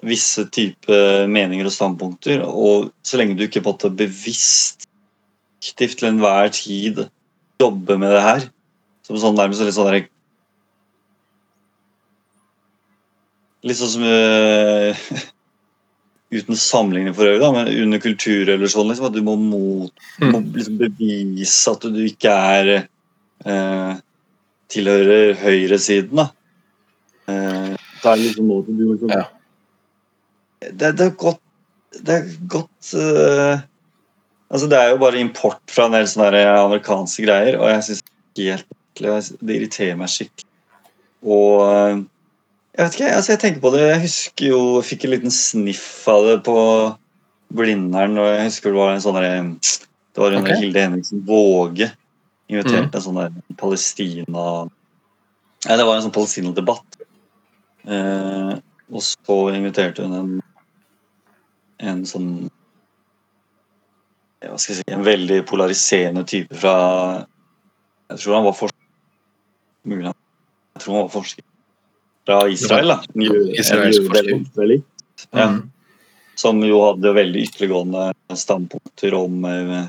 visse 0.00 0.46
type 0.48 1.00
meninger 1.28 1.68
og 1.68 1.74
standpunkter. 1.74 2.40
Og 2.48 2.88
så 3.04 3.20
lenge 3.20 3.36
du 3.36 3.44
ikke 3.44 3.62
på 3.66 3.76
en 3.76 3.98
bevisst 3.98 4.88
aktivt 5.60 6.00
til 6.00 6.08
enhver 6.08 6.48
tid 6.56 7.04
jobber 7.60 8.00
med 8.00 8.14
det 8.16 8.24
her 8.24 8.46
som 9.04 9.18
sånn 9.20 9.36
nærmest 9.36 9.64
litt 9.66 9.76
sånn 9.76 10.08
Litt 13.60 13.76
sånn 13.76 13.90
som 13.92 14.04
eh, 14.08 14.96
Uten 16.50 16.58
sammenligning 16.58 17.14
for 17.14 17.28
øvrig, 17.30 17.40
da, 17.44 17.50
men 17.54 17.68
under 17.84 18.00
kulturrevolusjonen 18.02 18.90
liksom, 18.90 19.06
at 19.06 19.14
du 19.14 19.22
må, 19.22 19.36
mot, 19.38 19.92
du 20.18 20.26
må 20.32 20.40
liksom 20.56 20.78
bevise 20.80 21.70
at 21.70 21.84
du 21.86 22.00
ikke 22.02 22.32
er 22.34 22.70
eh, 23.46 23.92
tilhører 24.74 25.36
høyresiden. 25.38 26.18
da. 26.18 26.26
Eh, 27.30 27.76
det 28.02 28.10
er 28.10 28.22
liksom 28.24 28.50
noe 28.50 28.66
du 28.66 28.72
liksom, 28.82 29.14
Ja. 29.14 29.28
det, 30.72 30.96
det 30.98 31.06
er 31.06 31.14
godt 31.14 31.40
Det 31.90 32.14
er 32.14 32.28
godt 32.48 32.92
eh, 32.94 33.62
Altså, 34.50 34.66
det 34.66 34.78
er 34.78 34.90
jo 34.90 34.98
bare 34.98 35.20
import 35.22 35.62
fra 35.70 35.86
en 35.86 35.94
del 35.94 36.08
sånne 36.10 36.42
amerikanske 36.42 37.22
greier, 37.22 37.60
og 37.60 37.70
jeg 37.70 37.84
syns 37.86 38.02
helt 38.34 38.66
det 38.98 39.54
irriterer 39.54 39.94
meg 39.96 40.10
skikkelig. 40.10 40.48
Og 41.22 41.62
eh, 41.62 42.00
jeg 42.76 42.86
vet 42.86 42.96
ikke, 42.96 43.12
altså 43.16 43.32
jeg 43.32 43.40
tenker 43.42 43.62
på 43.64 43.72
det, 43.74 43.82
jeg 43.82 44.02
husker 44.04 44.46
jo 44.52 44.60
jeg 44.78 44.88
fikk 44.92 45.06
en 45.06 45.14
liten 45.16 45.32
sniff 45.34 45.86
av 46.10 46.26
det 46.28 46.36
på 46.46 46.58
Blindern. 47.58 48.18
og 48.18 48.28
jeg 48.30 48.44
husker 48.46 48.70
Det 48.70 48.78
var 48.78 48.92
en 48.94 49.02
sånn 49.02 49.18
der, 49.18 49.40
det 50.14 50.22
var 50.22 50.36
under 50.36 50.46
okay. 50.46 50.60
Hilde 50.62 50.84
Henriksen 50.86 51.24
Våge 51.26 51.90
inviterte 52.50 52.98
en 52.98 53.04
sånn 53.06 53.18
der 53.18 53.56
Palestina 53.58 54.46
Nei, 55.60 55.76
det 55.76 55.84
var 55.84 55.98
en 55.98 56.06
sånn 56.06 56.14
Palestina-debatt. 56.14 56.94
Eh, 57.84 58.52
og 58.88 59.02
så 59.04 59.36
inviterte 59.52 60.06
hun 60.06 60.14
en 60.16 60.30
en 61.80 62.00
sånn 62.08 62.30
hva 64.40 64.56
skal 64.56 64.74
jeg 64.74 64.80
si, 64.80 64.92
En 64.92 65.04
veldig 65.04 65.42
polariserende 65.48 66.24
type 66.28 66.56
fra 66.56 66.74
Jeg 68.08 68.22
tror 68.22 68.38
han 68.38 68.46
var 68.46 68.56
forsker. 68.56 68.88
Mulig 69.88 70.08
han 70.08 70.16
Jeg 70.76 70.84
tror 70.84 70.94
han 70.94 71.04
var 71.04 71.14
forsker 71.18 71.49
fra 72.26 72.42
Israel. 72.48 72.96
da. 72.96 72.98
Israelsk 73.58 74.10
Ja. 75.30 75.48
Mm. 75.50 75.70
Som 76.40 76.62
jo 76.64 76.78
hadde 76.80 77.12
veldig 77.12 77.42
ytterliggående 77.44 78.12
standpunkter 78.38 79.14
om 79.18 79.44
eh, 79.44 79.88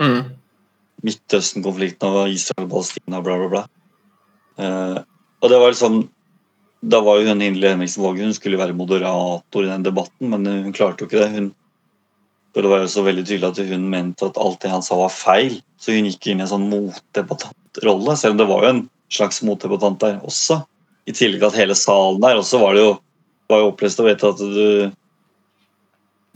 Mm. 0.00 0.32
Midtøsten-konflikten 1.04 2.16
og 2.22 2.32
Israel 2.32 2.66
og 2.66 2.72
Palestina, 2.72 3.20
bla, 3.24 3.36
bla, 3.40 3.48
bla. 3.52 3.62
Uh, 4.60 4.98
og 5.40 5.52
det 5.52 5.60
var 5.60 5.72
liksom 5.72 6.02
Da 6.84 6.98
var 7.04 7.20
jo 7.20 7.28
hun 7.28 7.40
Hindle 7.44 7.70
Henriksen 7.70 8.02
Våge 8.02 8.24
hun 8.24 8.34
skulle 8.36 8.58
være 8.60 8.76
moderator 8.76 9.64
i 9.64 9.68
den 9.68 9.84
debatten, 9.84 10.30
men 10.32 10.46
hun 10.48 10.72
klarte 10.72 11.04
jo 11.04 11.10
ikke 11.10 11.20
det. 11.20 11.28
Hun, 11.34 11.50
for 12.54 12.64
det 12.64 12.70
var 12.72 12.80
jo 12.80 12.88
så 12.88 13.04
veldig 13.04 13.24
tydelig 13.28 13.50
at 13.50 13.60
hun 13.68 13.84
mente 13.92 14.24
at 14.24 14.40
alt 14.40 14.62
det 14.62 14.70
han 14.72 14.84
sa, 14.84 14.96
var 14.96 15.12
feil. 15.12 15.58
Så 15.76 15.92
hun 15.92 16.08
gikk 16.08 16.30
inn 16.30 16.40
i 16.40 16.46
en 16.46 16.48
sånn 16.54 16.70
motdebattantrolle, 16.72 18.16
selv 18.16 18.32
om 18.32 18.40
det 18.40 18.48
var 18.48 18.64
jo 18.64 18.70
en 18.72 18.80
slags 19.12 19.42
motdebattant 19.44 20.00
der 20.00 20.16
også. 20.24 20.62
I 21.08 21.14
tillegg 21.16 21.40
til 21.40 21.48
at 21.48 21.60
hele 21.62 21.76
salen 21.78 22.20
der 22.22 22.40
også 22.40 22.60
var 22.60 22.76
det 22.76 22.84
jo 22.84 22.96
var 23.50 23.64
jo 23.64 23.70
opplest 23.72 24.00
å 24.00 24.06
vite 24.06 24.28
at 24.30 24.40
du 24.40 24.90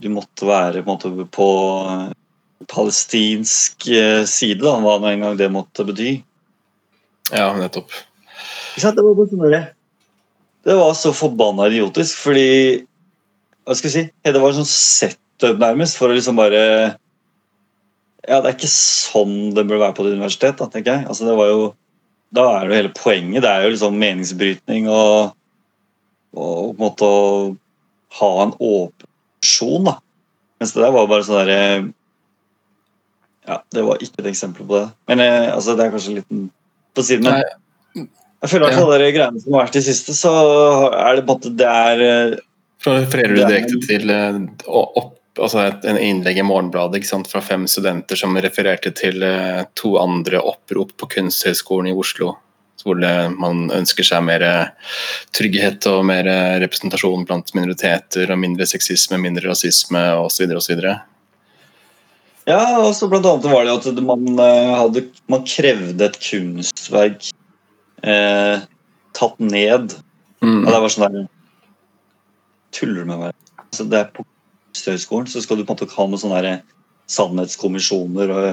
du 0.03 0.09
måtte 0.11 0.47
være 0.47 0.81
på, 0.83 0.91
måte, 0.91 1.09
på 1.31 1.47
palestinsk 2.71 3.87
eh, 3.87 4.23
side, 4.27 4.59
da, 4.63 4.75
hva 4.83 4.97
nå 4.99 5.11
engang 5.13 5.37
det 5.39 5.47
måtte 5.53 5.85
bety. 5.87 6.17
Ja, 7.31 7.53
nettopp. 7.57 7.93
Det 8.75 8.91
var 8.91 9.29
sånn 9.31 9.55
Det 10.65 10.75
var 10.75 10.91
så 10.99 11.13
forbanna 11.15 11.69
idiotisk, 11.71 12.19
fordi 12.19 12.83
Hva 13.65 13.73
skal 13.73 13.89
jeg 13.89 13.95
si? 13.95 14.03
Det 14.27 14.41
var 14.41 14.51
en 14.51 14.59
sånn 14.59 14.69
setup, 14.69 15.57
nærmest, 15.61 15.97
for 15.97 16.11
å 16.11 16.17
liksom 16.17 16.37
bare 16.37 16.59
Ja, 18.27 18.41
det 18.41 18.49
er 18.49 18.53
ikke 18.57 18.69
sånn 18.69 19.55
det 19.55 19.63
burde 19.63 19.81
være 19.85 19.95
på 19.95 20.05
et 20.05 20.17
universitet, 20.17 20.59
da, 20.59 20.67
tenker 20.69 20.99
jeg. 20.99 21.07
Altså, 21.07 21.25
det 21.29 21.37
var 21.39 21.49
jo 21.49 21.65
Da 22.35 22.45
er 22.59 22.65
det 22.67 22.71
jo 22.73 22.79
hele 22.81 22.93
poenget. 22.97 23.43
Det 23.45 23.51
er 23.51 23.65
jo 23.65 23.73
liksom 23.75 23.99
meningsbrytning 24.01 24.87
og, 24.91 25.35
og 26.35 26.55
på 26.55 26.75
en 26.75 26.81
måte 26.81 27.07
å 27.07 27.21
ha 28.19 28.31
en 28.45 28.53
åpen 28.59 29.07
person, 29.41 29.85
da. 29.87 29.93
Mens 30.59 30.73
det 30.75 30.81
der 30.83 30.93
var 30.95 31.07
bare 31.11 31.25
sånn 31.27 31.41
derre 31.43 31.59
Ja, 33.45 33.59
det 33.75 33.83
var 33.85 33.99
ikke 34.01 34.23
et 34.23 34.29
eksempel 34.31 34.65
på 34.65 34.79
det. 34.79 34.87
Men 35.11 35.21
eh, 35.21 35.51
altså, 35.53 35.75
det 35.77 35.85
er 35.85 35.91
kanskje 35.93 36.15
liten 36.17 36.47
på 36.97 37.03
siden. 37.05 37.27
Men 37.27 37.43
Nei, 37.43 38.05
jeg 38.41 38.51
føler 38.55 38.71
at 38.71 38.79
alle 38.81 38.97
de 39.03 39.09
greiene 39.13 39.41
som 39.43 39.53
har 39.53 39.67
vært 39.67 39.77
i 39.79 39.83
siste, 39.85 40.15
så 40.17 40.31
er 40.89 41.19
det 41.19 41.25
på 41.27 41.35
en 41.35 41.37
måte 41.37 41.51
det 41.59 41.67
er 41.69 42.01
eh, 42.07 42.35
for 42.85 42.97
refererer 43.01 43.35
du 43.37 43.41
direkte 43.43 43.79
til 43.85 44.09
eh, 44.13 44.39
å- 44.65 44.87
opp, 45.01 45.11
altså 45.37 45.61
et, 45.65 45.85
en 45.87 45.99
innlegg 45.99 46.39
i 46.39 46.45
Morgenbladet 46.45 47.03
sant, 47.07 47.29
fra 47.31 47.41
fem 47.43 47.67
studenter 47.69 48.19
som 48.19 48.37
refererte 48.37 48.93
til 48.95 49.23
eh, 49.25 49.63
to 49.77 49.95
andre 50.01 50.41
opprop 50.41 50.95
på 50.99 51.09
Kunsthøgskolen 51.17 51.91
i 51.91 51.95
Oslo 51.95 52.33
Hvor 52.85 52.99
man 53.33 53.71
ønsker 53.73 54.05
seg 54.05 54.21
mer 54.27 54.43
trygghet 55.33 55.87
og 55.89 56.03
mer 56.05 56.27
representasjon 56.61 57.23
blant 57.25 57.49
minoriteter, 57.57 58.29
og 58.29 58.37
mindre 58.37 58.67
sexisme, 58.69 59.17
mindre 59.17 59.49
rasisme 59.49 60.03
osv. 60.21 60.51
osv. 60.59 60.83
Ja, 62.45 62.59
og 62.77 62.91
så 62.93 63.09
blant 63.09 63.25
annet 63.25 63.49
var 63.49 63.65
det 63.65 63.73
at 63.79 64.03
man, 64.05 64.27
hadde, 64.37 65.07
man 65.33 65.47
krevde 65.49 66.11
et 66.11 66.19
kunstverk 66.21 67.31
eh, 68.05 68.61
tatt 69.17 69.41
ned. 69.41 69.95
Mm. 70.43 70.61
Og 70.61 70.69
det 70.69 70.83
var 70.83 70.93
sånn 70.93 71.07
der 71.09 71.27
Tuller 72.75 73.05
du 73.05 73.09
med 73.09 73.21
meg? 73.21 73.35
Altså, 73.63 73.85
det 73.87 74.01
er 74.01 74.09
på 74.11 74.25
Kunsthøgskolen 74.75 75.27
så 75.31 75.41
skal 75.41 75.57
du 75.57 75.63
på 75.63 75.71
en 75.71 75.77
måte 75.79 75.95
ha 75.95 76.05
noen 76.09 76.19
sånne 76.19 76.55
sannhetskommisjoner 77.07 78.31
og 78.33 78.47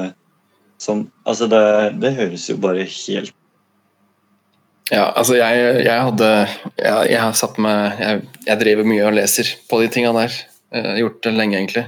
sånn. 0.82 1.06
Altså, 1.26 1.48
det, 1.50 1.62
det 2.02 2.14
høres 2.18 2.48
jo 2.50 2.58
bare 2.62 2.86
helt 2.86 3.32
Ja, 4.92 5.08
altså 5.16 5.38
jeg, 5.38 5.84
jeg 5.86 6.04
hadde 6.04 6.28
Jeg, 6.76 7.10
jeg 7.10 7.20
har 7.22 7.32
satt 7.38 7.58
meg 7.62 8.00
jeg, 8.02 8.22
jeg 8.46 8.60
driver 8.60 8.88
mye 8.90 9.06
og 9.08 9.16
leser 9.16 9.50
på 9.70 9.80
de 9.80 9.88
tinga 9.94 10.12
der. 10.16 10.34
Jeg 10.72 10.86
har 10.86 11.00
gjort 11.00 11.22
det 11.24 11.32
lenge, 11.36 11.58
egentlig. 11.58 11.84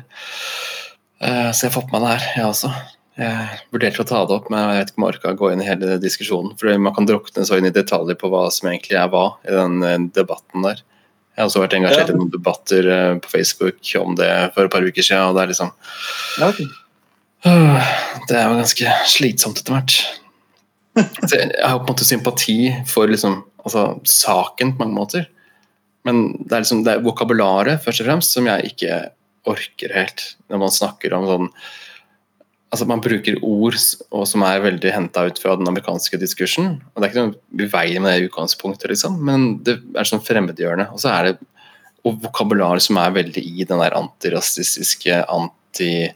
Eh, 1.20 1.50
Så 1.52 1.66
jeg 1.66 1.70
har 1.70 1.76
fått 1.80 1.92
med 1.92 2.00
meg 2.00 2.04
det 2.04 2.12
her, 2.14 2.26
jeg 2.38 2.48
også. 2.48 2.72
Jeg 3.14 3.58
vurderte 3.70 4.02
å 4.02 4.08
ta 4.08 4.24
det 4.26 4.34
opp, 4.34 4.48
men 4.50 4.64
jeg 4.64 4.80
vet 4.80 4.90
ikke 4.90 4.98
om 4.98 5.04
jeg 5.06 5.14
orka 5.14 5.34
å 5.34 5.38
gå 5.38 5.50
inn 5.52 5.62
i 5.62 5.68
hele 5.68 5.98
diskusjonen. 6.02 6.56
For 6.58 6.82
man 6.82 6.96
kan 6.96 7.06
drukne 7.06 7.44
så 7.46 7.60
inn 7.60 7.68
i 7.68 7.74
detaljer 7.74 8.18
på 8.18 8.30
hva 8.32 8.48
som 8.54 8.70
egentlig 8.72 8.98
er 8.98 9.12
hva 9.12 9.26
i 9.46 9.54
den 9.54 9.78
eh, 9.86 10.00
debatten 10.16 10.66
der. 10.66 10.82
Jeg 11.34 11.42
har 11.42 11.48
også 11.48 11.62
vært 11.64 11.74
engasjert 11.74 12.08
Ja. 12.10 12.14
i 12.14 12.18
noen 12.18 12.30
debatter 12.30 12.88
eh, 12.94 13.14
på 13.18 13.30
Facebook 13.32 13.80
om 13.98 14.14
det 14.18 14.30
for 14.54 14.64
et 14.68 14.70
par 14.70 14.86
uker 14.86 15.02
siden, 15.02 15.24
og 15.28 15.34
det 15.34 15.42
er 15.42 15.50
liksom 15.50 15.72
Ja, 16.38 16.48
ok. 16.48 16.60
Øh, 17.44 17.88
Det 18.28 18.36
er 18.38 18.48
jo 18.48 18.60
ganske 18.60 18.92
slitsomt 19.10 19.58
etter 19.60 19.74
hvert. 19.74 19.96
Så 21.28 21.34
jeg 21.40 21.50
har 21.58 21.78
på 21.80 21.88
en 21.88 21.90
måte 21.90 22.06
sympati 22.06 22.58
for 22.86 23.10
liksom, 23.10 23.40
altså, 23.64 23.98
saken 24.06 24.76
på 24.76 24.84
mange 24.84 24.94
måter. 24.94 25.26
Men 26.06 26.44
det 26.44 26.52
er, 26.52 26.62
liksom, 26.62 26.84
det 26.86 26.92
er 26.94 27.02
vokabularet 27.04 27.82
først 27.82 28.00
og 28.04 28.06
fremst 28.06 28.36
som 28.36 28.46
jeg 28.46 28.70
ikke 28.70 29.00
orker 29.50 29.92
helt. 29.96 30.36
Når 30.52 30.62
man 30.62 30.72
snakker 30.72 31.12
om 31.16 31.26
sånn 31.28 31.50
Altså 32.74 32.88
Man 32.90 33.02
bruker 33.04 33.38
ord 33.46 33.76
som 33.78 34.42
er 34.42 34.62
veldig 34.64 34.90
henta 34.90 35.28
ut 35.28 35.38
fra 35.38 35.54
den 35.54 35.70
amerikanske 35.70 36.18
diskursen. 36.18 36.80
og 36.90 37.00
Det 37.00 37.06
er 37.06 37.12
ikke 37.12 37.26
noe 37.28 37.66
i 37.66 37.70
veien 37.70 38.02
med 38.02 38.16
det 38.16 38.28
utgangspunktet, 38.28 38.88
liksom, 38.90 39.20
men 39.22 39.60
det 39.62 39.76
er 39.94 40.08
sånn 40.08 40.24
fremmedgjørende. 40.24 40.88
Og 40.90 41.02
så 41.02 41.12
er 41.14 41.28
det 41.28 41.36
og 42.04 42.18
vokabular 42.20 42.80
som 42.84 42.98
er 43.00 43.14
veldig 43.16 43.40
i 43.40 43.64
den 43.64 43.80
der 43.80 43.96
antirasistiske, 43.96 45.22
anti 45.32 46.10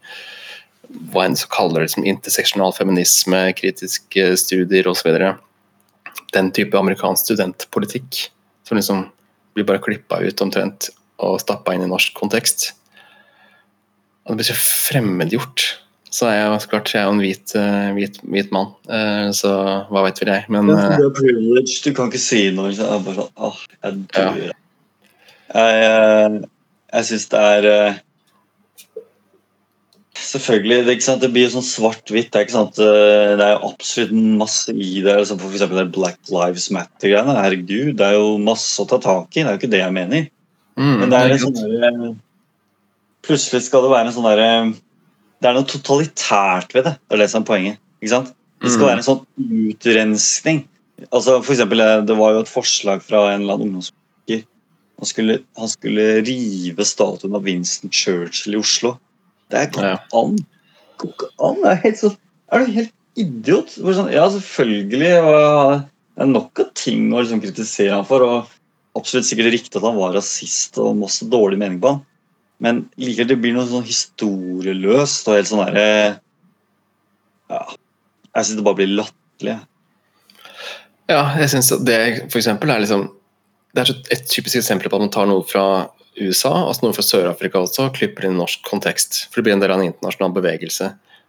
hva 1.13 1.27
enn 1.27 1.37
så 1.37 1.49
kaller 1.53 1.85
det, 1.85 1.93
som 1.93 2.07
interseksjonal 2.07 2.73
feminisme, 2.77 3.41
kritiske 3.57 4.31
studier 4.41 4.89
osv. 4.89 5.11
Den 6.33 6.51
type 6.57 6.77
amerikansk 6.77 7.29
studentpolitikk 7.29 8.29
som 8.69 8.81
liksom 8.81 9.07
blir 9.57 9.69
bare 9.69 9.83
klippa 9.85 10.21
ut 10.25 10.45
omtrent 10.45 10.91
og 11.25 11.41
stappa 11.43 11.75
inn 11.75 11.85
i 11.85 11.91
norsk 11.91 12.17
kontekst. 12.17 12.73
Og 14.25 14.33
det 14.33 14.41
blir 14.43 14.51
så 14.51 14.57
fremmedgjort. 14.61 15.67
Så 16.11 16.25
er 16.31 16.39
jeg, 16.39 16.61
så 16.63 16.71
klart, 16.73 16.93
jeg 16.95 17.03
er 17.05 17.11
en 17.13 17.21
hvit, 17.21 17.53
eh, 17.59 17.89
hvit, 17.97 18.19
hvit 18.33 18.53
mann, 18.55 18.71
eh, 18.89 19.29
så 19.37 19.51
hva 19.93 20.05
vet 20.07 20.21
vel 20.23 20.33
jeg. 20.33 20.47
Men 20.49 20.71
Ja, 20.73 20.79
eh, 20.95 20.97
du 21.03 21.07
er 21.09 21.17
privileged, 21.17 21.83
du 21.85 21.93
kan 21.97 22.09
ikke 22.09 22.23
si 22.23 22.51
noe. 22.51 22.71
Liksom. 22.71 22.89
Jeg 22.89 22.97
er 22.97 23.05
bare 23.05 23.19
sånn, 23.21 23.33
åh, 23.37 23.59
jeg 23.85 23.99
Ja. 24.17 24.31
dør. 24.33 24.53
Jeg, 25.55 25.83
eh, 25.85 26.39
jeg 26.93 27.05
syns 27.11 27.29
det 27.29 27.41
er 27.41 28.01
Selvfølgelig. 30.19 30.85
Det, 30.85 31.21
det 31.23 31.29
blir 31.33 31.45
jo 31.47 31.53
sånn 31.55 31.65
svart-hvitt. 31.65 32.33
Det 32.35 32.41
er 32.41 33.37
Det 33.39 33.47
jo 33.53 33.69
absolutt 33.71 34.13
masse 34.13 34.73
i 34.75 35.01
det. 35.01 35.15
Liksom 35.15 35.39
for 35.39 35.55
eksempel 35.55 35.79
det 35.79 35.93
Black 35.95 36.19
Lives 36.29 36.71
Matter-greiene. 36.75 37.37
Herregud, 37.39 37.95
det 37.97 38.05
er 38.05 38.17
jo 38.19 38.37
masse 38.43 38.83
å 38.83 38.89
ta 38.89 38.99
tak 38.99 39.37
i. 39.37 39.45
Det 39.45 39.47
er 39.47 39.55
jo 39.55 39.61
ikke 39.63 39.71
det 39.71 39.83
jeg 39.85 39.95
mener. 39.95 40.27
mm, 40.77 40.99
Men 40.99 41.11
det 41.11 41.19
er 41.21 41.31
en 41.31 41.39
sånn 41.39 42.19
Plutselig 43.23 43.63
skal 43.63 43.83
det 43.83 43.91
være 43.91 44.07
en 44.09 44.15
sånn 44.15 44.29
derre 44.29 44.75
Det 45.41 45.49
er 45.49 45.55
noe 45.55 45.69
totalitært 45.71 46.73
ved 46.75 46.85
det. 46.89 46.95
Det 47.09 47.15
er 47.19 47.23
det 47.23 47.31
som 47.31 47.43
er 47.45 47.47
poenget. 47.47 47.79
Ikke 48.03 48.11
sant? 48.11 48.35
Det 48.61 48.73
skal 48.73 48.83
Mm. 48.83 48.89
være 48.89 48.99
en 48.99 49.07
sånn 49.07 49.27
utrenskning. 49.71 50.65
Altså, 51.13 51.43
for 51.45 51.53
eksempel, 51.55 51.81
eh, 51.81 52.01
det 52.05 52.17
var 52.19 52.33
jo 52.35 52.41
et 52.41 52.51
forslag 52.51 53.03
fra 53.03 53.29
en 53.35 53.43
eller 53.43 53.55
annen 53.55 53.69
ungdomspolitiker. 53.69 54.47
Han 54.99 55.07
skulle, 55.07 55.37
han 55.57 55.69
skulle 55.69 56.07
rive 56.27 56.85
statuen 56.85 57.35
av 57.39 57.45
Winston 57.45 57.91
Churchill 57.91 58.55
i 58.55 58.59
Oslo. 58.59 58.99
Det 59.51 59.61
Ja. 59.61 59.67
ikke 59.67 60.01
an. 60.13 60.35
Det 60.37 60.99
går 60.99 61.13
ikke 61.15 61.31
an. 61.39 61.63
Det 61.63 61.71
er, 61.71 61.83
helt 61.85 61.97
sånn, 62.03 62.17
er 62.53 62.59
du 62.67 62.73
helt 62.73 62.93
idiot? 63.17 63.69
Sånn, 63.79 64.13
ja, 64.13 64.29
selvfølgelig. 64.29 65.85
Det 66.19 66.23
er 66.25 66.27
nok 66.27 66.59
av 66.59 66.75
ting 66.75 67.13
å 67.13 67.23
liksom 67.23 67.41
kritisere 67.41 67.93
han 67.95 68.05
for. 68.05 68.23
og 68.23 68.47
Absolutt 68.97 69.27
sikkert 69.27 69.53
riktig 69.53 69.77
at 69.77 69.83
han 69.83 69.95
var 69.95 70.13
rasist 70.15 70.77
og 70.79 70.97
masse 70.97 71.23
dårlig 71.31 71.57
mening 71.59 71.79
på 71.81 71.89
han. 71.93 72.07
Men 72.65 72.89
likevel, 72.99 73.31
det 73.31 73.39
blir 73.43 73.55
noe 73.55 73.69
sånn 73.69 73.87
historieløst 73.87 75.29
og 75.31 75.39
helt 75.39 75.51
sånn 75.51 75.63
derre 75.63 75.91
ja, 77.49 77.61
Jeg 78.35 78.49
syns 78.49 78.57
det 78.59 78.65
bare 78.67 78.81
blir 78.81 78.91
latterlig. 78.99 79.59
Ja, 81.09 81.23
jeg 81.39 81.53
synes 81.55 81.71
at 81.73 81.87
det 81.89 82.01
for 82.27 82.41
eksempel 82.41 82.73
er 82.75 82.83
liksom 82.83 83.07
Det 83.73 83.85
er 83.85 83.95
et 84.17 84.27
typisk 84.29 84.59
eksempel 84.59 84.91
på 84.91 84.99
at 84.99 85.07
man 85.07 85.15
tar 85.15 85.29
noe 85.31 85.47
fra 85.47 85.65
USA, 86.19 86.51
altså 86.67 86.83
noe 86.83 86.97
fra 86.97 87.05
Sør-Afrika 87.07 87.61
også, 87.63 87.85
og 87.87 87.95
klipper 87.95 88.27
inn 88.27 88.35
i 88.35 88.41
norsk 88.41 88.65
kontekst. 88.67 89.29
For 89.29 89.39
det 89.39 89.45
blir 89.47 89.55
en 89.55 89.61
del 89.63 89.71
av 89.71 89.79
en 89.79 89.93
internasjonal 89.93 90.33
bevegelse. 90.35 90.89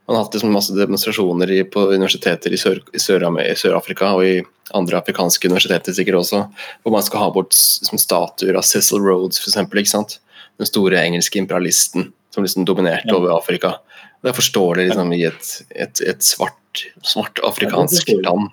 Man 0.09 0.17
har 0.17 0.23
hatt 0.23 0.33
liksom 0.33 0.55
masse 0.55 0.73
demonstrasjoner 0.73 1.51
på 1.69 1.83
universiteter 1.91 2.55
i 2.55 2.57
Sør- 2.57 2.81
i 2.97 3.01
Sør- 3.03 3.27
i 3.43 3.53
Sør-Afrika 3.59 4.15
og 4.17 4.23
i 4.25 4.39
andre 4.73 4.97
afrikanske 4.97 5.45
universiteter 5.45 5.93
sikkert 5.93 6.17
også, 6.23 6.39
hvor 6.81 6.95
man 6.95 7.05
skal 7.05 7.21
ha 7.21 7.29
bort 7.35 7.53
statuer 7.53 8.57
av 8.57 8.65
Cecil 8.65 9.05
Rhodes, 9.05 9.43
sant? 9.91 10.17
Den 10.59 10.67
store 10.67 11.01
engelske 11.01 11.39
imperialisten 11.39 12.09
som 12.33 12.43
liksom 12.43 12.65
dominerte 12.67 13.15
over 13.15 13.37
Afrika. 13.37 13.77
Det 14.21 14.31
er 14.31 14.37
forståelig 14.37 14.89
liksom, 14.89 15.13
i 15.15 15.23
et, 15.29 15.51
et, 15.71 16.01
et 16.11 16.23
svart, 16.23 16.83
svart 17.01 17.39
afrikansk 17.47 18.11
land. 18.19 18.49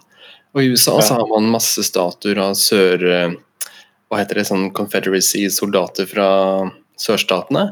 Og 0.54 0.62
i 0.62 0.70
USA 0.72 1.00
så 1.02 1.18
har 1.18 1.26
man 1.30 1.50
masse 1.52 1.84
statuer 1.86 2.40
av 2.40 2.54
sør... 2.58 3.04
Hva 4.06 4.20
heter 4.20 4.38
det, 4.38 4.44
sånn 4.46 4.68
Confederacy-soldater 4.70 6.06
fra 6.06 6.28
sørstatene. 6.94 7.64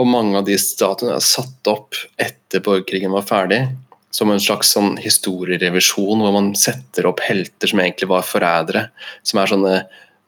Og 0.00 0.08
mange 0.08 0.38
av 0.40 0.46
de 0.46 0.56
statuene 0.58 1.18
er 1.18 1.24
satt 1.24 1.68
opp 1.68 1.98
etter 2.16 2.62
borgerkrigen 2.64 3.12
var 3.12 3.26
ferdig. 3.28 3.60
Som 4.08 4.32
en 4.32 4.40
slags 4.40 4.70
sånn 4.72 4.94
historierevisjon 4.96 6.24
hvor 6.24 6.32
man 6.32 6.54
setter 6.56 7.10
opp 7.10 7.20
helter 7.20 7.68
som 7.68 7.82
egentlig 7.84 8.08
var 8.08 8.24
forrædere. 8.24 8.86
Som 9.20 9.42
er 9.42 9.52
sånne 9.52 9.74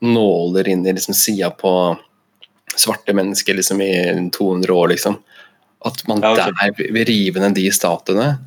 nåler 0.04 0.68
inn 0.68 0.84
i 0.84 0.92
liksom 0.92 1.16
sida 1.16 1.48
på 1.56 1.72
svarte 2.76 3.14
mennesker 3.16 3.54
liksom 3.58 3.80
i 3.82 3.90
200 4.34 4.72
år, 4.74 4.88
liksom. 4.94 5.18
At 5.84 6.02
man 6.08 6.20
Ja, 6.22 6.32
okay. 6.32 6.52
der 6.76 6.92
vil 6.92 7.04
rive 7.08 7.40
ned 7.40 7.54
de 7.56 7.70
statuene, 7.72 8.38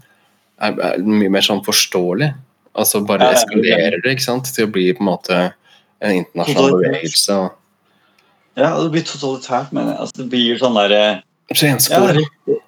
er, 0.61 0.75
er 0.79 0.97
mye 1.01 1.29
mer 1.33 1.41
sånn 1.41 1.63
forståelig. 1.65 2.31
Altså 2.75 3.01
bare 3.05 3.25
Ja, 3.25 3.31
ja, 3.31 3.33
ja. 3.33 3.41
eskalerer 3.41 4.01
det 4.03 4.15
ikke 4.15 4.23
sant? 4.25 4.45
til 4.53 4.65
å 4.67 4.71
bli 4.71 4.87
på 4.93 5.01
en 5.03 5.09
måte 5.11 5.39
en 6.01 6.15
internasjonal 6.23 6.79
bevegelse. 6.81 7.33
og 7.33 7.51
Ja, 8.57 8.69
det 8.81 8.91
blir 8.93 9.01
totalitært, 9.05 9.71
men 9.73 9.89
altså, 9.97 10.17
det 10.23 10.29
blir 10.29 10.57
sånn 10.61 10.75
derre 10.77 11.23
Så 11.53 11.65
ja, 11.67 11.73
ensporet. 11.75 12.17
ref- 12.21 12.59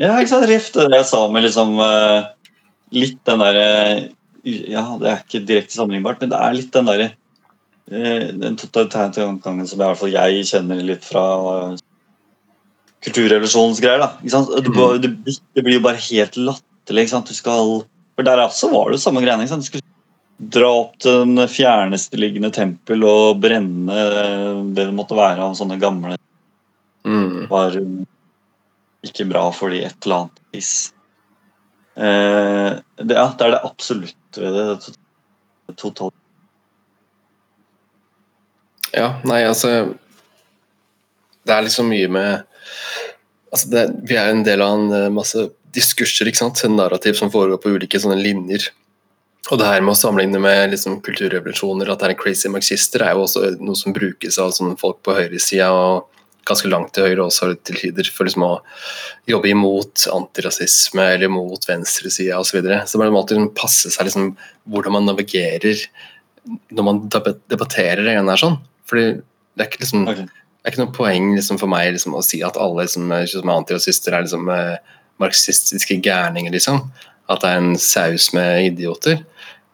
ja, 0.00 0.14
ikke 0.20 0.28
sant? 0.32 0.48
Rift 0.48 0.74
det 0.74 0.88
jeg 0.96 1.04
sa 1.10 1.28
med 1.28 1.42
liksom 1.44 1.78
eh, 1.80 2.24
litt 2.92 3.18
den 3.24 3.38
derre 3.38 4.08
Ja, 4.44 4.96
det 5.00 5.08
er 5.10 5.18
ikke 5.24 5.44
direkte 5.46 5.74
sammenlignbart, 5.76 6.20
men 6.22 6.30
det 6.30 6.38
er 6.40 6.54
litt 6.56 6.72
den 6.72 6.86
derre 6.88 7.08
eh, 7.10 7.16
den 7.88 8.56
totalitære 8.56 9.12
tankegangen 9.14 9.66
som 9.66 9.80
i 9.80 9.84
hvert 9.84 9.98
fall 9.98 10.12
jeg 10.12 10.44
kjenner 10.46 10.82
litt 10.84 11.04
fra 11.04 11.22
eh, 11.70 11.76
kulturrevolusjonens 13.06 13.80
greier. 13.80 13.98
da? 13.98 14.10
Det, 14.22 14.68
Mhm. 14.68 15.24
det, 15.54 15.64
blir 15.64 15.74
jo 15.78 15.80
bare 15.80 15.96
helt 15.96 16.36
latterlig. 16.36 17.02
ikke 17.06 17.08
sant? 17.10 17.26
Du 17.26 17.34
skal 17.34 17.84
For 18.16 18.22
der 18.24 18.36
også 18.38 18.70
var 18.70 18.90
det 18.90 18.98
jo 19.00 19.10
samme 19.10 19.22
greiene. 19.22 19.42
ikke 19.42 19.48
sant? 19.48 19.62
Du 19.62 19.66
skulle 19.66 19.82
dra 20.50 20.68
opp 20.68 20.98
til 20.98 21.24
den 21.24 21.36
fjerneste 21.48 22.16
liggende 22.16 22.50
tempel 22.52 23.02
og 23.04 23.40
brenne 23.40 23.86
det 24.74 24.74
det 24.74 24.94
måtte 24.94 25.16
være 25.16 25.38
av 25.40 25.54
sånne 25.56 25.78
gamle 25.80 26.16
Mm. 27.04 27.48
var 27.48 27.70
ikke 29.04 29.28
bra 29.28 29.50
fordi 29.50 29.84
et 29.86 29.96
eller 30.04 30.16
annet 30.16 30.40
vis. 30.52 30.92
Eh, 31.96 32.80
det, 33.02 33.16
ja, 33.16 33.28
det 33.32 33.40
er 33.46 33.50
det 33.50 33.64
absolutt 33.64 34.14
det. 34.32 34.80
to- 34.84 34.92
Totalt. 35.76 36.14
Ja, 38.96 39.20
nei, 39.22 39.44
altså 39.46 39.70
Det 41.46 41.54
er 41.54 41.62
liksom 41.62 41.90
mye 41.92 42.08
med 42.10 42.42
altså 43.52 43.70
det, 43.70 43.86
Vi 44.08 44.18
er 44.18 44.32
en 44.32 44.44
del 44.46 44.62
av 44.64 44.76
en 44.78 44.92
eh, 44.96 45.08
masse 45.14 45.48
diskurser, 45.70 46.26
ikke 46.26 46.42
sant? 46.42 46.64
En 46.66 46.74
narrativ 46.78 47.14
som 47.18 47.30
foregår 47.30 47.60
på 47.62 47.70
ulike 47.76 47.98
sånne 48.02 48.18
linjer. 48.18 48.64
Og 49.50 49.58
det 49.60 49.68
her 49.68 49.84
med 49.86 49.94
å 49.94 49.98
sammenligne 49.98 50.40
med 50.42 50.72
liksom 50.72 50.96
kulturrevolusjoner, 51.06 51.86
at 51.90 52.00
det 52.00 52.08
er 52.08 52.14
en 52.16 52.18
crazy 52.18 52.50
marxister, 52.50 53.04
er 53.06 53.14
jo 53.14 53.22
også 53.22 53.52
noe 53.62 53.78
som 53.78 53.94
brukes 53.94 54.38
av 54.42 54.50
sånne 54.56 54.74
folk 54.80 54.98
på 55.06 55.14
høyresida 55.14 55.68
og 55.70 56.08
ganske 56.48 56.70
langt 56.72 56.92
til 56.96 57.06
høyre 57.06 57.26
også 57.26 57.52
til 57.66 57.78
tider, 57.78 58.10
for 58.10 58.26
liksom 58.26 58.46
å 58.46 58.54
jobbe 59.30 59.52
imot 59.52 60.06
antirasisme 60.10 61.06
eller 61.14 61.30
mot 61.32 61.66
venstresida 61.68 62.40
osv. 62.40 62.50
Så, 62.50 62.58
videre. 62.58 62.80
så 62.86 62.98
man 63.00 63.12
må 63.14 63.22
alltid 63.22 63.38
liksom 63.38 63.54
passe 63.58 63.92
seg 63.94 64.08
liksom 64.08 64.32
hvordan 64.70 64.96
man 64.98 65.06
navigerer 65.10 65.86
når 66.74 66.86
man 66.86 67.02
deb- 67.12 67.36
debatterer 67.52 68.02
det 68.06 68.16
der 68.16 68.40
sånn. 68.42 68.58
Fordi 68.90 69.06
det 69.20 69.64
er 69.64 69.70
ikke 69.70 69.82
liksom 69.84 70.06
okay. 70.10 70.26
det 70.26 70.66
er 70.68 70.74
ikke 70.74 70.82
noe 70.82 70.96
poeng 70.96 71.32
liksom, 71.36 71.60
for 71.62 71.70
meg 71.70 71.92
liksom, 71.94 72.16
å 72.18 72.24
si 72.26 72.42
at 72.46 72.58
alle 72.60 72.86
liksom, 72.86 73.10
eh, 73.14 73.26
som 73.30 73.48
er 73.48 73.56
antirasister 73.56 74.16
er 74.16 74.26
liksom, 74.26 74.50
eh, 74.54 74.98
marxistiske 75.22 76.00
gærninger, 76.04 76.52
liksom. 76.54 76.84
At 77.30 77.42
det 77.44 77.50
er 77.50 77.60
en 77.60 77.74
saus 77.78 78.30
med 78.34 78.72
idioter. 78.72 79.20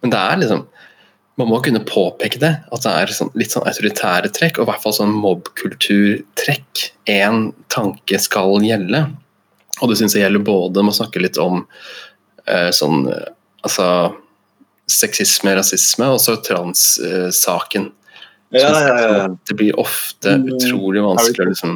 Men 0.03 0.15
det 0.15 0.23
er 0.23 0.43
liksom 0.43 0.67
Man 1.37 1.51
må 1.51 1.59
kunne 1.61 1.83
påpeke 1.85 2.39
det. 2.41 2.49
At 2.73 2.81
det 2.87 2.93
er 2.97 3.11
sånn, 3.13 3.29
litt 3.37 3.53
sånn 3.53 3.67
autoritære 3.69 4.31
trekk, 4.33 4.57
og 4.57 4.65
i 4.65 4.71
hvert 4.71 4.81
fall 4.81 4.95
sånn 4.97 5.11
mobbkulturtrekk. 5.21 6.85
Én 7.13 7.51
tanke 7.69 8.17
skal 8.25 8.65
gjelde. 8.65 9.03
Og 9.83 9.91
det 9.91 9.99
syns 10.01 10.17
jeg 10.17 10.25
gjelder 10.25 10.47
både 10.47 10.81
med 10.81 10.95
å 10.95 10.97
snakke 10.97 11.21
litt 11.21 11.37
om 11.37 11.67
uh, 12.49 12.71
sånn 12.73 13.05
Altså 13.67 13.85
sexisme, 14.87 15.53
rasisme, 15.59 16.09
og 16.15 16.21
så 16.23 16.37
trans-saken. 16.41 17.89
Ja, 18.55 18.71
ja, 18.71 18.97
ja. 19.01 19.29
Det 19.49 19.55
blir 19.59 19.79
ofte 19.81 20.37
Mm. 20.37 20.53
utrolig 20.55 21.03
vanskelig 21.03 21.47
å 21.47 21.49
liksom 21.51 21.73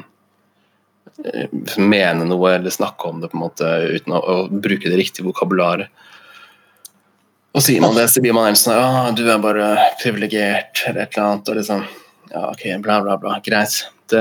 eh, 1.24 1.48
mene 1.78 2.24
noe 2.28 2.54
eller 2.54 2.70
snakke 2.70 3.08
om 3.10 3.20
det 3.20 3.28
på 3.32 3.36
en 3.38 3.42
måte 3.42 3.70
uten 3.96 4.14
å, 4.14 4.20
å 4.20 4.36
bruke 4.48 4.88
det 4.88 5.00
riktige 5.00 5.26
vokabularet. 5.26 5.88
Og 7.50 7.64
sier 7.66 7.82
man 7.82 7.96
det, 7.98 8.06
så 8.12 8.22
blir 8.22 8.32
man 8.36 8.46
helt 8.46 8.60
sånn 8.60 8.78
ah, 8.78 9.10
du 9.10 9.24
er 9.26 9.40
bare 9.42 9.72
privilegert 10.02 10.84
eller 10.86 11.02
et 11.02 11.16
eller 11.16 11.26
annet. 11.32 11.48
Og 11.50 11.58
liksom 11.58 11.82
Ja, 12.30 12.44
ok, 12.52 12.62
bla, 12.84 13.00
bla, 13.02 13.16
bla. 13.18 13.40
Greit. 13.42 13.80
Det, 14.06 14.20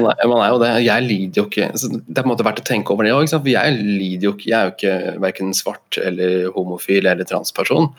man, 0.00 0.06
er, 0.16 0.28
man 0.30 0.40
er 0.40 0.48
jo 0.54 0.60
det. 0.62 0.70
Jeg 0.86 1.04
lider 1.04 1.42
jo 1.42 1.44
ikke 1.50 1.66
Det 1.76 2.16
er 2.16 2.22
på 2.22 2.24
en 2.24 2.30
måte 2.32 2.46
verdt 2.46 2.62
å 2.62 2.64
tenke 2.64 2.94
over 2.94 3.04
det 3.04 3.12
òg. 3.12 3.28
For 3.28 3.50
jeg 3.52 3.74
lider 3.84 4.30
jo 4.30 4.32
ikke 4.32 4.48
Jeg 4.48 4.56
er 4.56 4.70
jo 4.70 4.72
ikke 4.78 5.20
verken 5.26 5.52
svart 5.52 5.98
eller 6.00 6.48
homofil 6.56 7.04
eller 7.12 7.28
transperson. 7.28 7.90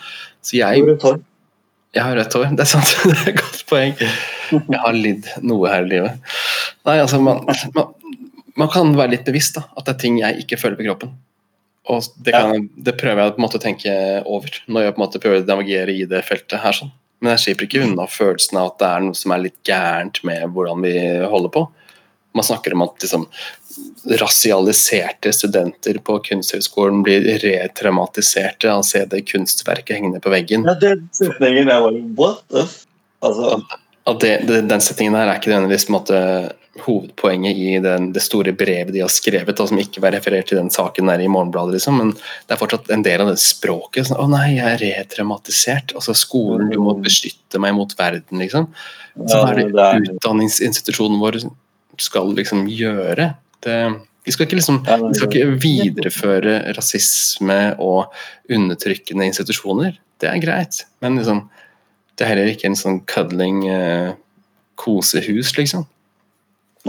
Så 0.42 0.58
jeg. 0.58 0.82
Jeg 1.91 2.04
har 2.06 2.15
rødt 2.15 2.36
hår, 2.38 2.54
det 2.56 2.63
er 2.63 2.69
sant. 2.71 2.93
Det 3.08 3.17
er 3.17 3.34
et 3.34 3.41
godt 3.41 3.65
poeng. 3.69 3.97
Jeg 4.51 4.80
har 4.84 4.95
lidd 4.95 5.27
noe 5.43 5.71
her 5.71 5.84
i 5.84 5.91
livet. 5.91 6.32
Nei, 6.88 6.95
altså, 7.04 7.19
man, 7.23 7.43
man, 7.75 7.91
man 8.60 8.71
kan 8.71 8.95
være 8.95 9.17
litt 9.17 9.27
bevisst 9.27 9.60
da, 9.60 9.65
at 9.75 9.88
det 9.88 9.95
er 9.95 9.99
ting 10.06 10.21
jeg 10.21 10.45
ikke 10.45 10.60
føler 10.62 10.80
på 10.80 10.88
kroppen. 10.88 11.12
Og 11.91 12.06
det, 12.23 12.32
kan, 12.36 12.67
det 12.77 12.95
prøver 12.99 13.23
jeg 13.23 13.36
på 13.36 13.41
en 13.41 13.45
måte 13.45 13.60
å 13.60 13.63
tenke 13.63 13.93
over 14.30 14.58
når 14.69 14.86
jeg 14.86 14.93
på 14.93 15.01
en 15.01 15.04
måte 15.04 15.21
prøver 15.23 15.41
å 15.41 15.47
navigere 15.49 15.95
i 15.97 16.08
det 16.08 16.21
feltet 16.27 16.62
her. 16.63 16.77
sånn. 16.77 16.93
Men 17.21 17.36
jeg 17.36 17.43
slipper 17.43 17.67
ikke 17.67 17.84
unna 17.86 18.08
følelsen 18.10 18.60
av 18.62 18.71
at 18.71 18.80
det 18.82 18.89
er 18.89 19.06
noe 19.06 19.17
som 19.17 19.34
er 19.34 19.43
litt 19.43 19.60
gærent 19.67 20.21
med 20.27 20.45
hvordan 20.56 20.86
vi 20.86 20.95
holder 21.34 21.54
på. 21.54 21.65
Man 22.38 22.47
snakker 22.47 22.77
om 22.77 22.86
at 22.86 23.04
liksom, 23.04 23.27
rasialiserte 24.22 25.34
studenter 25.34 26.00
på 26.04 26.18
Kunsthøgskolen 26.26 27.04
blir 27.06 27.28
retraumatiserte 27.44 28.72
av 28.72 28.82
å 28.82 28.88
se 28.88 29.04
det 29.10 29.24
kunstverket 29.30 29.98
hengende 29.98 30.22
på 30.24 30.34
veggen. 30.34 30.66
Ja, 30.68 30.76
den 30.82 31.08
setningen 31.16 31.70
er 31.70 31.86
bare 31.86 32.04
What 32.18 32.44
the 32.50 32.66
f... 32.66 32.82
Altså, 33.22 33.60
at 34.10 34.24
det, 34.24 34.32
det, 34.50 34.64
den 34.66 34.82
setningen 34.82 35.14
her 35.14 35.30
er 35.30 35.38
ikke 35.38 35.52
nødvendigvis 35.52 35.92
måte, 35.94 36.18
hovedpoenget 36.80 37.58
i 37.58 37.76
den, 37.84 38.08
det 38.16 38.24
store 38.24 38.54
brevet 38.56 38.94
de 38.96 39.04
har 39.04 39.12
skrevet, 39.12 39.58
da, 39.58 39.66
som 39.68 39.80
ikke 39.82 40.02
var 40.04 40.16
referert 40.16 40.48
til 40.50 40.58
den 40.58 40.72
saken 40.74 41.10
der 41.12 41.22
i 41.22 41.28
Morgenbladet, 41.30 41.76
liksom, 41.76 42.00
men 42.00 42.14
det 42.16 42.56
er 42.56 42.62
fortsatt 42.62 42.90
en 42.96 43.04
del 43.06 43.26
av 43.26 43.32
det 43.34 43.42
språket. 43.44 44.08
Sånn, 44.08 44.18
'Å 44.18 44.30
nei, 44.32 44.56
jeg 44.56 44.70
er 44.72 44.84
retraumatisert.' 44.86 45.94
Altså, 46.00 46.16
skolen, 46.18 46.72
du 46.72 46.80
må 46.80 46.96
beskytte 46.98 47.60
meg 47.60 47.76
mot 47.76 47.94
verden, 48.00 48.40
liksom. 48.40 48.70
Så 49.28 49.38
hva 49.38 49.52
er 49.52 49.68
det 49.68 50.16
utdanningsinstitusjonen 50.16 51.20
vår 51.20 51.42
skal 52.00 52.32
liksom 52.38 52.66
gjøre? 52.72 53.34
Det, 53.65 53.78
vi 54.26 54.34
skal 54.34 54.47
ikke 54.47 54.60
liksom 54.60 54.82
vi 54.84 55.17
skal 55.17 55.30
ikke 55.30 55.56
videreføre 55.63 56.58
rasisme 56.78 57.60
og 57.82 58.12
undertrykkende 58.52 59.30
institusjoner. 59.32 59.95
Det 60.21 60.30
er 60.30 60.43
greit, 60.43 60.84
men 61.02 61.17
liksom, 61.17 61.47
det 62.15 62.26
er 62.26 62.34
heller 62.34 62.52
ikke 62.52 62.69
en 62.69 62.78
sånn 62.78 63.00
cuddling 63.10 63.63
eh, 63.69 64.12
kosehus, 64.82 65.56
liksom. 65.58 65.88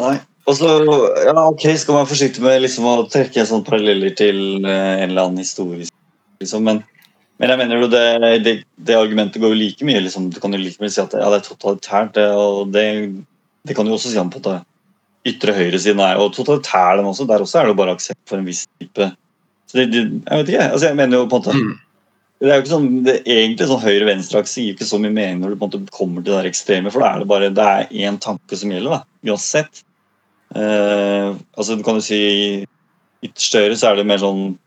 Nei. 0.01 0.19
Og 0.49 0.57
så, 0.59 0.69
ja, 1.23 1.33
ok, 1.39 1.69
skal 1.79 1.95
man 1.95 2.03
være 2.03 2.11
forsiktig 2.11 2.43
med 2.43 2.65
liksom 2.65 2.87
å 2.91 2.97
trekke 3.11 3.45
sånn 3.47 3.63
paralleller 3.65 4.15
til 4.19 4.65
eh, 4.67 5.03
en 5.05 5.13
eller 5.13 5.29
annen 5.29 5.45
historisk 5.45 5.93
liksom, 6.43 6.67
men, 6.67 6.81
men 7.39 7.53
jeg 7.53 7.61
mener 7.61 7.85
jo 7.85 7.91
det, 7.93 8.03
det, 8.43 8.55
det 8.75 8.99
argumentet 8.99 9.39
går 9.43 9.55
jo 9.55 9.61
like 9.61 9.87
mye 9.87 10.03
liksom, 10.03 10.31
Du 10.35 10.41
kan 10.43 10.55
jo 10.55 10.59
like 10.59 10.83
mye 10.83 10.91
si 10.91 10.99
at 11.03 11.15
ja, 11.15 11.29
det 11.31 11.39
er 11.39 11.47
totalitært, 11.47 12.15
det, 12.19 12.27
og 12.35 12.75
det, 12.75 12.87
det 13.69 13.79
kan 13.79 13.87
du 13.87 13.95
også 13.95 14.11
si 14.11 14.21
om 14.23 14.33
på 14.33 14.43
det 14.43 14.59
ytre 15.29 15.53
høyresiden 15.55 16.01
er 16.03 16.19
Og 16.19 16.33
totalitær, 16.35 16.97
den 16.99 17.07
også. 17.07 17.27
Der 17.29 17.45
også 17.45 17.59
er 17.61 17.69
det 17.69 17.75
jo 17.75 17.79
bare 17.79 17.95
aksept 17.95 18.23
for 18.29 18.39
en 18.41 18.47
viss 18.49 18.67
type 18.81 19.11
så 19.71 19.79
det, 19.79 19.87
det, 19.93 20.01
Jeg 20.27 20.39
vet 20.43 20.49
ikke, 20.53 20.71
altså 20.73 20.87
jeg 20.89 20.97
mener 20.99 21.19
jo 21.19 21.27
på 21.31 21.37
en 21.39 21.43
måte 21.43 21.55
Mm. 21.57 21.79
det 22.43 22.51
er 22.51 22.57
jo 22.59 22.63
ikke 22.65 22.73
sånn, 22.75 22.89
det 23.07 23.13
er 23.23 23.39
egentlig 23.39 23.69
sånn 23.71 23.85
høyre-venstre-akse 23.85 24.63
gir 24.65 24.75
ikke 24.75 24.89
så 24.89 24.99
mye 24.99 25.15
mening 25.15 25.41
når 25.41 25.53
du 25.53 25.57
på 25.61 25.65
en 25.69 25.71
måte 25.71 25.95
kommer 25.95 26.25
til 26.25 26.33
det 26.33 26.41
der 26.41 26.49
ekstreme, 26.51 26.91
for 26.91 27.01
da 27.01 27.13
er 27.15 27.23
det 27.23 27.29
bare 27.31 27.51
det 27.55 27.67
er 27.71 27.93
én 28.03 28.19
tanke 28.19 28.59
som 28.59 28.73
gjelder, 28.75 28.91
da, 28.99 29.31
uansett. 29.31 29.85
Uh, 30.53 31.39
altså 31.57 31.77
Du 31.79 31.85
kan 31.87 31.97
jo 31.97 32.05
si 32.05 32.19
ytterst 33.23 33.55
høyre 33.57 33.77
så 33.79 33.93
er 33.93 34.01
det 34.01 34.07
mer 34.11 34.19
sånn 34.21 34.59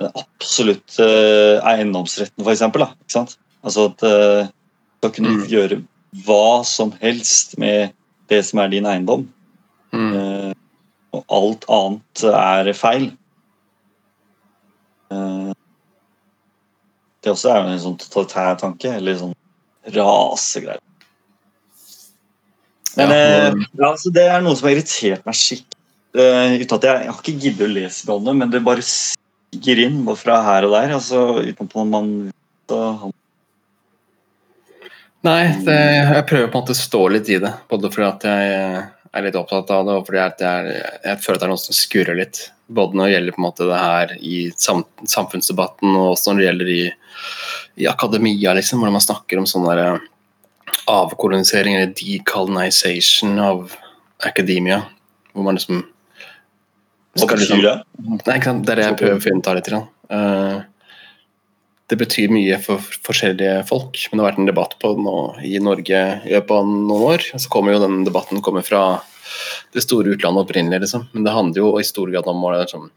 den 0.00 0.10
absolutte 0.18 1.04
eh, 1.06 1.60
eiendomsretten, 1.68 2.42
for 2.42 2.50
eksempel, 2.50 2.82
da, 2.86 2.96
ikke 3.04 3.14
sant? 3.14 3.36
Altså 3.62 3.84
at 3.92 4.02
uh, 4.02 4.48
du 4.48 5.06
skal 5.06 5.12
kunne 5.18 5.36
Mm. 5.36 5.44
gjøre 5.52 5.82
hva 6.24 6.64
som 6.66 6.90
helst 7.04 7.58
med 7.58 7.92
det 8.32 8.40
som 8.48 8.58
er 8.58 8.72
din 8.72 8.88
eiendom, 8.88 9.28
Mm. 9.92 10.12
eh, 10.16 10.52
og 11.12 11.24
alt 11.28 11.66
annet 11.68 12.22
er 12.32 12.72
feil. 12.76 13.10
Eh, 15.12 15.52
det 17.22 17.32
også 17.32 17.52
er 17.52 17.60
jo 17.60 17.74
en 17.74 17.82
sånn 17.84 17.98
totalitær 18.00 18.56
tanke, 18.62 18.94
eller 18.96 19.18
sånn 19.20 19.34
rasegreier. 19.92 20.80
Men 22.96 23.08
Ja, 23.08 23.14
eh, 23.16 23.50
og- 23.52 23.66
ja, 23.78 23.92
så 23.96 24.12
det 24.12 24.26
er 24.28 24.40
noe 24.40 24.56
som 24.56 24.68
har 24.68 24.76
irritert 24.76 25.24
meg 25.26 25.34
skikkelig. 25.34 25.78
Eh, 26.14 26.58
jeg, 26.58 26.68
jeg 26.68 27.06
har 27.08 27.22
ikke 27.22 27.40
giddet 27.40 27.68
å 27.68 27.72
lese 27.72 28.08
om 28.12 28.24
det, 28.24 28.34
men 28.36 28.50
det 28.50 28.64
bare 28.64 28.82
stiger 28.84 29.78
inn 29.86 30.04
både 30.04 30.18
fra 30.18 30.42
her 30.42 30.64
og 30.64 30.72
der. 30.72 30.94
altså 30.94 31.40
at 31.48 31.74
man 31.88 32.32
så, 32.68 33.12
Nei, 35.22 35.52
det, 35.62 35.76
jeg 35.78 36.26
prøver 36.26 36.50
på 36.50 36.58
en 36.58 36.64
måte 36.64 36.74
å 36.74 36.82
stå 36.82 37.00
litt 37.12 37.28
i 37.30 37.38
det. 37.38 37.52
Både 37.70 37.90
fordi 37.92 38.08
at 38.08 38.24
jeg 38.26 38.90
er 39.12 39.26
litt 39.26 39.36
opptatt 39.36 39.70
av 39.74 39.86
det, 39.86 39.94
og 39.98 40.06
fordi 40.08 40.20
jeg, 40.20 40.34
er, 40.48 40.68
jeg 41.04 41.20
føler 41.20 41.38
at 41.38 41.42
det 41.42 41.46
er 41.48 41.52
noe 41.52 41.62
som 41.62 41.76
skurrer 41.76 42.18
litt. 42.18 42.40
Både 42.72 42.96
når 42.96 43.08
det 43.08 43.14
gjelder 43.16 43.36
på 43.36 43.42
en 43.42 43.46
måte 43.46 43.68
det 43.68 43.80
her 43.82 44.14
i 44.24 44.36
sam, 44.56 44.82
samfunnsdebatten, 45.04 45.92
og 45.92 46.14
også 46.14 46.32
når 46.32 46.40
det 46.40 46.46
gjelder 46.48 46.72
i, 46.72 46.82
i 47.84 47.88
akademia, 47.90 48.54
liksom, 48.56 48.80
hvor 48.80 48.94
man 48.94 49.04
snakker 49.04 49.40
om 49.40 49.48
sånn 49.48 49.68
eh, 49.74 50.08
avkolonisering 50.92 51.76
eller 51.76 51.94
decolonization 51.98 53.38
av 53.42 53.76
academia. 54.24 54.82
Hvor 55.32 55.48
man 55.48 55.60
liksom 55.60 55.84
Hva 57.20 57.28
betyr 57.28 57.60
det? 57.60 57.76
Nei, 58.00 58.36
ikke 58.38 58.48
sant? 58.48 58.64
Det 58.64 58.72
er 58.72 58.80
det 58.80 58.86
jeg 58.86 59.00
prøver 59.02 59.18
å 59.18 59.24
finne 59.26 59.42
ut 59.42 59.48
av 59.50 59.58
litt. 59.58 59.68
grann. 59.68 59.88
Eh, 61.82 61.88
det 61.88 61.96
betyr 62.00 62.28
mye 62.32 62.58
for 62.62 62.78
forskjellige 62.80 63.66
folk, 63.68 64.08
men 64.10 64.18
det 64.18 64.22
har 64.22 64.30
vært 64.30 64.38
en 64.38 64.46
debatt 64.48 64.78
på 64.80 64.96
nå 64.96 65.36
i 65.44 65.58
Norge 65.60 66.20
i 66.24 66.32
løpet 66.32 66.50
av 66.50 66.66
noen 66.66 67.02
år. 67.12 67.18
Så 67.36 67.48
kommer 67.52 67.72
jo 67.72 67.80
den 67.82 68.04
debatten 68.04 68.42
kommer 68.42 68.62
fra 68.62 69.02
det 69.72 69.80
store 69.82 70.08
utlandet 70.14 70.42
opprinnelig, 70.44 70.80
liksom. 70.80 71.08
Men 71.12 71.24
det 71.24 71.32
handler 71.32 71.60
jo 71.60 71.80
i 71.80 71.84
stor 71.84 72.10
grad 72.12 72.26
om 72.28 72.44
å 72.44 72.60
liksom, 72.60 72.90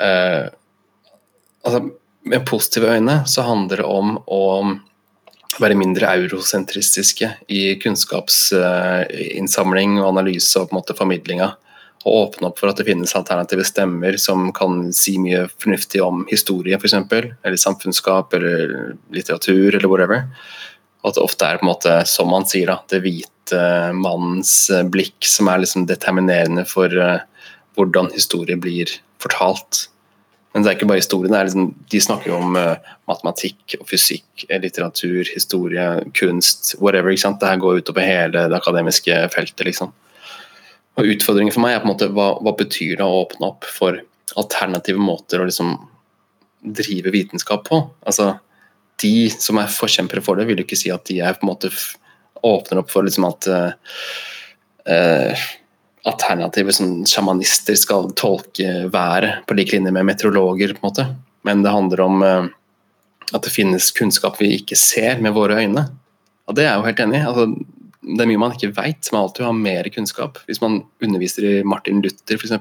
eh, 0.00 0.48
altså, 1.64 1.90
Med 2.26 2.44
positive 2.44 2.86
øyne 2.90 3.22
så 3.24 3.42
handler 3.46 3.76
det 3.76 3.86
om 3.86 4.18
å 4.26 4.78
være 5.60 5.74
mindre 5.78 6.06
eurosentristiske 6.10 7.30
i 7.48 7.74
kunnskapsinnsamling 7.78 10.00
og 10.00 10.08
analyse 10.08 10.58
og 10.58 10.66
på 10.66 10.72
en 10.74 10.80
måte 10.80 10.94
formidlinga 10.98 11.56
og 12.06 12.16
åpne 12.20 12.50
opp 12.50 12.60
for 12.60 12.70
at 12.70 12.78
det 12.78 12.86
finnes 12.86 13.16
alternative 13.18 13.64
stemmer 13.66 14.16
som 14.22 14.52
kan 14.54 14.92
si 14.94 15.16
mye 15.18 15.46
fornuftig 15.58 16.02
om 16.04 16.22
historie, 16.30 16.78
f.eks., 16.78 16.94
eller 16.94 17.58
samfunnskap 17.58 18.36
eller 18.38 18.94
litteratur, 19.14 19.74
eller 19.74 19.90
whatever. 19.90 20.28
Og 21.02 21.10
at 21.10 21.18
det 21.18 21.24
ofte 21.24 21.48
er 21.48 21.58
på 21.58 21.66
en 21.66 21.72
måte, 21.72 21.96
som 22.06 22.30
man 22.30 22.46
sier, 22.46 22.70
da, 22.70 22.78
det 22.90 23.02
hvite 23.02 23.64
mannens 23.94 24.54
blikk 24.90 25.26
som 25.26 25.50
er 25.50 25.64
liksom 25.64 25.88
determinerende 25.90 26.66
for 26.66 26.94
eh, 26.94 27.26
hvordan 27.76 28.12
historie 28.14 28.58
blir 28.58 28.90
fortalt. 29.22 29.88
Men 30.54 30.64
det 30.64 30.70
er 30.70 30.78
ikke 30.78 30.88
bare 30.88 31.02
historien. 31.02 31.34
det 31.34 31.38
er 31.38 31.50
liksom, 31.50 31.68
De 31.92 32.00
snakker 32.00 32.30
jo 32.30 32.38
om 32.38 32.56
eh, 32.56 32.94
matematikk 33.10 33.76
og 33.80 33.90
fysikk, 33.90 34.46
eh, 34.48 34.62
litteratur, 34.62 35.26
historie, 35.28 35.86
kunst, 36.16 36.76
whatever. 36.80 37.10
ikke 37.10 37.26
sant? 37.26 37.42
Det 37.42 37.50
her 37.50 37.60
går 37.60 37.82
utover 37.82 38.06
hele 38.06 38.46
det 38.48 38.56
akademiske 38.62 39.18
feltet. 39.34 39.66
liksom. 39.66 39.92
Og 40.96 41.10
Utfordringen 41.12 41.52
for 41.52 41.64
meg 41.64 41.76
er 41.76 41.82
på 41.82 41.88
en 41.88 41.92
måte 41.92 42.08
hva, 42.14 42.30
hva 42.40 42.54
betyr 42.56 42.96
det 42.98 43.04
å 43.04 43.22
åpne 43.24 43.50
opp 43.50 43.68
for 43.68 44.00
alternative 44.40 45.00
måter 45.00 45.42
å 45.42 45.48
liksom 45.48 45.74
drive 46.76 47.12
vitenskap 47.14 47.66
på? 47.68 47.82
Altså, 48.06 48.36
De 48.96 49.28
som 49.28 49.58
er 49.60 49.68
forkjempere 49.72 50.24
for 50.24 50.40
det, 50.40 50.46
vil 50.48 50.62
jo 50.62 50.64
ikke 50.64 50.78
si 50.78 50.88
at 50.92 51.04
de 51.08 51.20
er 51.20 51.36
på 51.36 51.44
en 51.44 51.52
måte 51.52 51.72
åpner 52.46 52.80
opp 52.80 52.92
for 52.92 53.04
liksom 53.04 53.26
at 53.28 53.48
uh, 53.50 53.72
eh, 54.88 55.44
alternative 56.06 56.72
sånn, 56.72 57.02
sjamanister 57.08 57.76
skal 57.76 58.12
tolke 58.16 58.86
været 58.92 59.42
på 59.48 59.56
lik 59.58 59.74
linje 59.74 59.92
med 59.92 60.06
meteorologer. 60.08 60.72
på 60.76 60.80
en 60.80 60.88
måte. 60.88 61.06
Men 61.44 61.64
det 61.64 61.74
handler 61.74 62.04
om 62.06 62.22
uh, 62.22 62.48
at 63.34 63.42
det 63.42 63.52
finnes 63.52 63.90
kunnskap 63.92 64.40
vi 64.40 64.54
ikke 64.60 64.78
ser 64.78 65.20
med 65.20 65.34
våre 65.36 65.60
øyne. 65.60 65.88
Og 66.46 66.56
det 66.56 66.64
er 66.64 66.70
jeg 66.70 66.80
jo 66.80 66.88
helt 66.88 67.02
enig 67.04 67.20
i. 67.20 67.26
Altså, 67.26 67.46
det 68.06 68.22
er 68.22 68.30
mye 68.30 68.40
man 68.40 68.54
ikke 68.54 68.74
veit. 68.76 69.10
Man 69.12 69.24
alltid 69.26 69.46
har 69.46 69.54
mer 69.58 69.88
kunnskap. 69.94 70.38
Hvis 70.46 70.62
man 70.62 70.80
underviser 71.02 71.46
i 71.48 71.54
Martin 71.66 72.02
Luther 72.04 72.38
f.eks., 72.38 72.54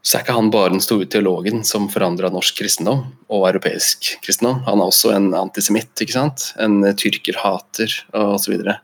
så 0.00 0.16
er 0.16 0.22
ikke 0.24 0.36
han 0.36 0.48
bare 0.52 0.72
den 0.72 0.80
store 0.80 1.04
teologen 1.12 1.60
som 1.66 1.90
forandra 1.92 2.30
norsk 2.32 2.56
kristendom 2.56 3.02
og 3.28 3.42
europeisk 3.50 4.14
kristendom. 4.24 4.62
Han 4.64 4.80
er 4.80 4.88
også 4.88 5.12
en 5.12 5.32
antisemitt, 5.36 5.92
ikke 6.00 6.16
sant? 6.16 6.46
en 6.60 6.80
tyrkerhater 6.96 7.98
osv. 8.16 8.54
Det 8.64 8.78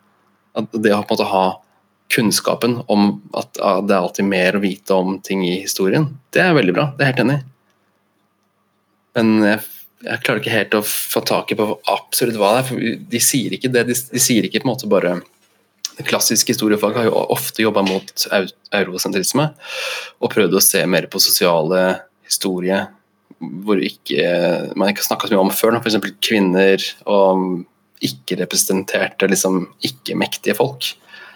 å 0.57 0.67
på 0.67 0.77
en 0.85 1.09
måte 1.09 1.31
ha 1.31 1.47
kunnskapen 2.13 2.83
om 2.93 3.09
at 3.37 3.57
det 3.57 3.95
er 3.95 4.03
alltid 4.03 4.29
mer 4.29 4.59
å 4.59 4.63
vite 4.63 4.95
om 4.95 5.17
ting 5.25 5.43
i 5.47 5.57
historien, 5.63 6.11
det 6.37 6.45
er 6.45 6.57
veldig 6.57 6.75
bra. 6.77 6.91
Det 6.95 7.03
er 7.03 7.11
jeg 7.11 7.17
helt 7.17 7.25
enig 7.25 7.39
i. 7.39 7.47
Men 9.17 9.33
jeg, 9.49 9.65
jeg, 10.05 10.21
klarer 10.25 10.43
ikke 10.43 10.55
helt 10.55 10.77
å 10.77 10.83
få 10.85 11.23
tak 11.27 11.53
i 11.53 11.59
på 11.59 11.69
absolutt 11.93 12.39
hva 12.41 12.53
det 12.55 12.61
er. 12.61 12.69
for 12.69 13.09
De 13.15 13.23
sier 13.23 13.57
ikke 13.57 13.73
det. 13.73 13.87
De, 13.89 13.97
de 14.13 14.23
sier 14.23 14.47
ikke 14.47 14.63
på 14.63 14.69
en 14.69 14.75
måte 14.75 14.91
bare 14.91 15.17
det 15.97 16.05
klassiske 16.05 16.53
historiefaget 16.53 17.01
har 17.01 17.07
jo 17.09 17.23
ofte 17.33 17.65
jobba 17.65 17.81
mot 17.87 18.27
eurosentrisme 18.77 19.47
og 20.21 20.33
prøvd 20.33 20.59
å 20.59 20.65
se 20.65 20.83
mer 20.85 21.09
på 21.09 21.23
sosiale 21.25 21.87
historie 22.27 22.83
hvor 23.41 23.81
ikke, 23.85 24.21
man 24.77 24.91
ikke 24.91 25.03
har 25.03 25.09
snakka 25.11 25.29
så 25.29 25.35
mye 25.35 25.45
om 25.45 25.53
før, 25.53 25.77
f.eks. 25.81 25.99
kvinner 26.25 26.85
og 27.13 27.65
ikke-representerte, 28.05 29.29
liksom 29.29 29.67
ikke-mektige 29.85 30.57
folk. 30.57 30.89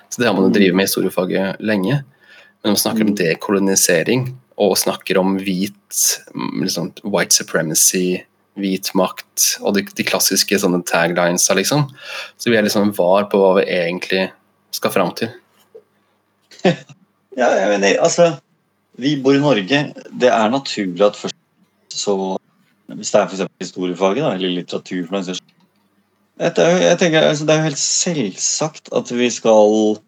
Så 0.09 0.21
Det 0.21 0.29
har 0.29 0.37
man 0.37 0.49
jo 0.49 0.55
drevet 0.55 0.77
med 0.77 0.87
i 0.87 0.89
historiefaget 0.89 1.61
lenge. 1.61 2.01
Men 2.63 2.75
man 2.75 2.81
snakker 2.81 3.05
om 3.05 3.13
mm. 3.13 3.19
dekolonisering 3.21 4.25
og 4.61 4.79
snakker 4.81 5.21
om 5.21 5.37
hvit 5.41 6.01
liksom, 6.61 6.93
white 7.05 7.37
supremacy, 7.37 8.21
hvit 8.59 8.91
makt 8.99 9.47
og 9.63 9.77
de, 9.77 9.85
de 9.97 10.07
klassiske 10.07 10.59
sånne 10.61 10.83
taglinesa, 10.89 11.55
liksom. 11.59 11.87
Så 12.41 12.51
vi 12.51 12.59
er 12.59 12.67
liksom 12.67 12.93
var 12.97 13.29
på 13.31 13.41
hva 13.41 13.55
vi 13.61 13.67
egentlig 13.71 14.27
skal 14.75 14.95
fram 14.95 15.13
til. 15.19 15.33
ja, 17.41 17.49
jeg 17.57 17.69
mener, 17.73 18.01
altså 18.03 18.35
Vi 19.01 19.15
bor 19.23 19.33
i 19.33 19.41
Norge. 19.41 19.79
Det 20.21 20.29
er 20.29 20.51
naturlig 20.53 21.07
at 21.07 21.17
først 21.17 21.37
så 21.95 22.17
Hvis 22.91 23.13
det 23.15 23.21
er 23.21 23.31
f.eks. 23.31 23.47
historiefaget 23.63 24.25
da, 24.25 24.35
eller 24.35 24.53
litteratur 24.59 25.07
for 25.07 25.17
den 25.17 25.39
jeg 26.41 26.97
tenker, 26.99 27.21
altså, 27.21 27.45
Det 27.45 27.53
er 27.53 27.59
jo 27.59 27.69
helt 27.69 27.79
selvsagt 27.79 28.89
at 28.97 29.11
vi 29.13 29.29
skal 29.31 29.99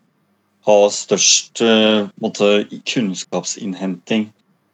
ha 0.65 0.77
størst 0.95 1.61
uh, 1.61 2.09
måte, 2.23 2.65
kunnskapsinnhenting 2.89 4.31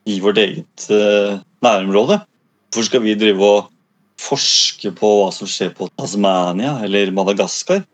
i 0.06 0.20
vårt 0.22 0.38
eget 0.38 0.86
uh, 0.92 1.40
nærområde. 1.64 2.20
Hvorfor 2.68 2.88
skal 2.90 3.04
vi 3.04 3.16
drive 3.18 3.44
og 3.44 3.68
forske 4.18 4.90
på 4.96 5.12
hva 5.20 5.28
som 5.34 5.48
skjer 5.48 5.70
på 5.76 5.88
Tasmania 5.96 6.78
eller 6.84 7.12
Madagaskar? 7.14 7.84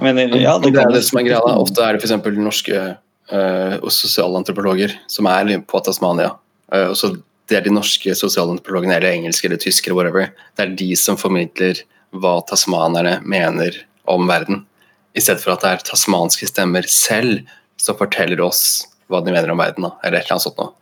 Mener, 0.00 0.32
ja, 0.40 0.54
det, 0.60 0.72
det, 0.72 0.80
er 0.80 0.94
det 0.94 1.02
som 1.04 1.20
er 1.20 1.26
greia. 1.26 1.56
Ofte 1.60 1.84
er 1.84 1.96
det 1.96 2.04
f.eks. 2.04 2.30
norske 2.40 2.84
uh, 3.32 3.88
sosialantropologer 3.92 4.94
som 5.10 5.28
er 5.28 5.52
på 5.68 5.82
Tasmania. 5.84 6.32
Uh, 6.72 6.92
så 6.96 7.12
det 7.50 7.58
er 7.58 7.66
de 7.66 7.74
norske 7.74 8.14
sosialantropologene, 8.16 8.96
eller 8.96 9.18
engelske 9.18 9.48
eller 9.48 9.60
tyske, 9.60 9.90
eller 9.90 9.98
whatever. 9.98 10.30
Det 10.56 10.64
er 10.64 10.76
de 10.78 10.90
som 10.96 11.18
formidler 11.20 11.82
hva 12.14 12.38
tasmanerne 12.46 13.18
mener 13.26 13.76
om 14.10 14.28
verden. 14.30 14.64
I 15.12 15.22
stedet 15.22 15.42
for 15.42 15.56
at 15.56 15.64
det 15.64 15.72
er 15.72 15.84
tasmanske 15.90 16.46
stemmer 16.48 16.86
selv 16.86 17.42
som 17.80 17.98
forteller 17.98 18.40
oss 18.44 18.86
hva 19.10 19.22
de 19.24 19.34
mener 19.34 19.50
om 19.50 19.60
verden. 19.60 19.88
Da, 19.88 19.96
eller 20.06 20.20
et 20.20 20.28
eller 20.28 20.38
annet 20.38 20.46
sånt 20.46 20.60
noe. 20.62 20.72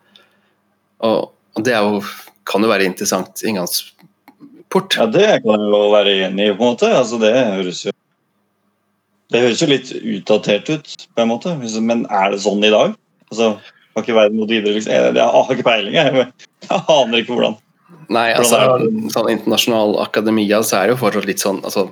Og, 1.09 1.31
og 1.57 1.65
det 1.65 1.75
jo, 1.75 2.03
kan 2.49 2.65
jo 2.65 2.71
være 2.71 2.89
interessant 2.89 3.45
inngangsport. 3.45 4.99
Ja, 4.99 5.07
det 5.13 5.29
kan 5.45 5.63
jeg 5.63 5.73
jo 5.73 5.85
være 5.93 6.19
enig 6.27 6.51
i, 6.51 6.57
på 6.57 6.65
en 6.65 6.75
måte. 6.75 6.91
Altså, 6.97 7.21
det 7.23 7.35
høres 7.37 7.85
jo 7.87 7.95
det 9.29 9.43
høres 9.45 9.61
jo 9.61 9.69
litt 9.69 9.91
utdatert 9.93 10.71
ut, 10.73 10.95
på 11.13 11.21
en 11.21 11.29
måte. 11.29 11.53
men 11.85 12.07
er 12.09 12.33
det 12.33 12.41
sånn 12.41 12.65
i 12.65 12.73
dag? 12.73 12.95
Altså, 13.29 13.59
Har 13.93 14.05
ikke 14.05 14.17
verden 14.17 14.41
gått 14.41 14.53
videre? 14.55 14.77
Liksom? 14.77 14.93
Jeg, 14.95 15.25
har 15.35 15.51
ikke 15.53 15.67
peiling. 15.67 15.97
Jeg, 15.99 16.29
jeg 16.65 16.85
aner 16.95 17.19
ikke 17.19 17.35
hvordan. 17.35 17.59
Nei, 18.09 18.31
altså 18.33 18.59
sånn 19.13 19.29
internasjonal 19.35 19.99
akademia 20.01 20.63
så 20.65 20.79
er 20.79 20.89
det 20.89 20.95
jo 20.95 21.01
fortsatt 21.03 21.27
litt 21.29 21.43
sånn 21.43 21.59
altså, 21.61 21.87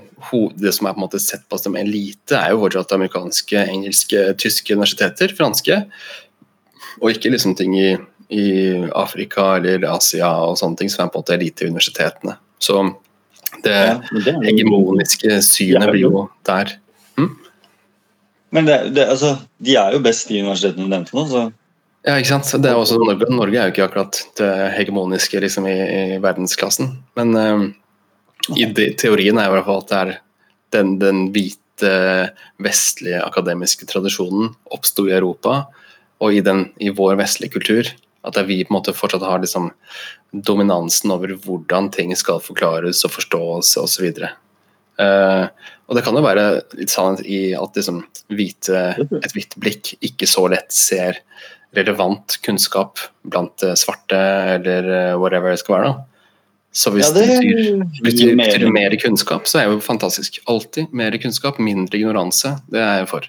Det 0.57 0.73
som 0.73 0.89
er 0.89 0.95
på 0.95 1.01
en 1.01 1.05
måte 1.05 1.21
sett 1.21 1.43
på 1.49 1.59
som 1.61 1.77
elite, 1.77 2.39
er 2.39 2.55
jo 2.55 2.63
fortsatt 2.63 2.95
amerikanske, 2.97 3.65
engelske, 3.69 4.23
tyske 4.41 4.77
universiteter, 4.77 5.35
franske. 5.37 5.83
Og 7.03 7.13
ikke 7.13 7.35
liksom 7.35 7.53
ting 7.59 7.77
i, 7.77 7.91
i 8.33 8.47
Afrika 8.97 9.57
eller 9.57 9.87
Asia 9.91 10.31
og 10.47 10.57
sånne 10.61 10.81
ting 10.81 10.91
som 10.93 11.05
er 11.05 11.13
på 11.13 11.21
en 11.21 11.25
måte 11.25 11.37
eliteuniversitetene. 11.37 12.37
Så 12.63 12.81
det, 13.63 13.77
ja, 13.77 14.35
hegemoniske 14.43 15.39
synet 15.47 15.93
blir 15.93 16.03
jo 16.03 16.25
der. 16.49 16.75
Hm? 17.21 17.31
Men 18.57 18.69
det, 18.69 18.81
det, 18.97 19.07
altså, 19.13 19.37
de 19.63 19.77
er 19.79 19.95
jo 19.95 20.03
best, 20.05 20.31
i 20.31 20.43
universitetene 20.43 20.87
du 20.87 20.93
nevnte 20.93 21.17
nå. 21.17 21.27
så 21.31 21.47
ja, 22.07 22.15
ikke 22.21 22.37
sant. 22.37 22.53
Det 22.63 22.71
er 22.71 22.79
også 22.79 23.01
Norge. 23.03 23.27
Norge 23.35 23.59
er 23.59 23.67
jo 23.67 23.75
ikke 23.75 23.87
akkurat 23.89 24.21
det 24.39 24.51
hegemoniske 24.77 25.41
liksom, 25.43 25.67
i, 25.67 25.75
i, 25.75 26.19
verdensklassen. 26.23 26.93
Men 27.19 27.35
um, 27.35 27.65
i 28.55 28.69
de, 28.71 28.93
teorien 29.01 29.41
er 29.43 29.51
i 29.51 29.55
hvert 29.57 29.67
fall 29.67 29.83
at 29.83 29.91
det 29.91 29.99
er 29.99 30.13
den, 30.77 30.93
den 31.03 31.25
hvite, 31.35 31.91
vestlige 32.63 33.19
akademiske 33.27 33.89
tradisjonen 33.91 34.55
oppsto 34.73 35.09
i 35.11 35.17
Europa, 35.17 35.65
og 36.23 36.33
i, 36.33 36.45
den, 36.47 36.69
i, 36.79 36.93
vår 36.95 37.19
vestlige 37.19 37.57
kultur. 37.59 37.91
At 38.27 38.39
vi 38.49 38.63
på 38.65 38.73
en 38.73 38.79
måte 38.79 38.95
fortsatt 38.97 39.25
har 39.25 39.43
liksom, 39.43 39.71
dominansen 40.33 41.13
over 41.15 41.37
hvordan 41.45 41.91
ting 41.95 42.15
skal 42.19 42.43
forklares 42.43 43.05
og 43.07 43.15
forstås 43.15 43.77
osv. 43.81 44.09
Uh, 44.97 45.47
og 45.87 45.99
det 45.99 46.03
kan 46.03 46.17
jo 46.17 46.25
være 46.25 46.47
litt 46.79 46.93
sånn 46.93 47.21
i 47.23 47.53
at 47.57 47.79
liksom, 47.79 48.03
hvite, 48.33 48.83
et 49.21 49.37
hvitt 49.37 49.55
blikk 49.61 49.95
ikke 50.05 50.29
så 50.29 50.47
lett 50.51 50.73
ser 50.75 51.21
relevant 51.77 52.39
kunnskap 52.47 53.03
blant 53.29 53.63
uh, 53.67 53.77
svarte 53.79 54.19
eller 54.57 54.91
uh, 54.91 55.17
whatever 55.21 55.53
det 55.53 55.63
skal 55.63 55.79
være. 55.79 55.95
da. 55.95 56.13
Så 56.77 56.91
hvis 56.93 57.09
ja, 57.09 57.15
det, 57.17 57.27
betyr, 57.41 57.85
betyr, 58.05 58.35
betyr, 58.37 58.67
mer 58.69 58.95
kunnskap, 59.01 59.47
så 59.49 59.63
er 59.63 59.71
det 59.71 59.79
jo 59.79 59.85
fantastisk. 59.85 60.43
Alltid 60.53 60.93
mer 60.93 61.15
kunnskap, 61.23 61.57
mindre 61.63 61.97
ignoranse. 61.97 62.51
Det 62.69 62.83
er 62.83 62.99
jeg 63.01 63.07
for. 63.09 63.29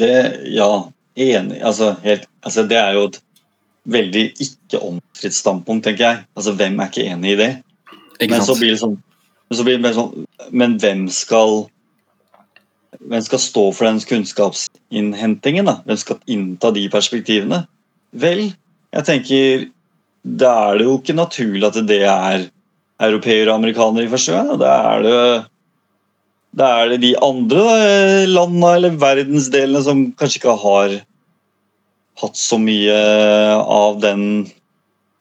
Det, 0.00 0.16
ja, 0.50 0.70
enig. 1.14 1.60
Altså, 1.62 1.92
helt, 2.02 2.26
altså, 2.42 2.64
det 2.66 2.80
er 2.80 2.98
jo 2.98 3.04
et 3.12 3.20
veldig 3.90 4.24
ikke 4.42 4.80
omstridt 4.86 5.36
standpunkt, 5.36 5.84
tenker 5.86 6.06
jeg. 6.06 6.24
Altså, 6.36 6.54
Hvem 6.58 6.78
er 6.80 6.90
ikke 6.90 7.06
enig 7.10 7.34
i 7.34 7.38
det? 7.40 7.52
Ikke 8.20 8.34
Men 8.34 8.44
så 8.46 8.56
blir 8.58 8.74
det 8.74 8.82
sånn 8.82 8.98
men 9.50 9.58
så 9.58 9.66
blir 9.66 9.80
det 9.82 9.90
sånn 9.96 10.26
Men 10.54 10.78
hvem 10.78 11.06
skal 11.12 11.64
hvem 13.00 13.22
skal 13.24 13.40
stå 13.40 13.62
for 13.72 13.86
den 13.86 14.00
kunnskapsinnhentingen? 14.04 15.68
da? 15.68 15.78
Hvem 15.86 15.98
skal 15.98 16.18
innta 16.30 16.72
de 16.74 16.82
perspektivene? 16.92 17.62
Vel, 18.12 18.50
jeg 18.92 19.06
tenker 19.06 19.68
Da 20.22 20.50
er 20.68 20.80
det 20.80 20.88
jo 20.88 20.96
ikke 20.98 21.16
naturlig 21.16 21.64
at 21.70 21.78
det 21.88 22.02
er 22.04 22.48
europeere 23.00 23.48
og 23.48 23.56
amerikanere 23.56 24.04
i 24.04 24.12
første 24.12 24.34
gang. 24.36 24.50
Da 24.60 24.72
er 24.90 25.04
det, 25.06 25.20
da 26.60 26.66
er 26.82 26.90
det 26.92 26.98
de 27.06 27.14
andre 27.24 27.62
da, 27.64 27.78
landene 28.28 28.74
eller 28.76 28.98
verdensdelene 29.00 29.80
som 29.86 30.02
kanskje 30.20 30.42
ikke 30.42 30.58
har 30.60 30.98
hatt 32.20 32.38
så 32.38 32.58
mye 32.60 32.96
av 33.60 34.00
den 34.02 34.22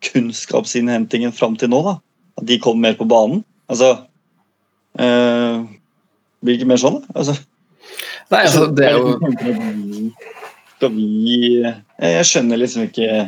kunnskapsinnhentingen 0.06 1.34
fram 1.36 1.58
til 1.60 1.72
nå. 1.74 1.82
da. 1.86 1.98
At 2.40 2.48
de 2.48 2.60
kom 2.62 2.80
mer 2.84 2.96
på 3.00 3.08
banen. 3.10 3.44
Altså, 3.70 3.96
Uh, 5.00 5.70
blir 6.42 6.56
det 6.56 6.60
ikke 6.60 6.72
mer 6.72 6.82
sånn, 6.82 6.98
altså? 7.14 7.36
Nei, 8.34 8.42
altså, 8.42 8.66
det 8.74 8.88
er 8.90 8.98
jo 8.98 10.10
Skal 10.76 10.92
vi 10.96 11.38
Jeg 11.62 12.26
skjønner 12.28 12.60
liksom 12.60 12.90
ikke 12.90 13.28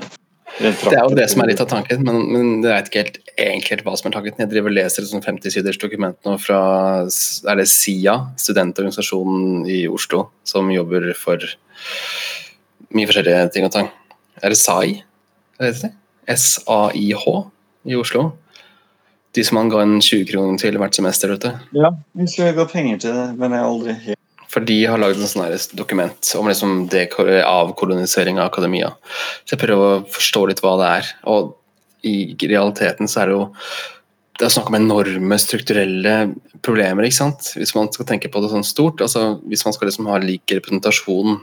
det 0.59 0.91
er 0.91 1.05
jo 1.07 1.15
det 1.15 1.29
som 1.31 1.39
er 1.41 1.47
litt 1.47 1.61
av 1.63 1.69
tanken, 1.71 2.01
men, 2.03 2.17
men 2.27 2.47
jeg 2.59 2.73
vet 2.73 2.89
ikke 2.89 2.99
helt, 2.99 3.17
egentlig 3.39 3.71
helt 3.71 3.85
hva 3.85 3.93
som 3.95 4.09
er 4.09 4.15
tanken. 4.17 4.41
Jeg 4.43 4.49
driver 4.51 4.67
og 4.67 4.75
leser 4.75 5.05
et 5.05 5.07
sånn 5.07 5.23
50-siders 5.23 5.79
dokument 5.79 6.17
nå 6.27 6.33
fra 6.43 6.57
er 7.07 7.61
det 7.61 7.65
SIA, 7.71 8.17
studentorganisasjonen 8.35 9.63
i 9.71 9.85
Oslo, 9.87 10.25
som 10.43 10.67
jobber 10.75 11.07
for 11.15 11.39
mye 12.95 13.09
forskjellige 13.09 13.47
ting 13.55 13.67
og 13.67 13.73
tang. 13.73 13.89
Er 14.41 14.53
det 14.53 14.59
SAI? 14.59 15.01
S-A-I-H 16.31 17.25
i 17.91 17.97
Oslo 17.97 18.31
de 19.31 19.43
som 19.43 19.57
han 19.57 19.69
ga 19.71 19.83
en 19.83 19.99
20 20.01 20.25
kroner 20.31 20.59
til 20.59 20.77
hvert 20.79 20.97
semester. 20.97 21.31
vet 21.31 21.45
du. 21.45 21.79
Ja, 21.79 21.93
vi 22.17 22.27
skulle 22.27 22.55
ga 22.57 22.67
penger 22.67 22.99
til 22.99 23.15
det, 23.15 23.29
men 23.39 23.55
jeg 23.55 23.63
har 23.63 23.69
aldri 23.69 23.95
helt 24.07 24.19
For 24.51 24.67
de 24.67 24.77
har 24.83 24.99
lagd 24.99 25.21
en 25.21 25.31
sånn 25.31 25.77
dokument 25.79 26.33
om 26.35 26.49
liksom 26.51 26.89
avkolonisering 26.91 28.39
av 28.39 28.49
akademia. 28.51 28.91
Så 29.45 29.55
jeg 29.55 29.63
prøver 29.63 30.01
å 30.01 30.03
forstå 30.11 30.45
litt 30.49 30.59
hva 30.63 30.75
det 30.81 30.91
er. 30.97 31.11
Og 31.31 31.55
i 32.03 32.35
realiteten 32.35 33.07
så 33.07 33.21
er 33.21 33.31
det 33.31 33.37
jo 33.37 33.47
det 34.39 34.47
er 34.47 34.53
snakk 34.55 34.71
om 34.71 34.75
enorme 34.75 35.37
strukturelle 35.37 36.33
problemer. 36.65 37.05
ikke 37.05 37.19
sant? 37.19 37.53
Hvis 37.55 37.75
man 37.77 37.91
skal 37.93 38.07
tenke 38.09 38.27
på 38.31 38.41
det 38.41 38.49
sånn 38.49 38.65
stort. 38.65 38.99
altså 39.05 39.39
Hvis 39.45 39.63
man 39.63 39.75
skal 39.75 39.87
liksom 39.87 40.07
ha 40.09 40.17
lik 40.17 40.49
representasjon 40.49 41.37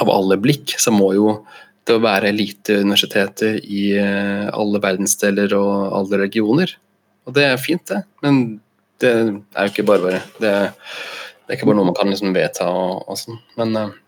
av 0.00 0.10
alle 0.10 0.38
blikk, 0.40 0.76
så 0.80 0.92
må 0.94 1.12
jo 1.16 1.34
det 1.88 1.98
være 1.98 2.30
eliteuniversiteter 2.30 3.58
i 3.64 3.88
eh, 3.98 4.46
alle 4.54 4.80
verdensdeler 4.82 5.54
og 5.58 5.96
alle 5.98 6.20
regioner. 6.20 6.76
Og 7.26 7.34
det 7.36 7.48
er 7.48 7.58
fint, 7.60 7.82
det. 7.90 8.04
Men 8.22 8.60
det 9.02 9.10
er 9.10 9.66
jo 9.66 9.72
ikke 9.72 9.86
bare 9.88 10.04
bare. 10.04 10.22
Det, 10.38 10.52
det 11.42 11.50
er 11.50 11.58
ikke 11.58 11.68
bare 11.68 11.80
noe 11.80 11.90
man 11.90 11.98
kan 11.98 12.10
liksom 12.10 12.34
vedta 12.36 12.68
og, 12.70 13.02
og 13.10 13.18
sånn. 13.18 13.42
Men 13.58 13.76
uh, 13.78 13.98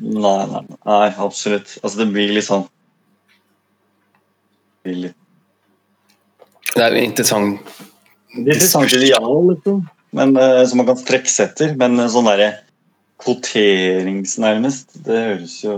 Nei, 0.00 0.44
nei, 0.46 0.60
nei, 0.86 1.06
absolutt. 1.18 1.72
Altså, 1.80 1.96
det 1.98 2.12
blir 2.14 2.30
litt 2.30 2.46
sånn 2.46 2.62
det 4.80 4.86
blir 4.86 5.00
litt 5.08 5.16
det 6.70 6.84
er 6.84 6.94
jo 6.94 7.00
interessant 7.02 7.72
Det 8.30 8.44
er 8.44 8.54
interessant 8.54 8.92
ideal, 8.94 9.40
liksom. 9.48 9.80
Men, 10.14 10.36
uh, 10.38 10.62
som 10.66 10.78
man 10.78 10.86
kan 10.90 10.98
strekke 10.98 11.30
seg 11.30 11.50
etter. 11.50 11.72
Men 11.78 11.98
uh, 11.98 12.06
sånn 12.10 12.28
derre 12.30 12.52
kvoterings, 13.20 14.38
nærmest, 14.42 14.96
det 15.06 15.18
høres 15.26 15.58
jo 15.64 15.74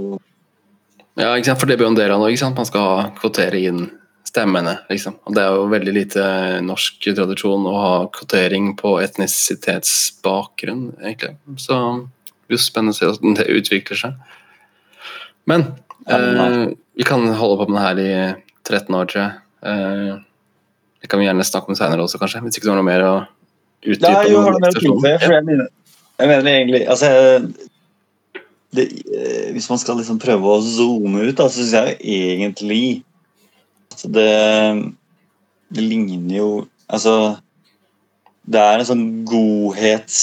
Ja, 1.19 1.35
ikke 1.37 1.51
sant? 1.51 1.61
for 1.61 1.69
det 1.69 1.77
blir 1.79 1.87
jo 1.89 1.93
en 1.93 1.99
del 1.99 2.13
av 2.15 2.21
noe. 2.23 2.31
ikke 2.33 2.41
sant? 2.45 2.57
Man 2.57 2.69
skal 2.69 3.11
kvotere 3.19 3.59
inn 3.61 3.83
stemmene, 4.25 4.79
liksom. 4.89 5.19
Og 5.29 5.35
det 5.37 5.43
er 5.45 5.57
jo 5.59 5.67
veldig 5.69 5.93
lite 5.93 6.23
norsk 6.65 7.05
tradisjon 7.19 7.67
å 7.69 7.75
ha 7.77 7.91
kvotering 8.15 8.71
på 8.79 8.95
etnisitetsbakgrunn, 9.05 10.87
egentlig. 11.03 11.35
Så 11.61 11.77
det 12.09 12.49
blir 12.49 12.57
jo 12.57 12.63
spennende 12.65 12.95
å 12.95 12.99
se 12.99 13.11
hvordan 13.11 13.37
det 13.37 13.49
utvikler 13.59 14.01
seg. 14.07 14.17
Men 15.51 15.67
eh, 16.09 16.73
vi 16.97 17.05
kan 17.09 17.27
holde 17.37 17.61
på 17.61 17.69
med 17.69 17.77
det 17.77 17.87
her 17.87 18.01
i 18.01 18.13
13 18.65 18.97
år, 18.97 19.11
tror 19.11 19.23
jeg. 19.25 19.33
Eh, 19.69 20.15
det 21.03 21.11
kan 21.11 21.21
vi 21.21 21.27
gjerne 21.29 21.45
snakke 21.45 21.73
om 21.73 21.77
senere 21.77 22.05
også, 22.07 22.21
kanskje. 22.23 22.41
Hvis 22.47 22.57
ikke 22.57 22.71
du 22.71 22.73
har 22.73 22.81
noe 22.81 22.89
mer 22.89 23.05
å 23.05 23.15
utdype? 23.83 24.13
Nei, 24.17 24.31
jo, 24.33 24.43
har 24.47 24.55
du 24.57 24.63
mer 24.63 24.73
å 24.73 24.81
tilføye? 24.81 25.17
For 25.27 25.35
jeg 25.37 25.47
jeg 26.23 26.31
mener 26.31 26.55
egentlig 26.55 26.83
Altså 26.87 27.09
det, 28.73 28.87
eh, 29.13 29.53
Hvis 29.53 29.69
man 29.71 29.81
skal 29.81 29.99
liksom 30.01 30.21
prøve 30.23 30.55
å 30.55 30.63
zoome 30.65 31.29
ut, 31.29 31.37
da, 31.39 31.49
så 31.49 31.61
syns 31.61 31.75
jeg 31.77 31.97
egentlig 32.01 32.85
at 33.93 34.05
det, 34.15 34.29
det 35.75 35.85
ligner 35.85 36.37
jo 36.39 36.51
Altså 36.89 37.37
Det 38.43 38.63
er 38.63 38.81
en 38.81 38.89
sånn 38.89 39.07
godhets 39.29 40.19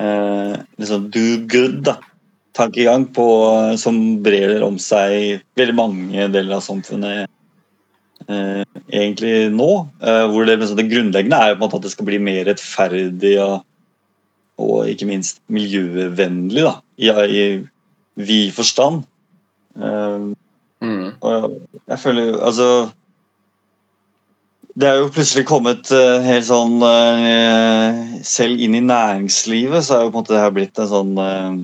eh, 0.00 0.56
Liksom 0.80 1.08
do 1.14 1.26
good, 1.46 1.80
da. 1.86 1.98
Tankegang 2.56 3.06
på, 3.12 3.28
som 3.76 3.96
brer 4.24 4.62
om 4.64 4.78
seg 4.80 5.42
veldig 5.60 5.76
mange 5.76 6.28
deler 6.32 6.56
av 6.56 6.64
samfunnet 6.64 7.26
eh, 8.32 8.62
egentlig 8.88 9.50
nå. 9.52 9.70
eh, 10.00 10.24
hvor 10.32 10.48
det, 10.48 10.56
det 10.64 10.86
grunnleggende 10.88 11.36
er 11.36 11.52
jo 11.52 11.58
på 11.58 11.60
en 11.60 11.66
måte 11.66 11.80
at 11.82 11.84
det 11.84 11.92
skal 11.92 12.08
bli 12.08 12.20
mer 12.22 12.46
rettferdig 12.48 13.34
og, 13.44 13.58
og 14.58 14.88
ikke 14.88 15.06
minst 15.08 15.42
miljøvennlig, 15.52 16.62
da, 16.64 16.74
i, 16.96 17.10
i 17.10 17.46
vid 18.16 18.52
forstand. 18.56 19.04
Eh, 19.76 20.32
Mm. 20.80 21.14
og 21.24 21.54
jeg 21.88 21.98
føler 21.98 22.34
Altså 22.44 22.90
Det 24.76 24.88
er 24.88 24.98
jo 25.00 25.06
plutselig 25.08 25.46
kommet 25.48 25.88
uh, 25.88 26.20
helt 26.20 26.44
sånn 26.44 26.74
uh, 26.84 28.20
Selv 28.20 28.60
inn 28.60 28.76
i 28.76 28.82
næringslivet 28.84 29.86
så 29.86 29.96
er 29.96 30.02
jo 30.04 30.10
på 30.12 30.18
en 30.18 30.20
måte 30.20 30.34
det 30.34 30.42
her 30.42 30.52
blitt 30.52 30.80
en 30.82 30.90
sånn 30.90 31.14
uh, 31.16 31.56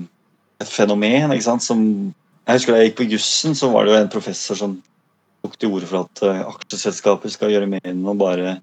et 0.63 0.71
fenomen. 0.71 1.29
ikke 1.29 1.45
sant, 1.45 1.61
som 1.61 1.83
Jeg 2.47 2.57
husker 2.57 2.73
da 2.73 2.79
jeg 2.81 2.89
gikk 2.89 2.97
på 3.03 3.09
jussen, 3.13 3.53
så 3.53 3.69
var 3.69 3.85
det 3.85 3.93
jo 3.93 3.99
en 4.01 4.09
professor 4.17 4.57
som 4.57 4.73
tok 5.45 5.59
til 5.61 5.69
orde 5.77 5.85
for 5.91 6.07
at 6.07 6.25
aksjeselskaper 6.55 7.29
skal 7.29 7.53
gjøre 7.53 7.69
mer 7.69 7.85
enn 7.85 8.01
å 8.09 8.17
bare 8.17 8.57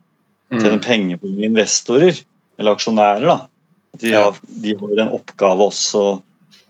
tjene 0.51 0.81
Mm. 0.81 0.83
penger 0.83 1.17
på 1.23 1.31
investorer, 1.47 2.19
eller 2.59 2.75
aksjonærer. 2.75 3.27
da. 3.31 3.47
De, 3.99 4.13
har, 4.15 4.37
de 4.43 4.75
har 4.81 5.03
en 5.03 5.15
oppgave 5.17 5.67
også 5.71 6.05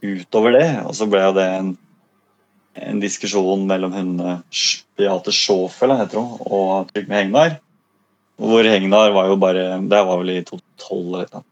utover 0.01 0.57
det. 0.57 0.69
Og 0.87 0.95
så 0.97 1.09
ble 1.11 1.23
jo 1.23 1.35
det 1.37 1.47
en, 1.59 1.75
en 2.81 3.03
diskusjon 3.03 3.67
mellom 3.69 3.95
hundene 3.95 4.39
Beate 5.01 5.35
Schauffele 5.35 5.99
heter 6.01 6.21
hun, 6.21 6.41
og 6.47 6.91
Trygve 6.93 7.19
Hegnar. 7.19 7.59
Hvor 8.41 8.65
Hegnar 8.65 9.13
var 9.13 9.29
jo 9.29 9.37
bare 9.37 9.65
Det 9.85 10.03
var 10.09 10.21
vel 10.23 10.33
i 10.39 10.43
2012 10.47 11.01
eller 11.01 11.29
noe. 11.35 11.47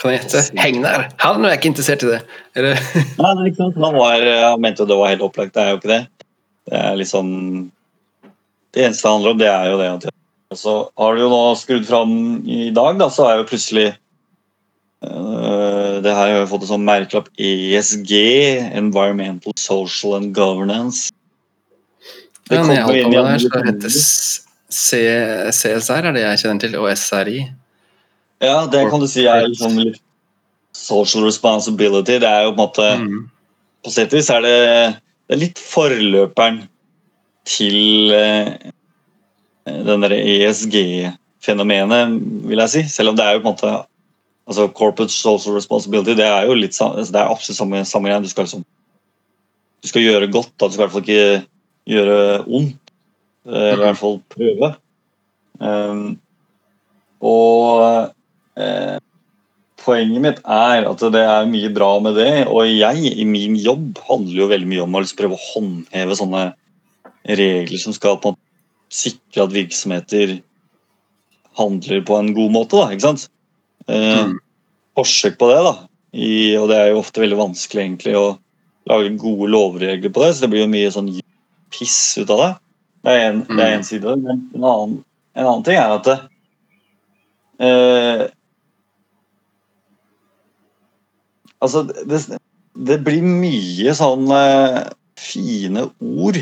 Kan 0.00 0.10
jeg 0.10 0.24
gjette? 0.24 0.40
Hegnar! 0.58 1.04
Han 1.22 1.44
er 1.46 1.54
ikke 1.54 1.70
interessert 1.70 2.02
i 2.02 2.08
det. 2.10 2.18
Eller? 2.58 2.80
Nei, 3.20 3.34
det 3.44 3.52
sant. 3.60 3.78
Han, 3.78 3.94
var, 3.94 4.24
han 4.48 4.64
mente 4.64 4.82
jo 4.82 4.88
det 4.90 4.98
var 4.98 5.12
helt 5.12 5.22
opplagt. 5.22 5.54
Det 5.54 5.62
er 5.62 5.70
jo 5.70 5.78
ikke 5.78 5.92
det. 5.92 6.02
Det 6.64 6.80
er 6.80 6.98
liksom 6.98 7.30
Det 8.74 8.88
eneste 8.88 9.06
det 9.06 9.12
handler 9.12 9.34
om, 9.34 9.38
det 9.38 9.50
er 9.52 9.70
jo 9.70 9.78
det 9.78 10.12
og 10.54 10.58
så 10.58 10.74
har 11.00 11.16
du 11.16 11.24
jo 11.24 11.30
nå 11.32 11.42
skrudd 11.58 11.86
fram 11.88 12.10
i 12.46 12.68
dag, 12.74 12.98
da, 13.00 13.08
så 13.10 13.26
er 13.26 13.40
jo 13.40 13.46
plutselig 13.48 13.88
Det 15.04 16.12
her 16.12 16.20
har 16.20 16.38
jo 16.38 16.46
fått 16.50 16.64
en 16.66 16.72
sånn 16.74 16.86
merkelapp 16.86 17.28
ESG, 17.40 18.12
Environmental, 18.76 19.54
Social 19.60 20.16
and 20.18 20.34
Governance. 20.36 21.10
Det 22.48 22.56
Ja, 22.58 22.62
kommer 22.62 22.96
inn 22.96 23.12
i 23.12 23.16
her, 23.16 23.24
andre 23.24 23.38
så 23.40 23.50
heter 23.64 23.92
CSR 25.54 26.08
er 26.08 26.12
det 26.16 26.24
jeg 26.24 26.40
kjenner 26.42 26.60
til, 26.64 26.76
og 26.80 26.90
SRI. 26.98 27.38
Ja, 28.42 28.66
det 28.66 28.90
kan 28.90 29.00
du 29.00 29.06
si 29.08 29.24
er 29.30 29.46
liksom 29.46 29.78
litt 29.78 30.00
social 30.74 31.24
responsibility. 31.24 32.18
Det 32.20 32.28
er 32.28 32.44
jo 32.48 32.52
på 32.52 32.58
en 32.58 32.64
måte 32.66 32.90
Mm. 32.98 33.30
På 33.84 33.90
sett 33.92 34.14
og 34.14 34.16
vis 34.16 34.30
er 34.32 34.40
det, 34.40 34.96
det 35.28 35.34
er 35.36 35.40
litt 35.42 35.58
forløperen 35.60 36.62
til 37.44 38.12
eh, 38.16 38.54
den 39.68 40.00
der 40.00 40.14
ESG-fenomenet, 40.16 42.14
vil 42.48 42.62
jeg 42.64 42.72
si. 42.72 42.82
Selv 42.88 43.12
om 43.12 43.16
det 43.18 43.26
er 43.26 43.36
jo 43.36 43.42
på 43.44 43.52
en 43.52 43.56
måte 43.58 43.72
altså 44.48 44.68
Corporate 44.76 45.12
social 45.12 45.56
responsibility 45.56 46.16
det 46.18 46.26
er 46.28 46.48
jo 46.48 46.56
litt 46.58 46.76
altså, 46.76 47.12
det 47.12 47.20
er 47.20 47.32
absolutt 47.32 47.58
samme, 47.58 47.84
samme 47.88 48.10
greie. 48.10 48.24
Du 48.24 48.30
skal 48.32 48.48
liksom 48.48 48.64
du 49.84 49.90
skal 49.90 50.04
gjøre 50.04 50.30
godt, 50.32 50.52
da. 50.56 50.66
du 50.66 50.72
skal 50.72 50.80
i 50.80 50.84
hvert 50.86 50.94
fall 50.94 51.04
ikke 51.04 51.46
gjøre 51.92 52.18
ondt. 52.48 52.92
eh, 53.44 53.66
Eller 53.72 53.82
i 53.82 53.88
hvert 53.90 54.00
fall 54.00 54.20
prøve. 54.32 54.70
Um, 55.60 56.06
og 57.20 57.82
eh, 58.56 58.96
poenget 59.84 60.24
mitt 60.24 60.40
er 60.40 60.88
at 60.88 61.04
det 61.12 61.20
er 61.20 61.50
mye 61.50 61.72
bra 61.76 61.90
med 62.00 62.16
det. 62.16 62.46
Og 62.48 62.64
jeg, 62.70 63.12
i 63.12 63.28
min 63.28 63.58
jobb, 63.60 64.00
handler 64.08 64.40
jo 64.40 64.48
veldig 64.54 64.70
mye 64.72 64.86
om 64.86 64.96
å 64.96 65.04
liksom 65.04 65.20
prøve 65.20 65.36
å 65.36 65.44
håndheve 65.50 66.16
sånne 66.16 66.46
regler 67.28 67.80
som 67.80 67.96
skal 67.96 68.18
på 68.20 68.32
en 68.32 68.38
måte 68.38 68.94
sikre 68.94 69.44
at 69.44 69.54
virksomheter 69.54 70.38
handler 71.58 72.04
på 72.08 72.16
en 72.18 72.32
god 72.36 72.56
måte. 72.56 72.80
Da, 72.80 72.88
ikke 72.94 73.08
sant? 73.10 73.28
Eh, 73.88 74.24
Mm. 74.24 74.38
Forsøk 74.96 75.38
på 75.40 75.48
det, 75.50 75.58
da. 75.66 75.72
I, 76.14 76.54
og 76.56 76.68
det 76.70 76.76
er 76.78 76.90
jo 76.92 77.00
ofte 77.00 77.20
veldig 77.20 77.36
vanskelig 77.40 77.82
egentlig 77.82 78.12
å 78.14 78.38
lage 78.86 79.16
gode 79.18 79.48
lovregler 79.50 80.12
på 80.14 80.22
det, 80.22 80.34
så 80.36 80.44
det 80.44 80.50
blir 80.52 80.62
jo 80.62 80.70
mye 80.70 80.92
sånn 80.94 81.08
piss 81.74 81.96
ut 82.20 82.30
av 82.30 82.38
det. 82.38 82.50
Det 83.04 83.10
er 83.16 83.24
en, 83.32 83.40
det 83.48 83.64
er 83.64 83.72
en 83.74 83.82
side. 83.84 84.14
Men 84.22 84.44
en 84.54 84.64
annen, 84.70 84.94
en 85.34 85.46
annen 85.50 85.64
ting 85.66 85.74
er 85.80 85.96
at 85.96 86.04
det, 86.06 86.18
eh, 87.58 88.26
Altså, 91.64 91.82
det, 91.88 92.18
det 92.76 92.98
blir 93.06 93.22
mye 93.24 93.94
sånn 93.96 94.26
eh, 94.36 94.80
fine 95.16 95.86
ord. 96.04 96.38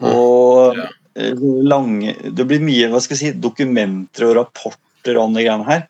Og 0.00 0.78
Ja. 0.78 0.86
eh, 1.14 1.34
lange 1.68 2.14
Det 2.34 2.46
blir 2.48 2.62
mye 2.64 2.88
hva 2.90 3.00
skal 3.04 3.16
jeg 3.18 3.34
si, 3.34 3.38
dokumenter 3.38 4.30
og 4.30 4.36
rapporter 4.40 5.18
om 5.20 5.34
de 5.36 5.44
greiene 5.44 5.66
her. 5.68 5.84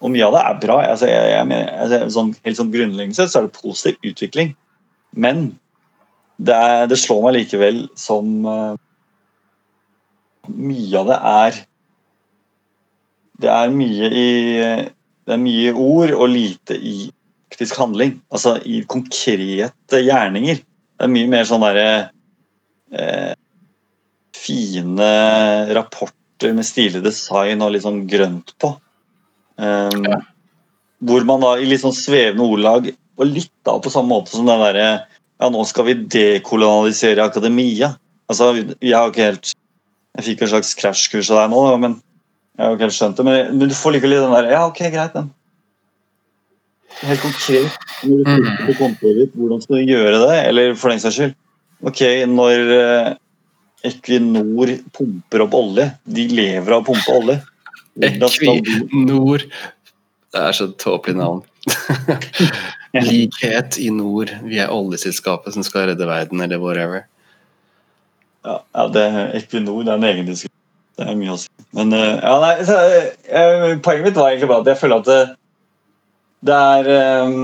Og 0.00 0.12
mye 0.12 0.26
av 0.26 0.36
det 0.36 0.42
er 0.42 0.60
bra. 0.62 0.76
Altså, 0.88 1.08
jeg, 1.10 1.32
jeg 1.34 1.48
mener, 1.48 1.72
altså, 1.84 1.98
sånn, 2.14 2.30
helt 2.46 2.58
sånn 2.58 2.72
Grunnleggende 2.72 3.18
sett 3.18 3.32
så 3.32 3.40
er 3.40 3.48
det 3.48 3.58
positiv 3.60 4.12
utvikling. 4.12 4.54
Men 5.12 5.50
det, 6.40 6.56
er, 6.56 6.86
det 6.88 6.98
slår 7.00 7.26
meg 7.26 7.36
likevel 7.36 7.82
som 7.98 8.46
uh, 8.48 8.78
Mye 10.48 11.00
av 11.02 11.10
det 11.10 11.18
er 11.30 11.58
Det 13.42 13.50
er 13.52 13.74
mye 13.74 14.08
i 14.08 14.28
Det 14.80 15.34
er 15.36 15.42
mye 15.42 15.74
ord 15.76 16.14
og 16.16 16.30
lite 16.32 16.78
i 16.78 17.10
praktisk 17.50 17.76
handling. 17.82 18.14
Altså 18.32 18.54
i 18.64 18.80
konkrete 18.88 20.00
gjerninger. 20.00 20.62
Det 20.62 21.06
er 21.06 21.12
mye 21.12 21.28
mer 21.28 21.44
sånn 21.48 21.64
derre 21.64 21.90
uh, 22.94 23.32
Fine 24.40 25.10
rapporter 25.76 26.54
med 26.56 26.64
stilig 26.64 27.02
design 27.04 27.60
og 27.60 27.74
litt 27.74 27.84
sånn 27.84 28.06
grønt 28.08 28.54
på. 28.62 28.72
Um, 29.60 30.04
Ja. 30.08 30.20
Hvor 31.04 31.24
man 31.28 31.40
da 31.44 31.54
i 31.60 31.64
litt 31.68 31.80
sånn 31.82 31.94
svevende 31.96 32.44
ordlag, 32.44 32.90
og 33.20 33.26
litt 33.28 33.50
da 33.64 33.78
på 33.80 33.90
samme 33.92 34.08
måte 34.12 34.32
som 34.34 34.46
den 34.48 34.60
derre 34.60 34.86
Ja, 35.40 35.48
nå 35.48 35.62
skal 35.68 35.86
vi 35.86 35.94
dekolonialisere 36.12 37.24
akademia. 37.24 37.94
Altså, 38.28 38.50
jeg 38.80 38.92
har 38.96 39.08
ikke 39.10 39.24
helt 39.30 39.52
Jeg 40.16 40.24
fikk 40.26 40.42
en 40.42 40.50
slags 40.52 40.74
krasjkurs 40.76 41.30
av 41.32 41.38
deg 41.42 41.52
nå, 41.54 41.60
men 41.80 41.94
jeg 42.58 42.66
har 42.66 42.74
ikke 42.76 42.86
helt 42.88 42.96
skjønt 42.98 43.16
det. 43.20 43.24
Men, 43.24 43.58
men 43.58 43.68
du 43.70 43.74
får 43.78 43.94
likevel 43.96 44.16
den 44.20 44.34
der 44.36 44.50
Ja, 44.52 44.66
ok, 44.68 44.80
greit, 44.92 45.14
den. 45.16 45.30
Helt 47.00 47.22
konkret, 47.22 47.76
når 48.04 48.16
du 48.18 48.24
Mhm. 48.30 48.44
sitter 48.50 48.66
på 48.66 48.74
kontoret 48.80 49.18
ditt, 49.22 49.34
hvordan 49.38 49.62
skal 49.62 49.76
du 49.76 49.92
gjøre 49.94 50.18
det? 50.28 50.38
Eller 50.48 50.74
for 50.74 50.90
den 50.90 51.00
saks 51.00 51.16
skyld, 51.16 51.34
ok, 51.86 52.00
når 52.28 52.72
eh, 52.76 53.14
Equinor 53.88 54.74
pumper 54.92 55.40
opp 55.46 55.54
olje 55.56 55.86
De 56.04 56.26
lever 56.28 56.74
av 56.74 56.82
å 56.82 56.84
pumpe 56.90 57.14
olje. 57.16 57.38
Equinor. 57.98 59.44
Det 60.30 60.42
er 60.46 60.52
så 60.54 60.68
tåpelig 60.78 61.16
navn. 61.18 61.42
Likhet 63.10 63.78
i 63.78 63.90
nord. 63.94 64.30
Vi 64.46 64.60
er 64.62 64.70
oljeselskapet 64.74 65.54
som 65.54 65.66
skal 65.66 65.90
redde 65.90 66.06
verden, 66.06 66.40
eller 66.40 66.62
whatever. 66.62 67.04
Ja, 68.46 68.60
ja 68.76 68.86
det, 68.94 69.06
Equinor 69.40 69.82
det 69.82 69.94
er 69.94 70.00
en 70.00 70.08
egen 70.12 70.30
diskusjon. 70.30 70.56
Det 71.00 71.08
er 71.08 71.18
mye 71.18 71.34
å 71.34 71.40
si. 71.40 71.48
Men 71.76 71.94
eh, 71.96 72.16
ja, 72.18 72.32
nei, 72.42 72.54
så, 72.66 72.78
eh, 73.30 73.76
poenget 73.82 74.08
mitt 74.08 74.18
var 74.18 74.32
egentlig 74.32 74.50
bare 74.50 74.64
at 74.64 74.72
jeg 74.72 74.80
føler 74.80 75.02
at 75.02 75.10
det, 75.10 75.20
det 76.48 76.56
er 76.56 76.90
eh, 76.94 77.36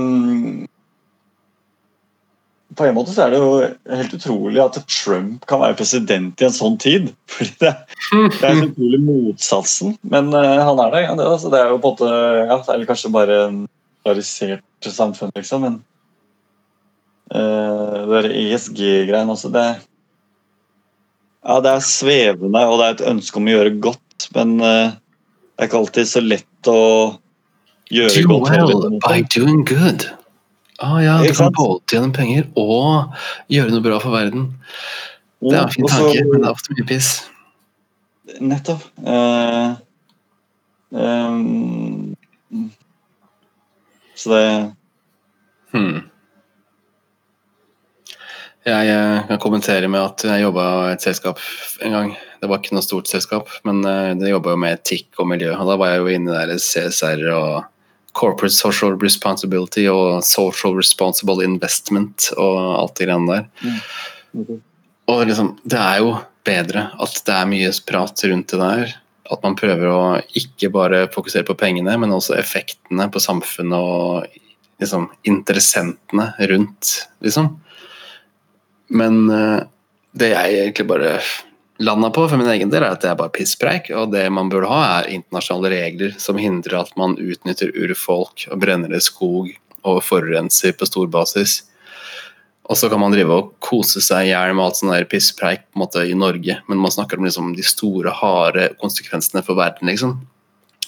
På 2.77 2.85
en 2.85 2.93
måte 2.93 3.13
så 3.13 3.25
er 3.25 3.33
det 3.33 3.39
jo 3.41 3.53
helt 3.97 4.13
utrolig 4.13 4.61
at 4.61 4.77
Trump 4.85 5.45
kan 5.49 5.63
være 5.63 5.79
president 5.79 6.41
i 6.41 6.45
en 6.45 6.53
sånn 6.53 6.77
tid. 6.81 7.09
Fordi 7.33 7.55
det, 7.63 7.73
det 8.13 8.45
er 8.45 8.63
utrolig 8.67 9.01
motsatsen. 9.01 9.95
Men 10.05 10.29
uh, 10.35 10.61
han 10.61 10.81
er 10.85 10.93
det. 10.93 11.03
Ja, 11.07 11.15
det, 11.17 11.25
altså, 11.25 11.51
det 11.53 11.61
er 11.61 11.73
jo 11.73 11.81
på 11.81 11.93
en 11.93 11.97
måte 11.97 12.11
ja, 12.51 12.59
det 12.61 12.75
er 12.75 12.87
kanskje 12.91 13.13
bare 13.15 13.39
en 13.47 13.59
polarisert 14.05 14.91
samfunn, 14.93 15.33
liksom. 15.35 15.65
Men 15.65 15.79
uh, 17.33 18.05
det 18.05 18.23
der 18.27 18.37
ESG-greien 18.45 19.33
også, 19.33 19.51
det 19.55 19.67
Ja, 21.47 21.61
det 21.63 21.71
er 21.71 21.83
svevende, 21.85 22.61
og 22.67 22.79
det 22.79 22.85
er 22.85 22.95
et 22.97 23.05
ønske 23.09 23.39
om 23.39 23.47
å 23.47 23.53
gjøre 23.53 23.77
godt, 23.81 24.29
men 24.35 24.57
uh, 24.59 24.93
det 24.93 25.63
er 25.63 25.69
ikke 25.69 25.79
alltid 25.81 26.09
så 26.09 26.21
lett 26.21 26.69
å 26.69 26.79
gjøre 27.89 28.21
Do 28.21 28.27
godt. 28.33 28.49
well 28.51 28.97
by 29.01 29.21
doing 29.33 29.63
good. 29.65 30.09
Ah, 30.77 30.99
ja, 31.01 31.17
du 31.23 31.33
kan 31.33 31.53
både 31.57 31.81
tjene 31.89 32.13
penger 32.13 32.45
og 32.59 33.15
gjøre 33.49 33.73
noe 33.73 33.85
bra 33.85 33.97
for 34.03 34.13
verden. 34.13 34.51
Det 35.41 35.55
er 35.55 35.63
en 35.63 35.73
fin 35.73 35.89
tanke, 35.89 36.21
men 36.27 36.43
det 36.43 36.45
er 36.45 36.53
ofte 36.53 36.75
mye 36.77 36.87
piss. 36.89 37.11
Nettopp. 38.43 38.83
Uh, 39.01 39.77
um, 40.91 42.15
så 44.17 44.33
det 44.33 44.43
Hmm. 45.73 46.05
Jeg 48.67 49.23
kan 49.29 49.39
kommentere 49.39 49.87
med 49.87 50.01
at 50.01 50.23
jeg 50.27 50.43
jobba 50.43 50.63
i 50.89 50.93
et 50.95 51.03
selskap 51.03 51.39
en 51.85 51.93
gang. 51.95 52.09
Det 52.41 52.49
var 52.49 52.59
ikke 52.59 52.75
noe 52.75 52.85
stort 52.85 53.07
selskap, 53.07 53.51
men 53.67 53.79
eh, 53.87 54.13
det 54.19 54.31
jobba 54.31 54.53
jo 54.53 54.59
med 54.59 54.75
etikk 54.75 55.21
og 55.21 55.29
miljø. 55.31 55.53
Og 55.55 55.69
da 55.69 55.77
var 55.79 55.93
jeg 55.93 56.01
jo 56.01 56.11
inne 56.11 56.35
der 56.35 56.51
i 56.53 56.59
CSR 56.59 57.23
og 57.31 57.67
Corporate 58.17 58.55
Social 58.55 58.97
Responsibility 59.01 59.85
og 59.91 60.23
Social 60.25 60.75
Responsible 60.77 61.45
Investment 61.45 62.31
og 62.37 62.57
alt 62.81 62.97
det 62.97 63.09
greiene 63.09 63.37
der. 63.37 64.55
Og 65.07 65.21
liksom, 65.29 65.53
det 65.63 65.79
er 65.79 66.01
jo 66.03 66.15
bedre 66.47 66.87
at 67.03 67.21
det 67.27 67.35
er 67.35 67.51
mye 67.51 67.69
prat 67.87 68.25
rundt 68.31 68.53
det 68.53 68.59
der. 68.61 68.97
At 69.27 69.43
man 69.43 69.57
prøver 69.59 69.91
å 69.91 70.01
ikke 70.39 70.71
bare 70.71 71.05
fokusere 71.11 71.47
på 71.47 71.57
pengene, 71.59 71.95
men 71.99 72.13
også 72.15 72.37
effektene 72.39 73.09
på 73.11 73.21
samfunnet 73.23 73.77
og 73.77 74.37
liksom, 74.81 75.09
interessentene 75.27 76.29
rundt, 76.51 76.93
liksom. 77.25 77.57
Men 78.87 79.25
eh, 79.33 79.65
det 80.17 80.31
jeg 80.31 80.59
egentlig 80.61 80.87
bare 80.87 81.17
landa 81.77 82.09
på 82.09 82.25
for 82.29 82.39
min 82.39 82.49
egen 82.51 82.71
del, 82.73 82.83
er 82.83 82.95
at 82.95 83.03
det 83.03 83.11
er 83.11 83.19
bare 83.19 83.33
pisspreik. 83.33 83.91
Og 83.95 84.11
det 84.13 84.25
man 84.33 84.49
burde 84.51 84.69
ha, 84.71 84.99
er 84.99 85.13
internasjonale 85.13 85.71
regler 85.73 86.17
som 86.21 86.39
hindrer 86.41 86.81
at 86.81 86.93
man 86.99 87.17
utnytter 87.19 87.73
urfolk 87.75 88.47
og 88.51 88.61
brenner 88.63 88.93
i 88.95 89.01
skog 89.03 89.53
og 89.87 90.03
forurenser 90.03 90.75
på 90.77 90.87
stor 90.89 91.09
basis. 91.11 91.61
Og 92.67 92.75
så 92.75 92.89
kan 92.91 92.99
man 92.99 93.13
drive 93.15 93.31
og 93.31 93.53
kose 93.63 94.01
seg 94.03 94.27
i 94.27 94.31
hjel 94.33 94.55
med 94.57 94.65
alt 94.65 94.79
sånn 94.79 94.91
der 94.91 95.07
pisspreik 95.07 95.63
på 95.69 95.77
en 95.77 95.83
måte 95.85 96.03
i 96.03 96.17
Norge, 96.17 96.57
men 96.67 96.81
man 96.83 96.91
snakker 96.91 97.19
om 97.19 97.27
liksom 97.27 97.53
de 97.55 97.63
store, 97.63 98.11
harde 98.11 98.73
konsekvensene 98.81 99.43
for 99.45 99.59
verden, 99.59 99.87
liksom. 99.87 100.17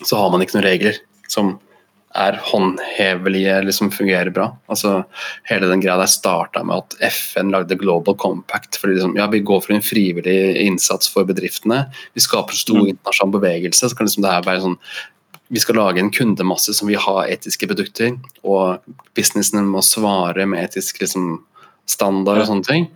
Så 0.04 0.20
har 0.20 0.32
man 0.32 0.44
ikke 0.44 0.58
noen 0.58 0.68
regler 0.68 1.00
som 1.32 1.58
er 2.16 2.40
håndhevelige, 2.42 3.60
liksom 3.66 3.92
fungerer 3.94 4.32
bra. 4.34 4.48
Altså, 4.72 5.04
hele 5.50 5.68
den 5.70 5.82
greia 5.84 5.98
der 6.00 6.10
starta 6.10 6.64
med 6.66 6.82
at 6.82 7.12
FN 7.14 7.52
lagde 7.54 7.78
Global 7.78 8.16
Compact. 8.16 8.78
fordi 8.78 8.94
liksom, 8.96 9.16
ja, 9.16 9.28
Vi 9.28 9.40
går 9.40 9.62
for 9.62 9.74
en 9.74 9.82
frivillig 9.82 10.58
innsats 10.66 11.08
for 11.08 11.24
bedriftene. 11.24 11.86
Vi 12.14 12.22
skaper 12.22 12.54
stor 12.54 12.82
Mm. 12.82 12.88
internasjonal 12.88 13.40
bevegelse. 13.40 13.90
så 13.90 13.96
kan 13.96 14.08
liksom 14.08 14.24
det 14.24 14.32
her 14.32 14.42
være 14.42 14.62
sånn 14.62 14.78
vi 15.52 15.60
skal 15.60 15.76
lage 15.76 16.00
en 16.00 16.12
kundemasse 16.12 16.74
som 16.76 16.88
vil 16.88 17.00
ha 17.00 17.24
etiske 17.26 17.68
produkter, 17.68 18.20
og 18.44 18.82
businessene 19.16 19.64
må 19.66 19.82
svare 19.82 20.46
med 20.46 20.62
etisk 20.64 21.00
liksom, 21.02 21.40
standard 21.88 22.38
og 22.38 22.48
sånne 22.48 22.66
ting. 22.68 22.88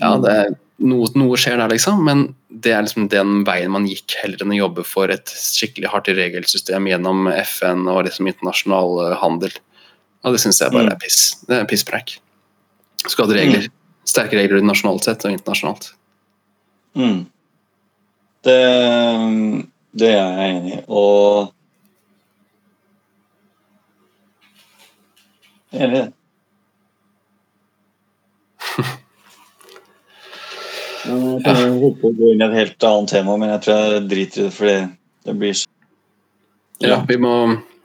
Ja, 0.00 0.16
det 0.16 0.56
noe, 0.82 1.08
noe 1.18 1.38
skjer 1.40 1.58
der, 1.60 1.70
liksom, 1.72 2.00
men 2.06 2.24
det 2.62 2.72
er 2.74 2.84
liksom 2.84 3.08
den 3.12 3.42
veien 3.48 3.72
man 3.72 3.86
gikk, 3.88 4.14
heller 4.22 4.42
enn 4.44 4.54
å 4.54 4.58
jobbe 4.58 4.84
for 4.86 5.12
et 5.14 5.30
skikkelig 5.32 5.90
hardt 5.92 6.10
regelsystem 6.12 6.86
gjennom 6.90 7.28
FN 7.32 7.86
og 7.90 8.04
liksom 8.06 8.28
internasjonal 8.30 8.98
eh, 9.06 9.16
handel. 9.22 9.54
Og 10.22 10.36
det 10.36 10.42
syns 10.44 10.60
jeg 10.62 10.70
bare 10.74 10.90
Mm. 10.90 10.92
er 10.92 11.00
piss. 11.02 11.20
Det 11.48 11.56
er 11.58 11.64
pisspreik. 11.70 12.18
Skal 13.06 13.26
ha 13.26 13.34
regler. 13.34 13.68
Sterke 14.06 14.38
regler 14.38 14.62
nasjonalt 14.62 15.04
sett 15.06 15.24
og 15.26 15.32
internasjonalt. 15.34 15.92
Mm. 16.94 17.26
Det, 18.42 18.58
det 19.98 20.10
er 20.12 20.18
jeg 20.38 20.56
enig 20.56 20.76
i. 20.76 20.84
Og 20.88 21.52
Jeg 25.72 25.80
er 25.80 25.88
Enig 25.88 25.96
i 25.96 26.02
det. 26.04 26.12
Men 31.06 31.22
Jeg 31.34 31.44
kan 31.44 31.60
ja. 31.60 31.68
håpe 31.82 32.08
å 32.08 32.16
gå 32.16 32.32
inn 32.32 32.42
i 32.42 32.46
et 32.46 32.56
helt 32.56 32.88
annet 32.88 33.12
tema, 33.16 33.36
men 33.40 33.52
jeg 33.54 33.64
tror 33.64 33.78
jeg 33.80 34.02
driter 34.10 34.40
i 34.40 34.44
det 34.46 34.54
fordi 34.56 34.76
det 35.26 35.36
blir 35.38 35.56
så 35.58 35.70
Ja, 36.82 36.98
vi 37.08 37.16
må 37.22 37.34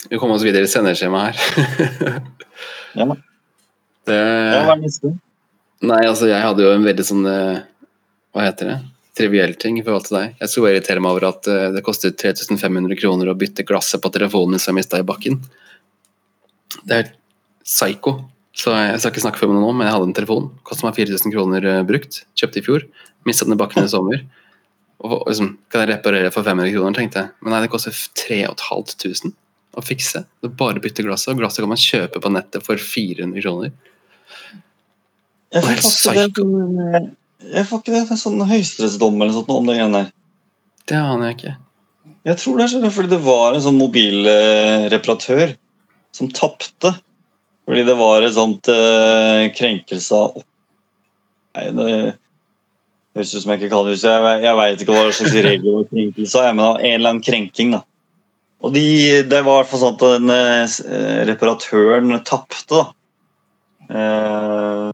vi 0.10 0.20
komme 0.22 0.38
oss 0.38 0.46
videre 0.46 0.68
i 0.68 0.72
sendeskjemaet 0.72 1.36
her. 1.36 2.22
Ja. 2.98 3.06
det, 4.08 4.16
Ja, 4.18 4.62
hva 4.66 4.74
er 4.74 4.80
neste? 4.82 5.12
Nei, 5.86 6.00
altså 6.08 6.30
jeg 6.30 6.42
hadde 6.42 6.64
jo 6.64 6.72
en 6.74 6.86
veldig 6.88 7.04
sånn 7.06 7.28
eh, 7.30 7.60
Hva 8.34 8.48
heter 8.48 8.72
det? 8.72 8.78
Triviell 9.18 9.54
ting 9.62 9.78
i 9.78 9.84
forhold 9.86 10.08
til 10.08 10.18
deg. 10.18 10.40
Jeg 10.42 10.50
skulle 10.50 10.72
irritere 10.74 11.04
meg 11.04 11.14
over 11.14 11.28
at 11.30 11.50
eh, 11.52 11.68
det 11.76 11.84
kostet 11.86 12.18
3500 12.22 12.98
kroner 12.98 13.30
å 13.30 13.38
bytte 13.38 13.66
glasset 13.68 14.02
på 14.02 14.12
telefonen 14.14 14.62
som 14.62 14.72
jeg 14.72 14.80
mista 14.80 15.02
i 15.02 15.06
bakken. 15.06 15.38
Det 16.88 16.98
er 17.04 17.12
psycho. 17.66 18.16
Så 18.58 18.74
jeg 18.74 19.00
skal 19.00 19.14
ikke 19.14 19.24
snakke 19.24 19.42
for 19.42 19.54
meg 19.54 19.62
nå, 19.62 19.70
men 19.76 19.86
jeg 19.86 19.94
hadde 19.94 20.08
en 20.10 20.18
telefon. 20.18 20.48
Kostet 20.66 20.88
meg 20.88 20.98
4000 20.98 21.34
kroner 21.34 21.68
eh, 21.70 21.84
brukt. 21.86 22.24
Kjøpte 22.40 22.62
i 22.62 22.66
fjor. 22.66 22.88
Mista 23.28 23.46
den 23.46 23.54
i 23.54 23.60
bakken 23.60 23.86
i 23.86 23.92
sommer. 23.92 24.24
Og 25.06 25.28
liksom, 25.30 25.52
Kan 25.70 25.84
jeg 25.84 25.92
reparere 25.92 26.32
for 26.34 26.48
500 26.48 26.74
kroner, 26.74 26.98
tenkte 26.98 27.22
jeg. 27.22 27.36
Men 27.44 27.54
nei, 27.54 27.62
det 27.66 27.70
koster 27.74 27.94
3500 28.18 29.36
å 29.78 29.84
fikse. 29.86 30.24
Det 30.42 30.50
er 30.50 30.58
bare 30.58 30.82
å 30.82 30.84
bytte 30.84 31.06
glasset. 31.06 31.36
Og 31.36 31.44
glasset 31.44 31.62
kan 31.62 31.70
man 31.70 31.84
kjøpe 31.84 32.24
på 32.24 32.34
nettet 32.34 32.66
for 32.66 32.82
400 32.82 33.46
kroner. 33.46 33.76
Jeg 35.54 35.64
får 35.64 36.18
Helt 36.18 36.42
det 36.42 37.16
jeg 37.38 37.68
får 37.70 37.82
ikke 37.82 37.94
det, 37.94 38.02
er 38.10 38.20
sånn 38.20 38.42
høyesterettsdom 38.50 39.22
eller 39.22 39.34
sånt 39.36 39.50
noe 39.52 39.62
om 39.62 39.68
det 39.70 39.78
igjen 39.78 39.94
der. 39.96 40.08
Det 40.90 40.98
aner 40.98 41.30
jeg 41.30 41.38
ikke. 41.38 41.54
Jeg 42.28 42.40
tror 42.42 42.58
det 42.58 42.66
er 42.66 42.96
fordi 42.96 43.12
det 43.14 43.20
var 43.24 43.56
en 43.56 43.64
sånn 43.64 43.78
mobilreparatør 43.80 45.54
som 46.18 46.32
tapte. 46.34 46.96
Fordi 47.68 47.84
det 47.84 47.98
var 48.00 48.24
et 48.24 48.36
sånt 48.38 48.70
uh, 48.72 49.44
krenkelse 49.56 50.16
av 50.16 50.40
Nei, 51.58 51.64
det 51.74 51.86
høres 53.18 53.32
ut 53.34 53.42
som 53.42 53.52
jeg 53.52 53.64
ikke 53.64 53.72
kan 53.72 53.88
det. 53.88 53.96
Jeg, 53.98 54.42
jeg 54.44 54.58
veit 54.60 54.82
ikke 54.84 54.94
hva 54.94 55.06
slags 55.10 55.38
regler 55.42 55.74
var 55.74 55.88
krenkelse 55.90 56.44
av, 56.44 56.52
men 56.54 56.68
en 56.68 56.92
eller 56.92 57.10
annen 57.16 57.24
krenking. 57.26 57.72
da. 57.74 57.80
Og 58.62 58.76
de, 58.76 58.84
det 59.26 59.40
var 59.42 59.56
i 59.56 59.64
hvert 59.64 59.72
fall 59.72 59.82
sånn 59.82 59.96
at 59.96 60.04
den 60.06 60.30
uh, 60.30 61.24
reparatøren 61.32 62.14
tapte, 62.30 62.62
da. 62.70 62.84
Uh, 63.90 64.94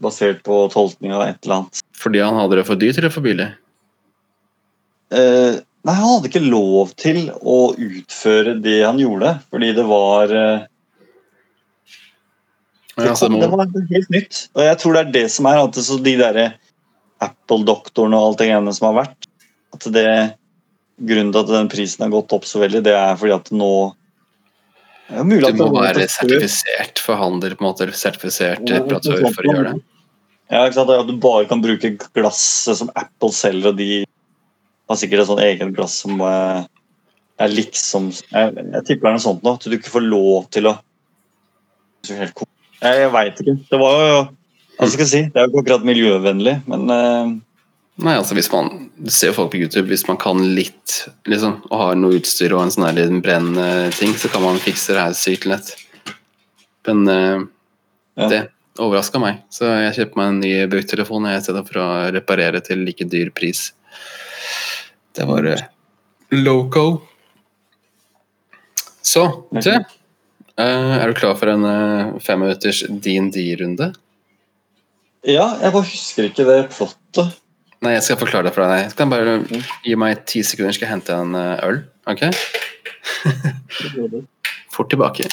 basert 0.00 0.40
på 0.48 0.62
tolkning 0.72 1.12
av 1.12 1.26
et 1.26 1.44
eller 1.44 1.58
annet. 1.58 1.84
Fordi 1.98 2.24
han 2.24 2.40
hadde 2.40 2.62
det 2.62 2.66
for 2.70 2.80
dyrt 2.80 3.02
eller 3.02 3.12
for 3.12 3.26
billig? 3.28 3.50
Nei, 5.12 5.60
han 5.92 6.04
hadde 6.04 6.28
ikke 6.30 6.44
lov 6.46 6.96
til 7.00 7.26
å 7.36 7.60
utføre 7.74 8.56
det 8.64 8.80
han 8.84 9.00
gjorde, 9.02 9.36
fordi 9.52 9.72
det 9.76 9.86
var 9.88 10.34
det, 12.98 13.14
kom, 13.20 13.36
det 13.40 13.48
var 13.52 13.70
helt 13.92 14.10
nytt. 14.12 14.40
Og 14.56 14.64
jeg 14.66 14.78
tror 14.82 14.96
det 14.96 15.02
er 15.04 15.14
det 15.14 15.24
som 15.32 15.48
er 15.50 15.60
at 15.62 15.76
det, 15.76 15.84
så 15.86 15.98
de 16.02 16.14
der 16.18 16.40
Apple-doktorene 17.24 18.18
og 18.18 18.32
alt 18.32 18.42
det 18.42 18.50
greiene 18.50 18.74
som 18.74 18.90
har 18.90 19.00
vært 19.04 19.28
at 19.76 19.88
det, 19.94 20.10
Grunnen 20.98 21.30
til 21.30 21.44
at 21.44 21.50
den 21.52 21.68
prisen 21.70 22.02
har 22.02 22.10
gått 22.10 22.32
opp 22.34 22.46
så 22.48 22.58
veldig, 22.58 22.80
det 22.88 22.94
er 22.98 23.18
fordi 23.18 23.34
at 23.36 23.52
nå 23.54 23.70
det 25.08 25.20
er 25.22 25.28
mulig 25.28 25.52
du 25.54 25.60
må 25.62 25.68
det 25.70 25.82
være 25.84 26.08
sertifisert 26.10 26.98
for 27.00 27.16
handel, 27.16 27.54
på 27.56 27.62
en 27.62 27.68
måte, 27.70 27.86
sertifisert 27.96 28.64
reparatør 28.66 29.22
for 29.30 29.46
å 29.46 29.54
gjøre 29.54 29.70
det. 29.70 29.84
Ja, 30.50 30.64
ikke 30.66 30.78
sant? 30.80 30.90
At 30.92 31.08
du 31.08 31.14
bare 31.22 31.46
kan 31.48 31.62
bruke 31.64 31.92
glasset 32.16 32.80
som 32.80 32.90
Apple 32.98 33.30
selger, 33.36 33.70
og 33.70 33.78
de 33.78 34.02
har 34.02 34.98
sikkert 35.00 35.22
et 35.22 35.30
sånt 35.30 35.44
eget 35.44 35.72
glass 35.76 35.96
som 36.02 36.20
eh, 36.24 36.66
er 37.38 37.54
liksom 37.54 38.10
Jeg, 38.10 38.52
jeg 38.58 38.84
tipper 38.88 39.06
det 39.06 39.10
er 39.12 39.16
noe 39.16 39.24
sånt 39.24 39.46
nå, 39.46 39.54
at 39.56 39.64
du 39.68 39.76
ikke 39.78 39.94
får 39.94 40.06
lov 40.08 40.48
til 40.52 40.70
å 40.72 40.76
Det 42.08 42.18
helt 42.18 42.36
ko- 42.36 42.48
Jeg, 42.78 42.94
jeg 43.02 43.12
veit 43.14 43.40
ikke. 43.42 43.54
Det 43.70 43.78
var 43.80 44.00
jo 44.04 44.18
Hva 44.78 44.86
skal 44.88 45.02
jeg 45.04 45.10
si? 45.10 45.20
Det 45.34 45.40
er 45.40 45.46
jo 45.46 45.50
ikke 45.50 45.62
akkurat 45.64 45.86
miljøvennlig, 45.88 46.56
men 46.70 46.84
uh... 46.92 47.32
Nei, 47.98 48.14
altså 48.14 48.36
hvis 48.38 48.46
man 48.52 48.68
Du 48.94 49.10
ser 49.10 49.32
jo 49.32 49.38
folk 49.40 49.50
på 49.50 49.58
YouTube, 49.58 49.88
hvis 49.90 50.06
man 50.06 50.18
kan 50.22 50.38
litt, 50.54 51.00
liksom, 51.26 51.56
og 51.66 51.80
har 51.82 51.96
noe 51.98 52.20
utstyr 52.20 52.54
og 52.54 52.62
en 52.62 52.70
sånn 52.74 52.86
her 52.86 52.94
liten 53.00 53.22
brennende 53.24 53.90
ting, 53.98 54.14
så 54.14 54.30
kan 54.30 54.44
man 54.44 54.60
fikse 54.62 54.94
det 54.94 55.02
her 55.02 55.16
sykt 55.18 55.48
lett. 55.50 55.74
Men 56.86 57.02
uh, 57.10 57.42
Ja. 58.18 58.28
det 58.30 58.40
overraska 58.78 59.18
meg, 59.22 59.42
så 59.54 59.66
jeg 59.82 59.96
kjøpte 59.96 60.18
meg 60.18 60.30
en 60.30 60.40
ny 60.42 60.52
brukttelefon 60.70 61.26
i 61.30 61.36
stedet 61.42 61.64
for 61.66 61.82
å 61.82 61.88
reparere 62.14 62.62
til 62.62 62.82
like 62.86 63.06
dyr 63.10 63.30
pris. 63.34 63.72
Det 65.18 65.26
var 65.26 65.46
uh, 65.46 65.62
loco. 66.34 66.86
Så, 69.02 69.24
du. 69.50 69.72
Eh, 70.58 70.94
er 70.98 71.10
du 71.10 71.18
klar 71.18 71.36
for 71.38 71.50
en 71.52 71.64
uh, 71.64 72.18
femminutters 72.22 72.84
DND-runde? 72.88 73.92
Ja, 75.26 75.58
jeg 75.62 75.74
bare 75.74 75.84
husker 75.84 76.28
ikke 76.28 76.46
det 76.46 76.58
plottet. 76.72 77.38
Nei, 77.84 77.92
jeg 77.94 78.04
skal 78.06 78.18
forklare 78.18 78.48
det 78.48 78.54
for 78.56 78.66
deg. 78.66 78.88
Jeg 78.88 78.96
kan 78.98 79.10
bare 79.10 79.36
gi 79.86 79.94
meg 79.98 80.24
ti 80.26 80.42
sekunder, 80.46 80.74
skal 80.74 80.88
jeg 80.88 80.94
hente 80.96 81.14
en 81.14 81.36
eh, 81.38 81.66
øl. 81.68 81.82
Ok? 82.10 82.24
Fort 84.74 84.90
tilbake. 84.90 85.28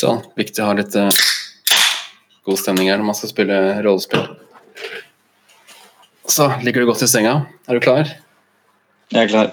Sånn. 0.00 0.22
Viktig 0.38 0.62
å 0.64 0.70
ha 0.70 0.76
litt 0.78 0.94
uh, 0.96 1.10
god 2.48 2.60
stemning 2.60 2.88
her 2.88 2.96
når 2.96 3.10
man 3.10 3.16
skal 3.18 3.32
spille 3.34 3.56
rollespill. 3.84 4.22
Så 6.30 6.46
ligger 6.64 6.80
du 6.80 6.88
godt 6.88 7.04
i 7.04 7.08
senga. 7.10 7.34
Er 7.68 7.76
du 7.76 7.84
klar? 7.84 8.08
Jeg 9.12 9.26
er 9.26 9.28
klar. 9.28 9.50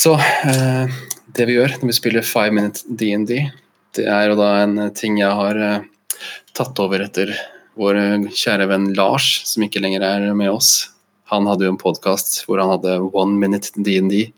Så 0.00 0.14
uh, 0.16 1.00
det 1.36 1.48
vi 1.50 1.58
gjør 1.58 1.76
når 1.76 1.90
vi 1.90 1.98
spiller 1.98 2.24
Five 2.24 2.56
Minute 2.56 2.86
DND, 2.88 3.34
det 3.98 4.08
er 4.08 4.30
jo 4.30 4.38
da 4.40 4.50
en 4.62 4.86
ting 4.96 5.20
jeg 5.20 5.36
har 5.42 5.60
uh, 5.60 5.84
tatt 6.56 6.80
over 6.80 7.04
etter 7.04 7.34
vår 7.76 8.00
kjære 8.32 8.70
venn 8.70 8.90
Lars, 8.96 9.28
som 9.50 9.66
ikke 9.66 9.84
lenger 9.84 10.08
er 10.08 10.28
med 10.36 10.54
oss. 10.54 10.88
Han 11.34 11.44
hadde 11.50 11.68
jo 11.68 11.74
en 11.74 11.80
podkast 11.80 12.46
hvor 12.46 12.62
han 12.62 12.72
hadde 12.78 12.96
One 13.12 13.36
Minute 13.36 13.76
DND, 13.76 14.30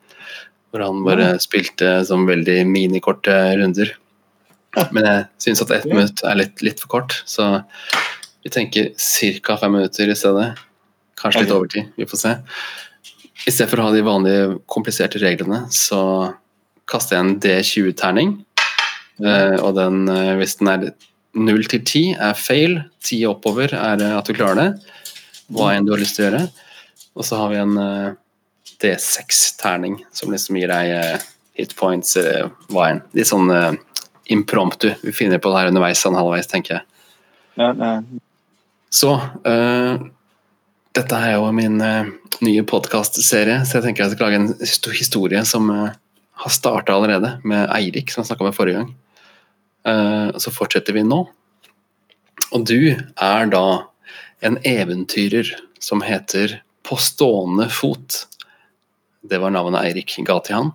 hvor 0.73 0.83
han 0.83 1.07
bare 1.07 1.37
spilte 1.43 2.01
som 2.11 2.27
veldig 2.27 2.64
minikorte 2.66 3.39
runder. 3.61 3.95
Men 4.93 5.05
jeg 5.05 5.25
syns 5.45 5.62
at 5.64 5.73
ett 5.77 5.89
minutt 5.91 6.23
er 6.25 6.39
litt, 6.39 6.62
litt 6.64 6.81
for 6.81 6.95
kort, 6.95 7.18
så 7.29 7.61
vi 8.43 8.51
tenker 8.51 8.93
ca. 9.45 9.57
fem 9.61 9.77
minutter 9.77 10.09
i 10.09 10.16
stedet. 10.16 10.53
Kanskje 11.20 11.45
litt 11.45 11.55
overtid, 11.55 11.91
vi 11.97 12.07
får 12.09 12.23
se. 12.23 12.33
I 13.47 13.53
stedet 13.53 13.70
for 13.70 13.83
å 13.83 13.89
ha 13.89 13.95
de 13.95 14.05
vanlige 14.07 14.57
kompliserte 14.70 15.20
reglene, 15.23 15.66
så 15.75 16.01
kaster 16.91 17.16
jeg 17.16 17.25
en 17.25 17.37
D20-terning. 17.43 18.35
Eh, 19.23 19.57
og 19.61 19.77
den, 19.77 20.09
eh, 20.09 20.35
hvis 20.39 20.57
den 20.61 20.70
er 20.73 20.89
0 21.35 21.64
til 21.70 21.85
10, 21.85 22.16
er 22.18 22.35
fail. 22.35 22.83
10 23.03 23.27
oppover 23.31 23.75
er 23.75 24.03
at 24.09 24.27
du 24.27 24.35
klarer 24.35 24.59
det. 24.59 24.97
Hva 25.53 25.73
enn 25.75 25.87
du 25.87 25.93
har 25.93 26.01
lyst 26.01 26.16
til 26.16 26.27
å 26.27 26.31
gjøre. 26.31 26.43
Og 27.16 27.29
så 27.29 27.39
har 27.39 27.53
vi 27.53 27.61
en 27.61 27.77
eh, 27.79 28.12
D6-terning, 28.83 30.01
som 30.12 30.33
liksom 30.33 30.59
gir 30.59 30.73
deg 30.73 31.23
hit 31.59 31.77
points, 31.77 32.16
hva 32.73 32.89
enn. 32.91 33.03
Litt 33.14 33.29
sånn 33.29 33.51
impromptu. 34.25 34.93
Vi 35.03 35.12
finner 35.12 35.39
på 35.39 35.51
det 35.51 35.61
her 35.61 35.70
underveis, 35.73 36.03
sånn 36.03 36.16
halvveis, 36.18 36.49
tenker 36.51 36.79
jeg. 36.79 36.85
Ja. 37.61 37.99
Så 38.93 39.12
uh, 39.16 40.05
dette 40.97 41.18
er 41.18 41.37
jo 41.37 41.51
min 41.57 41.81
uh, 41.83 42.09
nye 42.45 42.64
podkastserie, 42.68 43.62
så 43.66 43.79
jeg 43.79 43.87
tenker 43.87 44.05
jeg 44.07 44.14
skal 44.16 44.29
lage 44.29 44.41
en 44.41 44.97
historie 44.97 45.45
som 45.49 45.70
uh, 45.73 45.93
har 46.43 46.53
starta 46.53 46.97
allerede, 46.97 47.37
med 47.45 47.68
Eirik, 47.75 48.12
som 48.12 48.23
jeg 48.23 48.33
snakka 48.33 48.49
med 48.49 48.57
forrige 48.57 48.83
gang. 48.83 48.91
Så 50.39 50.51
fortsetter 50.55 50.95
vi 50.95 51.03
nå. 51.03 51.16
Og 52.55 52.64
du 52.66 52.95
er 52.95 53.49
da 53.51 53.64
en 54.47 54.59
eventyrer 54.66 55.51
som 55.83 56.05
heter 56.07 56.61
På 56.87 56.97
stående 56.99 57.68
fot. 57.70 58.29
Det 59.23 59.39
var 59.43 59.55
navnet 59.55 59.85
Eirik 59.85 60.16
ga 60.27 60.39
til 60.43 60.57
han. 60.57 60.70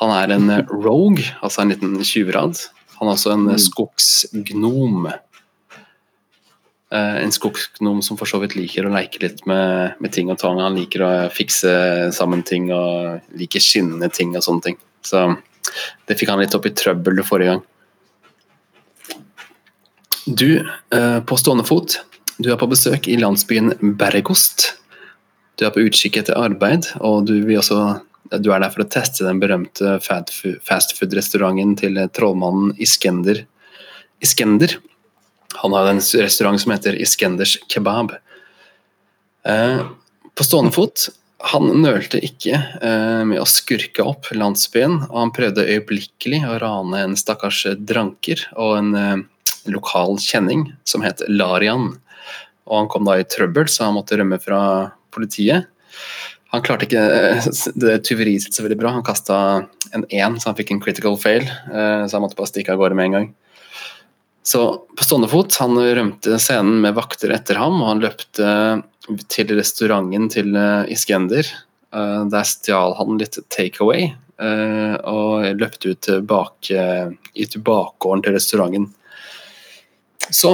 Han 0.00 0.14
er 0.14 0.34
en 0.34 0.50
rogue, 0.70 1.22
altså 1.42 1.62
en 1.62 1.74
liten 1.74 1.98
tjuvrad. 2.02 2.58
Han 3.04 3.12
er 3.12 3.18
også 3.18 3.34
en 3.34 3.46
eh, 3.50 3.58
Mm. 3.58 3.60
skogsgnom. 3.60 5.06
Eh, 6.94 7.16
en 7.20 7.32
skogsgnom 7.34 8.02
som 8.02 8.16
for 8.16 8.24
så 8.30 8.40
vidt 8.40 8.56
liker 8.56 8.86
å 8.86 8.92
leke 8.94 9.20
litt 9.20 9.44
med, 9.50 9.98
med 10.00 10.12
ting 10.14 10.30
og 10.32 10.38
tang. 10.40 10.60
Han 10.62 10.76
liker 10.78 11.04
å 11.04 11.12
fikse 11.32 12.12
sammen 12.16 12.44
ting 12.46 12.70
og 12.72 13.20
liker 13.36 13.60
skinnende 13.60 14.08
ting 14.14 14.32
og 14.38 14.44
sånne 14.46 14.62
ting. 14.70 14.78
Så 15.04 15.36
det 16.08 16.16
fikk 16.16 16.30
han 16.32 16.40
litt 16.40 16.54
opp 16.56 16.64
i 16.66 16.72
trøbbel 16.72 17.20
forrige 17.26 17.56
gang. 17.58 17.62
Du, 20.24 20.64
eh, 20.90 21.20
på 21.20 21.36
stående 21.36 21.66
fot, 21.68 21.98
du 22.40 22.50
er 22.52 22.56
på 22.56 22.70
besøk 22.70 23.08
i 23.12 23.18
landsbyen 23.20 23.74
Bergost. 23.98 24.70
Du 25.58 25.66
er 25.66 25.74
på 25.74 25.84
utkikk 25.84 26.16
etter 26.22 26.38
arbeid, 26.40 26.88
og 27.04 27.26
du, 27.28 27.34
vil 27.44 27.60
også, 27.60 28.00
du 28.32 28.50
er 28.52 28.62
der 28.62 28.72
for 28.72 28.84
å 28.84 28.88
teste 28.88 29.26
den 29.26 29.40
berømte 29.42 29.98
fastfood-restauranten 30.04 31.74
til 31.80 32.00
trollmannen 32.16 32.72
Iskender. 32.80 33.42
Iskender. 34.24 34.78
Han 35.60 35.74
har 35.76 35.90
en 35.90 36.00
restaurant 36.00 36.60
som 36.60 36.72
heter 36.74 36.96
Iskenders 37.00 37.58
kebab. 37.70 38.16
Eh, 39.44 39.84
på 40.34 40.46
stående 40.46 40.72
fot 40.74 41.08
han 41.44 41.68
nølte 41.82 42.20
ikke 42.24 42.56
eh, 42.56 43.22
med 43.28 43.36
å 43.42 43.48
skurke 43.48 44.04
opp 44.06 44.30
landsbyen, 44.32 45.02
og 45.10 45.18
han 45.18 45.32
prøvde 45.36 45.66
øyeblikkelig 45.68 46.40
å 46.48 46.56
rane 46.62 47.02
en 47.04 47.16
stakkars 47.20 47.66
dranker 47.76 48.46
og 48.56 48.78
en 48.78 48.90
eh, 48.96 49.18
lokal 49.68 50.16
kjenning 50.22 50.70
som 50.88 51.04
het 51.04 51.20
Larian. 51.28 51.90
Og 52.64 52.78
han 52.78 52.88
kom 52.88 53.04
da 53.04 53.18
i 53.20 53.28
trøbbel, 53.28 53.68
så 53.68 53.90
han 53.90 53.98
måtte 53.98 54.16
rømme 54.16 54.40
fra 54.40 54.62
politiet. 55.12 55.68
Han 56.54 56.62
klarte 56.62 56.86
ikke 56.86 57.02
eh, 57.02 57.46
det 57.82 57.96
tyveriet 58.06 58.44
sitt 58.44 58.56
så 58.56 58.64
veldig 58.64 58.78
bra. 58.78 58.92
Han 58.94 59.06
kasta 59.06 59.36
en 59.94 60.04
én, 60.06 60.36
så 60.38 60.50
han 60.50 60.58
fikk 60.58 60.70
en 60.74 60.82
critical 60.82 61.16
fail. 61.20 61.42
eh, 61.48 62.04
Så 62.06 62.16
han 62.16 62.22
måtte 62.24 62.38
bare 62.38 62.50
stikke 62.52 62.74
av 62.74 62.80
gårde 62.82 62.98
med 62.98 63.10
en 63.10 63.16
gang. 63.18 63.28
Så 64.44 64.60
på 64.94 65.06
stående 65.06 65.30
fot, 65.32 65.54
han 65.56 65.78
rømte 65.80 66.36
scenen 66.38 66.82
med 66.84 66.94
vakter 66.98 67.32
etter 67.32 67.58
ham, 67.58 67.80
og 67.80 67.88
han 67.94 68.02
løpte 68.04 68.50
til 69.32 69.54
restauranten 69.56 70.28
til 70.32 70.54
eh, 70.60 70.92
Iskender. 70.94 71.48
Der 71.94 72.42
stjal 72.42 72.96
han 72.98 73.20
litt 73.20 73.36
takeaway, 73.54 74.08
og 75.06 75.44
løpte 75.60 75.92
ut 75.92 76.00
tilbake, 76.02 76.86
i 77.38 77.44
bakgården 77.68 78.24
til 78.24 78.34
restauranten. 78.34 78.88
Så 80.26 80.50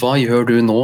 hva 0.00 0.14
gjør 0.16 0.48
du 0.48 0.54
nå 0.64 0.78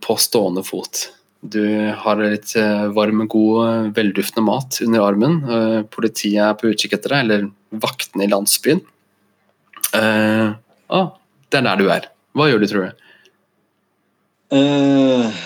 på 0.00 0.16
stående 0.16 0.64
fot? 0.64 1.02
Du 1.42 1.64
har 1.98 2.20
litt 2.22 2.52
eh, 2.54 2.84
varm, 2.94 3.24
god, 3.26 3.90
velduftende 3.96 4.44
mat 4.46 4.78
under 4.84 5.02
armen. 5.02 5.40
Eh, 5.42 5.78
politiet 5.90 6.38
er 6.38 6.58
på 6.58 6.70
utkikk 6.70 6.94
etter 6.94 7.16
deg, 7.16 7.24
eller 7.24 7.48
vaktene 7.82 8.28
i 8.28 8.30
landsbyen. 8.30 8.82
Uh, 9.92 10.54
ah, 10.88 11.08
det 11.50 11.58
er 11.58 11.64
der 11.66 11.80
du 11.80 11.88
er. 11.92 12.06
Hva 12.32 12.46
gjør 12.48 12.62
du, 12.62 12.66
tror 12.70 12.86
du? 12.86 13.08
Uh, 14.52 15.42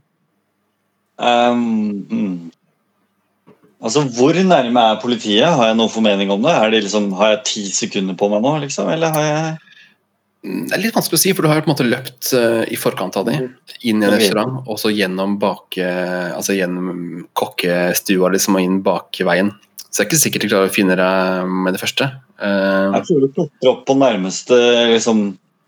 um, 1.19 1.65
mm. 2.07 2.37
Altså, 3.83 4.05
hvor 4.19 4.37
nærme 4.37 4.85
er 4.93 5.01
politiet? 5.01 5.49
Har 5.49 5.71
jeg 5.71 5.79
noen 5.81 5.93
formening 5.93 6.31
om 6.35 6.45
det? 6.45 6.55
Det 6.75 6.83
liksom, 6.85 7.09
har 7.19 7.35
jeg 7.35 7.45
ti 7.49 7.65
sekunder 7.73 8.19
på 8.19 8.29
meg 8.33 8.45
nå, 8.45 8.53
liksom? 8.67 8.93
Eller 8.93 9.17
har 9.17 9.27
jeg 9.27 9.66
Det 10.47 10.77
er 10.77 10.83
litt 10.83 10.95
vanskelig 10.95 11.19
å 11.19 11.21
si, 11.21 11.33
for 11.35 11.43
du 11.43 11.51
har 11.51 11.59
jo 11.59 11.65
på 11.65 11.71
en 11.71 11.75
måte 11.75 11.87
løpt 11.87 12.29
eh, 12.39 12.63
i 12.71 12.77
forkant 12.79 13.17
av 13.19 13.27
dem, 13.27 13.49
inn 13.83 14.03
i 14.03 14.07
en 14.07 14.13
restaurant, 14.15 14.61
og 14.71 14.79
så 14.79 14.93
gjennom 14.95 15.37
bak, 15.43 15.75
eh, 15.83 16.29
altså 16.37 16.55
gjennom 16.55 17.25
kokkestua 17.37 18.31
liksom, 18.35 18.59
og 18.59 18.67
inn 18.67 18.77
bak 18.87 19.19
veien. 19.27 19.51
Så 19.89 19.99
det 19.99 20.05
er 20.05 20.09
ikke 20.11 20.21
sikkert 20.21 20.45
du 20.45 20.51
klarer 20.53 20.71
å 20.71 20.75
finne 20.75 20.99
deg 20.99 21.51
med 21.65 21.75
det 21.75 21.81
første. 21.83 22.09
Eh, 22.39 22.95
Jeg 22.99 23.09
tror 23.09 23.25
du 23.25 23.33
klatrer 23.33 23.73
opp 23.73 23.83
på 23.89 23.97
nærmeste 23.99 24.61
liksom, 24.93 25.25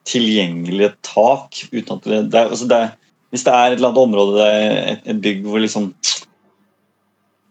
tilgjengelige 0.08 0.92
tak. 1.06 1.58
uten 1.72 1.96
at 1.96 2.06
det, 2.06 2.22
det, 2.30 2.44
er, 2.44 2.54
altså 2.54 2.70
det 2.70 2.82
Hvis 3.32 3.44
det 3.44 3.52
er 3.52 3.72
et 3.72 3.78
eller 3.78 3.90
annet 3.90 4.04
område, 4.04 4.36
det 4.38 4.46
er 4.52 4.92
et, 4.92 5.02
et 5.12 5.22
bygg 5.24 5.42
hvor 5.48 5.60
liksom 5.60 5.90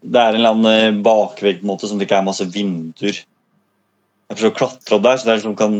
Det 0.02 0.22
er 0.22 0.32
en 0.32 0.40
eller 0.40 0.56
annen 0.56 1.02
bakvegg 1.04 1.60
på 1.60 1.66
en 1.66 1.72
måte, 1.74 1.90
som 1.90 1.98
det 1.98 2.08
ikke 2.08 2.22
er 2.22 2.26
masse 2.30 2.46
vinduer. 2.54 3.20
Jeg 4.28 4.36
prøver 4.36 4.54
å 4.54 4.58
klatre 4.62 4.96
opp 4.96 5.06
der, 5.06 5.18
så 5.18 5.26
det 5.26 5.34
er 5.34 5.40
liksom 5.42 5.58
kan 5.58 5.78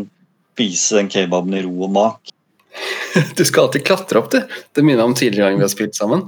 spise 0.58 0.98
den 0.98 1.08
kebaben 1.12 1.54
i 1.54 1.62
ro 1.62 1.86
og 1.86 1.94
mak. 1.94 2.34
Du 3.38 3.44
skal 3.44 3.66
alltid 3.66 3.86
klatre 3.86 4.20
opp, 4.20 4.30
du. 4.30 4.42
Det 4.74 4.82
minner 4.84 5.06
om 5.08 5.14
tidligere 5.16 5.48
gang 5.48 5.58
vi 5.58 5.64
har 5.64 5.72
spilt 5.72 5.96
sammen. 5.96 6.26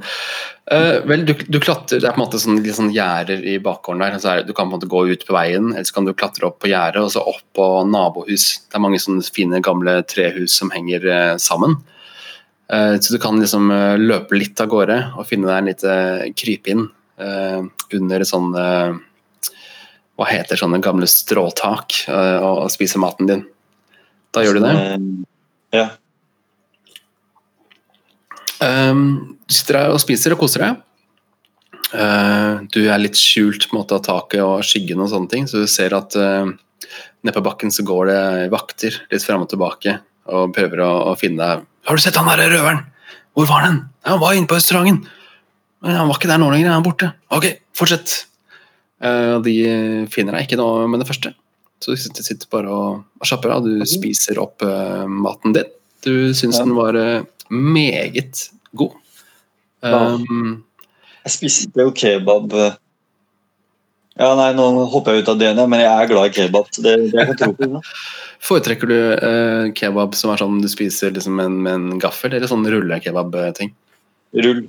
Uh, 0.70 1.02
vel, 1.06 1.24
du, 1.26 1.34
du 1.46 1.58
klatrer, 1.62 2.00
Det 2.00 2.08
er 2.08 2.14
på 2.14 2.20
en 2.20 2.24
måte 2.24 2.40
sånn, 2.42 2.60
litt 2.64 2.76
sånn 2.76 2.92
gjerder 2.94 3.42
i 3.46 3.56
bakgården 3.62 4.02
der. 4.02 4.16
Er, 4.16 4.40
det- 4.40 4.48
du 4.48 4.54
kan 4.56 4.70
på 4.70 4.74
en 4.74 4.78
måte 4.78 4.90
gå 4.90 5.02
ut 5.10 5.26
på 5.26 5.34
veien, 5.36 5.72
eller 5.74 5.86
så 5.86 5.96
kan 5.96 6.08
du 6.08 6.14
klatre 6.14 6.48
opp 6.48 6.58
på 6.62 6.70
gjerdet 6.70 7.02
og 7.04 7.12
så 7.14 7.22
opp 7.26 7.42
på 7.58 7.66
nabohus. 7.90 8.48
Det 8.66 8.78
er 8.78 8.84
mange 8.86 9.00
sånne 9.02 9.26
fine, 9.34 9.62
gamle 9.66 10.00
trehus 10.10 10.56
som 10.62 10.72
henger 10.74 11.06
uh, 11.10 11.36
sammen. 11.42 11.78
Uh, 12.70 12.96
så 13.02 13.14
du 13.14 13.20
kan 13.22 13.38
liksom 13.42 13.70
løpe 14.00 14.38
litt 14.38 14.62
av 14.62 14.70
gårde 14.70 14.98
og 15.18 15.26
finne 15.30 15.50
deg 15.50 15.58
en 15.58 15.70
lite 15.72 15.94
krypinn 16.38 16.84
eh, 17.18 17.62
under 17.98 18.22
sånn 18.26 18.52
Hva 18.54 20.26
heter 20.28 20.58
sånne 20.60 20.78
gamle 20.84 21.08
stråtak, 21.10 22.04
og, 22.12 22.58
og 22.66 22.70
spise 22.72 23.00
maten 23.02 23.26
din. 23.30 23.42
Da 24.34 24.44
gjør 24.44 24.60
du 24.60 24.64
det. 24.66 24.76
Eh, 24.76 25.80
Ja. 25.80 25.88
Um, 28.60 29.38
du 29.48 29.54
sitter 29.54 29.78
her 29.78 29.92
og 29.94 30.00
spiser 30.02 30.34
og 30.34 30.42
koser 30.42 30.64
deg. 30.66 30.80
Uh, 31.94 32.66
du 32.70 32.82
er 32.84 33.00
litt 33.00 33.16
skjult 33.18 33.64
på 33.66 33.74
en 33.74 33.80
måte 33.80 33.96
av 33.96 34.02
taket 34.04 34.42
og 34.44 34.60
skyggen 34.66 35.00
og 35.00 35.08
sånne 35.10 35.30
ting, 35.32 35.46
så 35.48 35.62
du 35.62 35.70
ser 35.70 35.94
at 35.96 36.14
uh, 36.18 36.50
nede 37.24 37.34
på 37.38 37.44
bakken 37.46 37.72
så 37.72 37.86
går 37.86 38.10
det 38.10 38.20
vakter 38.52 38.98
litt 39.10 39.24
fram 39.24 39.46
og 39.46 39.50
tilbake 39.50 39.96
og 40.30 40.52
prøver 40.54 40.84
å, 40.84 40.90
å 41.10 41.16
finne 41.18 41.40
deg. 41.40 41.64
'Har 41.86 41.96
du 41.96 42.02
sett 42.04 42.18
han 42.20 42.28
der 42.28 42.52
røveren? 42.52 42.84
Hvor 43.34 43.48
var 43.48 43.64
den?' 43.64 43.80
Ja, 44.04 44.12
han 44.12 44.20
var 44.20 44.36
inne 44.36 44.50
på 44.50 44.58
restauranten.' 44.58 45.06
Men 45.80 45.96
han 45.96 46.10
var 46.10 46.18
ikke 46.20 46.28
der 46.28 46.42
nå 46.42 46.50
lenger, 46.52 46.74
han 46.74 46.82
er 46.82 46.84
borte. 46.84 47.06
Ok, 47.32 47.46
fortsett. 47.72 48.26
Uh, 49.00 49.40
de 49.40 49.54
finner 50.12 50.36
deg 50.36 50.44
ikke 50.44 50.60
nå 50.60 50.68
med 50.92 51.00
det 51.00 51.08
første. 51.08 51.32
Så 51.80 51.94
du 51.96 52.22
sitter 52.22 52.48
bare 52.52 52.72
og, 52.72 53.04
og 53.20 53.28
slapper 53.28 53.54
av. 53.54 53.64
Du 53.64 53.84
spiser 53.88 54.40
opp 54.42 54.64
uh, 54.66 55.06
maten 55.08 55.56
din. 55.56 55.68
Du 56.04 56.32
syns 56.36 56.58
ja. 56.60 56.64
den 56.66 56.76
var 56.76 56.96
uh, 56.96 57.24
meget 57.48 58.50
god. 58.76 58.96
Um, 59.80 60.60
jeg 61.24 61.32
spiste 61.32 61.80
jo 61.80 61.92
kebab 61.96 62.52
Ja, 62.52 64.34
nei, 64.36 64.50
nå 64.52 64.66
hopper 64.92 65.16
jeg 65.16 65.24
ut 65.24 65.30
av 65.32 65.38
det 65.40 65.46
igjen, 65.48 65.62
men 65.72 65.80
jeg 65.80 65.88
er 65.88 66.10
glad 66.10 66.28
i 66.28 66.34
kebab. 66.36 66.68
det, 66.76 66.96
det 67.14 67.24
jeg 67.24 67.38
tro 67.40 67.54
på. 67.56 67.80
Foretrekker 68.50 68.88
du 68.88 68.96
uh, 68.96 69.72
kebab 69.76 70.16
som 70.16 70.32
er 70.32 70.40
sånn 70.40 70.60
du 70.64 70.68
spiser 70.72 71.16
liksom 71.16 71.36
med, 71.40 71.56
med 71.64 71.72
en 71.76 72.02
gaffel, 72.02 72.32
eller 72.36 72.48
sånn 72.50 72.68
rullekebab-ting? 72.68 73.72
Rull. 74.44 74.62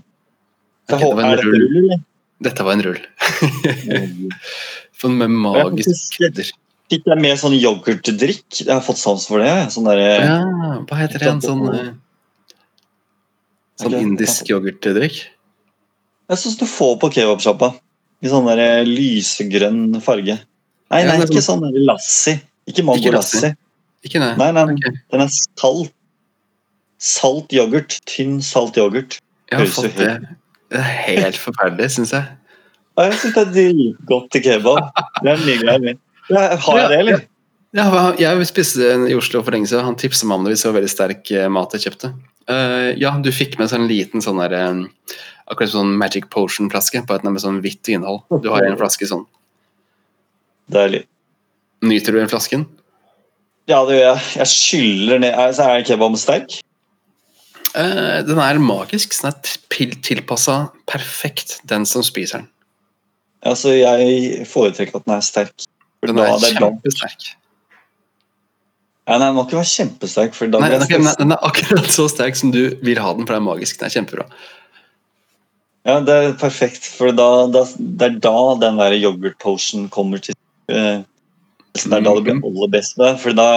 Okay, 0.91 1.12
det 1.16 1.28
er 1.28 1.36
dette 1.36 1.47
rull, 1.47 1.78
eller? 1.84 2.01
Dette 2.41 2.66
var 2.66 2.74
en 2.74 2.84
rull. 2.88 3.03
med 5.22 5.34
magisk 5.34 6.18
krydder. 6.18 6.51
Fikk 6.91 7.05
jeg 7.07 7.23
med 7.23 7.39
sånn 7.39 7.55
yoghurtdrikk. 7.55 8.45
Jeg 8.65 8.71
har 8.71 8.81
fått 8.83 8.99
sans 8.99 9.23
for 9.29 9.39
det. 9.39 9.51
Sånn 9.71 9.87
der, 9.87 10.01
ja, 10.01 10.39
hva 10.89 10.97
heter 10.99 11.21
det? 11.23 11.29
En 11.31 11.43
sånn, 11.43 11.61
eh, 11.71 11.93
sånn 13.79 13.95
indisk 13.95 14.51
yoghurtdrikk? 14.51 15.21
Jeg 16.31 16.41
syns 16.41 16.59
du 16.59 16.65
får 16.67 16.97
på 16.99 17.11
kebabsjappa. 17.15 17.71
I 18.21 18.31
sånn 18.31 18.49
der 18.51 18.59
eh, 18.59 18.83
lysegrønn 18.87 20.01
farge. 20.03 20.35
Nei, 20.91 21.01
nei, 21.07 21.15
ikke 21.23 21.43
sånn 21.45 21.63
lassi. 21.87 22.35
Ikke 22.67 22.83
mango 22.87 23.15
lassi. 23.15 23.53
Ikke 24.03 24.19
nei. 24.19 24.33
Nei, 24.35 24.51
nei, 24.57 24.67
nei. 24.73 24.93
Den 25.13 25.23
er 25.23 25.31
salt. 25.31 25.95
Salt 27.01 27.55
yoghurt. 27.55 28.01
Tynn 28.09 28.41
salt 28.45 28.75
yoghurt. 28.77 29.21
Jeg 29.47 29.63
har 29.63 29.73
fått 29.79 29.95
det. 29.95 30.13
Det 30.71 30.79
er 30.79 30.93
helt 31.07 31.39
forferdelig, 31.39 31.89
syns 31.95 32.11
jeg. 32.15 32.27
Jeg 32.99 33.19
syns 33.23 33.35
det 33.35 33.41
er 33.41 33.51
dritgodt 33.55 34.31
til 34.35 34.43
kebab. 34.45 34.91
Det 35.23 35.31
er 35.31 35.45
mye 35.47 35.59
greier. 35.63 36.01
Ja, 36.32 36.47
har 36.65 36.79
jeg 36.79 36.89
det, 36.89 36.99
eller? 37.03 37.27
Ja, 37.75 37.86
jeg 38.19 38.47
spiste 38.49 38.95
i 39.07 39.15
Oslo 39.15 39.39
for 39.45 39.55
lenge 39.55 39.69
siden. 39.69 39.86
Han 39.88 39.99
tipsa 39.99 40.27
meg 40.27 40.39
om 40.39 40.45
det 40.45 40.55
hvis 40.55 40.65
det 40.65 40.69
var 40.71 40.77
veldig 40.79 40.91
sterk 40.91 41.32
eh, 41.32 41.47
mat 41.51 41.75
jeg 41.75 41.86
kjøpte. 41.86 42.11
Uh, 42.49 42.91
ja, 42.99 43.13
du 43.21 43.29
fikk 43.32 43.55
med 43.59 43.69
sånn 43.71 43.86
liten 43.88 44.23
sånn 44.23 44.41
der 44.41 44.55
um, 44.71 44.82
Akkurat 45.51 45.71
sånn 45.73 45.93
Magic 45.99 46.25
Potion-flaske 46.34 47.03
på 47.07 47.15
et 47.15 47.23
med 47.27 47.41
sånn 47.43 47.59
hvitt 47.63 47.89
innhold. 47.91 48.23
Du 48.43 48.49
har 48.53 48.63
en 48.63 48.77
flaske 48.79 49.07
sånn. 49.07 49.25
Deilig. 50.71 51.03
Nyter 51.84 52.15
du 52.15 52.19
den 52.21 52.32
flasken? 52.32 52.65
Ja, 53.67 53.82
det 53.88 53.97
gjør 53.97 54.05
jeg. 54.05 54.21
Jeg 54.39 54.51
skyller 54.51 55.21
ned 55.23 55.55
Så 55.57 55.67
er 55.67 55.84
kebaben 55.88 56.19
sterk? 56.19 56.55
Uh, 57.75 58.21
den 58.27 58.39
er 58.39 58.61
magisk. 58.63 59.15
Den 59.19 59.32
er 59.32 59.99
tilpassa 60.07 60.57
perfekt 60.91 61.59
den 61.67 61.88
som 61.89 62.03
spiser 62.05 62.41
den. 62.41 62.49
Altså, 63.41 63.73
jeg 63.73 64.45
foretrekker 64.47 64.99
at 65.01 65.07
den 65.07 65.17
er 65.17 65.25
sterk. 65.25 65.67
Den 66.01 66.17
er, 66.17 66.33
er 66.33 66.57
kjempesterk. 66.57 67.29
Ja, 69.09 69.17
nei, 69.17 69.27
den 69.27 69.35
må 69.35 69.43
ikke 69.45 69.59
være 69.59 69.69
kjempesterk. 69.71 70.33
For 70.37 70.51
da 70.51 70.61
nei, 70.63 70.71
den, 70.73 70.85
er, 70.85 71.13
den 71.19 71.35
er 71.35 71.45
akkurat 71.45 71.89
så 71.93 72.07
sterk 72.11 72.37
som 72.39 72.53
du 72.53 72.63
vil 72.85 73.01
ha 73.01 73.13
den, 73.17 73.25
for 73.27 73.35
den 73.35 73.41
er 73.41 73.47
magisk. 73.49 73.79
Den 73.79 73.89
er 73.89 73.95
kjempebra. 73.97 74.27
Ja, 75.87 75.97
det 76.05 76.15
er 76.15 76.33
perfekt, 76.37 76.85
for 76.85 77.13
da, 77.17 77.27
da, 77.49 77.63
det 77.77 78.07
er 78.07 78.17
da 78.21 78.39
den 78.61 78.77
der 78.77 78.93
yoghurt-potion 78.99 79.87
kommer 79.89 80.21
til 80.21 80.35
uh, 80.69 81.01
Det 81.73 81.87
er 81.87 82.03
da 82.05 82.13
det 82.13 82.25
blir 82.27 82.37
mhm. 82.37 82.43
aller 82.51 82.69
best 82.69 82.99
med 83.01 83.17
for 83.17 83.33
da, 83.33 83.47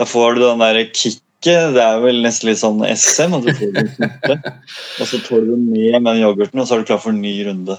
da 0.00 0.06
får 0.08 0.38
du 0.38 0.46
den 0.46 0.64
der 0.64 0.80
kicket. 0.88 1.26
Det 1.44 1.80
er 1.84 2.00
vel 2.00 2.20
nesten 2.24 2.50
litt 2.50 2.60
sånn 2.60 2.80
SM. 2.84 3.36
Og, 3.36 3.46
og 3.48 5.06
så 5.08 5.20
tar 5.24 5.44
du 5.44 5.54
ned 5.56 5.96
med 5.96 6.08
den 6.10 6.20
yoghurten, 6.24 6.60
og 6.60 6.68
så 6.68 6.76
er 6.76 6.82
du 6.82 6.90
klar 6.90 7.00
for 7.00 7.12
en 7.12 7.22
ny 7.24 7.32
runde. 7.48 7.76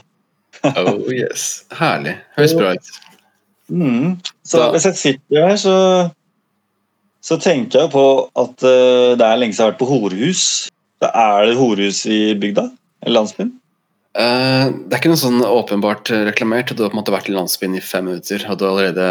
oh 0.72 1.10
yes, 1.14 1.64
Herlig. 1.78 2.16
Høres 2.38 2.58
bra 2.58 2.74
ut. 2.78 2.90
Mm. 3.70 4.18
Så 4.44 4.60
da. 4.60 4.72
hvis 4.74 4.88
jeg 4.90 5.00
sitter 5.00 5.48
her, 5.48 5.58
så, 5.60 5.76
så 7.24 7.38
tenker 7.42 7.86
jeg 7.86 7.94
på 7.94 8.06
at 8.28 8.66
uh, 8.66 9.14
det 9.20 9.26
er 9.26 9.40
lenge 9.40 9.56
siden 9.56 9.64
jeg 9.64 9.68
har 9.68 9.74
vært 9.74 9.82
på 9.82 9.90
horehus. 9.92 10.46
Da 11.02 11.12
er 11.18 11.50
det 11.50 11.58
horehus 11.60 12.04
i 12.10 12.22
bygda? 12.40 12.68
Eller 13.06 13.22
landsbyen? 13.22 13.56
Uh, 14.12 14.68
det 14.86 14.92
er 14.92 15.00
ikke 15.00 15.14
noe 15.14 15.24
sånn 15.24 15.46
åpenbart 15.46 16.12
reklamert. 16.28 16.74
Du 16.76 16.84
har 16.84 16.92
på 16.92 16.98
en 16.98 17.02
måte 17.02 17.16
vært 17.16 17.32
i 17.32 17.38
landsbyen 17.38 17.80
i 17.80 17.86
fem 17.86 18.10
minutter, 18.10 18.46
og 18.50 18.60
du 18.60 18.68
har 18.68 18.76
allerede 18.76 19.10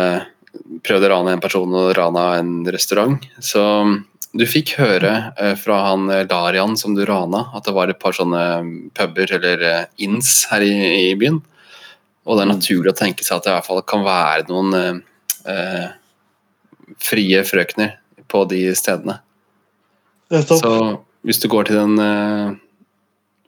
prøvd 0.87 1.07
å 1.07 1.11
rane 1.15 1.35
en 1.37 1.43
person 1.43 1.77
og 1.79 1.93
rana 1.97 2.31
en 2.41 2.55
restaurant. 2.69 3.21
Så 3.43 3.63
du 4.37 4.45
fikk 4.47 4.77
høre 4.79 5.15
uh, 5.41 5.55
fra 5.59 5.81
han 5.89 6.11
Darian 6.31 6.77
som 6.79 6.95
du 6.99 7.07
rana, 7.09 7.47
at 7.57 7.67
det 7.67 7.75
var 7.75 7.91
et 7.91 8.03
par 8.03 8.15
sånne 8.19 8.43
puber 8.99 9.39
eller 9.39 9.87
inns 10.03 10.45
her 10.51 10.67
i, 10.67 10.75
i 11.11 11.15
byen. 11.19 11.41
Og 12.29 12.37
det 12.37 12.45
er 12.45 12.51
naturlig 12.51 12.93
å 12.93 12.99
tenke 12.99 13.25
seg 13.25 13.39
at 13.39 13.47
det 13.47 13.53
i 13.53 13.57
hvert 13.57 13.68
fall 13.68 13.83
kan 13.89 14.05
være 14.07 14.47
noen 14.51 14.77
eh, 14.77 15.01
eh 15.49 15.89
frie 17.01 17.39
frøkner 17.47 17.95
på 18.29 18.43
de 18.51 18.64
stedene. 18.77 19.21
Så 20.29 20.73
hvis 21.27 21.41
du 21.43 21.47
går 21.51 21.68
til 21.68 21.79
den 21.79 22.03
eh, 22.03 22.51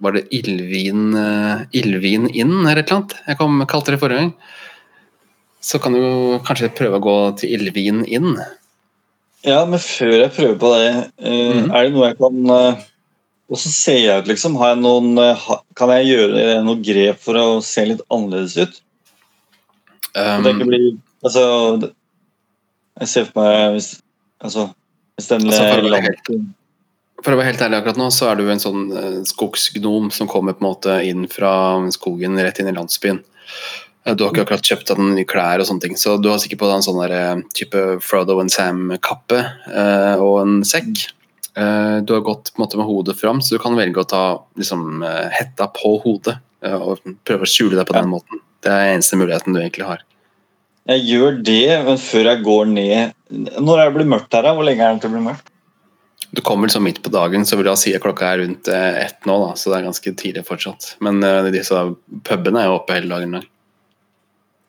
Var 0.03 0.16
det 0.16 0.23
Ildvin 0.35 1.12
eh, 1.18 1.62
Ildvin 1.79 2.29
inn 2.31 2.55
eller 2.62 2.81
et 2.81 2.89
eller 2.89 3.03
annet? 3.03 3.14
Jeg 3.29 3.39
kom, 3.39 3.61
kalte 3.70 3.95
det 3.95 4.01
forrige 4.03 4.25
gang. 4.25 4.33
Så 5.62 5.79
kan 5.83 5.95
du 5.95 6.41
kanskje 6.47 6.73
prøve 6.75 6.99
å 6.99 7.05
gå 7.05 7.16
til 7.39 7.55
Ildvin 7.55 8.03
inn. 8.07 8.35
Ja, 9.47 9.62
men 9.66 9.79
før 9.83 10.14
jeg 10.16 10.33
prøver 10.35 10.59
på 10.59 10.73
det, 10.75 10.89
eh, 11.23 11.61
mm. 11.61 11.70
er 11.70 11.87
det 11.87 11.95
noe 11.95 12.09
jeg 12.11 12.18
kan 12.18 12.51
eh, 12.57 12.83
og 13.53 13.61
så 13.61 13.69
ser 13.69 13.99
jeg 14.01 14.23
ut, 14.23 14.31
liksom. 14.31 14.57
Har 14.61 14.73
jeg 14.73 14.81
noen, 14.81 15.13
eh, 15.21 15.49
kan 15.77 15.93
jeg 15.93 16.09
gjøre 16.09 16.63
noe 16.65 16.81
grep 16.81 17.21
for 17.21 17.37
å 17.37 17.47
se 17.65 17.85
litt 17.85 18.01
annerledes 18.09 18.57
ut? 18.57 18.81
Um, 20.17 20.45
det 20.45 20.51
ikke 20.53 20.67
blir 20.69 20.83
Altså 21.25 21.43
Jeg 23.01 23.07
ser 23.09 23.29
for 23.31 23.41
meg 23.41 23.79
hvis, 23.79 23.87
altså, 24.45 24.67
hvis 25.17 25.31
den 25.31 25.47
altså, 25.47 25.63
for, 25.71 25.87
å 25.89 26.01
helt, 26.05 26.33
for 27.25 27.33
å 27.33 27.39
være 27.39 27.47
helt 27.49 27.63
ærlig 27.65 27.79
akkurat 27.79 28.01
nå, 28.01 28.09
så 28.13 28.29
er 28.29 28.41
du 28.41 28.51
en 28.53 28.61
sånn 28.61 28.83
uh, 28.93 29.21
skogsgnom 29.29 30.11
som 30.13 30.29
kommer 30.29 30.57
på 30.57 30.65
en 30.65 30.69
måte 30.69 30.99
inn 31.09 31.25
fra 31.33 31.55
skogen 31.95 32.37
rett 32.41 32.61
inn 32.61 32.69
i 32.73 32.77
landsbyen. 32.77 33.23
Uh, 34.05 34.13
du 34.13 34.27
har 34.27 34.35
ikke 34.35 34.45
akkurat 34.45 34.69
kjøpt 34.73 34.93
deg 34.93 35.01
nye 35.07 35.29
klær 35.29 35.63
og 35.63 35.69
sånne 35.69 35.87
ting, 35.87 35.97
så 36.01 36.19
du 36.21 36.29
har 36.33 36.41
sikkert 36.43 36.65
på 36.65 36.69
deg 36.69 36.81
en 36.81 36.87
sånn 36.89 37.01
der, 37.05 37.45
type 37.57 37.87
Frodo 38.05 38.37
and 38.43 38.53
Sam-kappe 38.53 39.45
og 40.21 40.37
en 40.43 40.61
sekk. 40.69 41.07
Eh, 41.57 41.97
du 42.03 42.13
har 42.13 42.21
gått 42.21 42.57
måte, 42.57 42.77
med 42.77 42.87
hodet 42.87 43.19
fram, 43.21 43.43
så 43.43 43.55
du 43.55 43.63
kan 43.63 43.77
velge 43.77 44.01
å 44.01 44.09
ta 44.09 44.25
liksom, 44.57 45.03
eh, 45.05 45.29
hetta 45.37 45.69
på 45.75 45.99
hodet 46.05 46.39
eh, 46.65 46.75
og 46.77 47.03
prøve 47.29 47.45
å 47.45 47.51
skjule 47.51 47.77
deg 47.77 47.89
på 47.89 47.97
den 47.97 48.09
måten. 48.09 48.41
Det 48.65 48.73
er 48.73 48.93
eneste 48.95 49.19
muligheten 49.21 49.53
du 49.53 49.61
egentlig 49.61 49.89
har. 49.89 50.05
Jeg 50.89 51.05
gjør 51.11 51.41
det, 51.45 51.67
men 51.87 51.99
før 52.01 52.27
jeg 52.27 52.43
går 52.43 52.65
ned 52.67 53.13
Når 53.63 53.79
er 53.79 53.85
det 53.87 53.95
blir 53.95 54.09
mørkt 54.11 54.35
her, 54.35 54.43
da? 54.43 54.55
hvor 54.57 54.67
lenge 54.67 54.83
er 54.83 54.97
det 54.97 55.05
til 55.05 55.13
det 55.13 55.15
blir 55.15 55.29
mørkt? 55.29 55.53
Du 56.33 56.41
kommer 56.43 56.67
liksom 56.67 56.83
midt 56.89 57.03
på 57.05 57.13
dagen, 57.13 57.45
så 57.47 57.59
vil 57.61 57.69
jeg 57.69 57.79
si 57.79 57.93
at 57.95 58.03
klokka 58.03 58.31
er 58.33 58.41
rundt 58.41 58.69
ett 58.73 59.29
nå, 59.29 59.37
da, 59.45 59.53
så 59.55 59.71
det 59.71 59.79
er 59.79 59.87
ganske 59.91 60.13
tidlig 60.17 60.47
fortsatt. 60.49 60.95
Men 61.05 61.21
uh, 61.21 61.51
disse 61.53 61.77
pubene 62.25 62.63
er 62.63 62.71
jo 62.71 62.79
oppe 62.79 62.97
hele 62.97 63.13
dagen. 63.13 63.37
Der. 63.37 63.45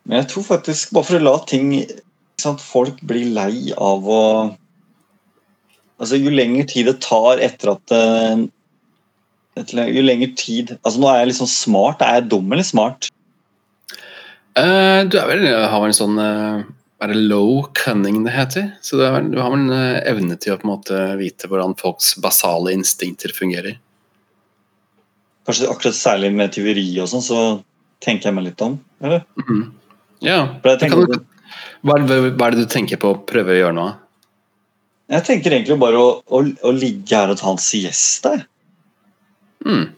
Men 0.03 0.19
jeg 0.19 0.27
tror 0.33 0.45
faktisk, 0.49 0.91
bare 0.91 1.07
for 1.07 1.21
å 1.21 1.23
la 1.23 1.37
ting 1.47 1.71
sant, 2.41 2.59
Folk 2.59 2.99
blir 3.07 3.31
lei 3.31 3.71
av 3.71 4.09
å 4.11 4.23
altså 6.01 6.19
Jo 6.19 6.33
lenger 6.33 6.67
tid 6.69 6.89
det 6.89 6.99
tar 7.05 7.41
etter 7.43 7.73
at 7.75 7.95
uh, 7.95 8.43
Jo 9.89 10.05
lenger 10.05 10.33
tid 10.39 10.75
altså 10.81 11.01
Nå 11.01 11.09
er 11.11 11.19
jeg 11.21 11.33
liksom 11.33 11.51
smart. 11.51 12.01
Er 12.01 12.21
jeg 12.21 12.29
dum 12.33 12.51
eller 12.51 12.67
smart? 12.67 13.09
Uh, 14.53 15.01
du 15.09 15.17
er 15.17 15.29
vel, 15.31 15.47
har 15.49 15.79
vel 15.81 15.89
en 15.89 15.97
sånn 15.97 16.19
uh, 16.21 16.61
Er 17.01 17.13
det 17.13 17.23
low 17.29 17.63
cunning 17.77 18.21
det 18.27 18.35
heter? 18.35 18.69
Så 18.85 18.99
du, 18.99 19.05
vel, 19.05 19.31
du 19.33 19.39
har 19.41 19.53
vel 19.53 19.65
en 19.65 20.03
evne 20.03 20.37
til 20.37 20.55
å 20.55 20.59
på 20.61 20.67
en 20.67 20.75
måte 20.75 21.03
vite 21.21 21.49
hvordan 21.49 21.77
folks 21.79 22.13
basale 22.21 22.75
instinkter 22.75 23.33
fungerer. 23.33 23.79
Kanskje 25.43 25.67
akkurat 25.67 25.97
særlig 25.97 26.29
med 26.31 26.53
tyveri 26.55 26.85
og 27.03 27.09
sånn, 27.11 27.25
så 27.25 27.39
tenker 28.03 28.29
jeg 28.29 28.37
meg 28.37 28.45
litt 28.47 28.61
om, 28.63 28.77
eller? 29.03 29.25
Mm 29.35 29.47
-hmm. 29.49 29.63
Ja. 30.23 30.47
Du, 30.63 31.19
hva, 31.83 31.97
er 31.99 32.55
det 32.55 32.63
du 32.63 32.65
tenker 32.71 32.99
på 33.01 33.11
å 33.11 33.19
prøve 33.27 33.51
å 33.51 33.59
gjøre 33.59 33.75
nå? 33.75 33.87
Jeg 35.11 35.25
tenker 35.27 35.51
egentlig 35.51 35.75
bare 35.81 35.99
å, 35.99 36.09
å, 36.23 36.39
å 36.63 36.71
ligge 36.71 37.17
her 37.17 37.33
og 37.33 37.39
ta 37.39 37.51
en 37.51 37.59
siesta. 37.61 38.37
Mm. 39.65 39.89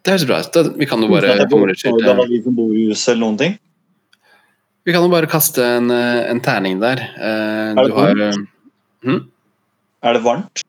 Det 0.00 0.14
høres 0.14 0.26
bra 0.26 0.40
ut. 0.42 0.58
Vi 0.80 0.88
kan 0.88 1.02
jo 1.04 1.10
bare 1.12 1.36
til 1.36 1.44
Vi 4.88 4.94
kan 4.94 5.04
jo 5.04 5.12
bare 5.12 5.28
kaste 5.30 5.64
en, 5.76 5.90
eh, 5.92 6.22
en 6.32 6.40
terning 6.42 6.80
der. 6.82 7.04
Eh, 7.14 7.70
er 7.76 7.82
det 7.84 7.96
har? 7.98 8.24
Hmm? 9.04 9.22
Er 10.02 10.16
det 10.16 10.24
varmt? 10.24 10.64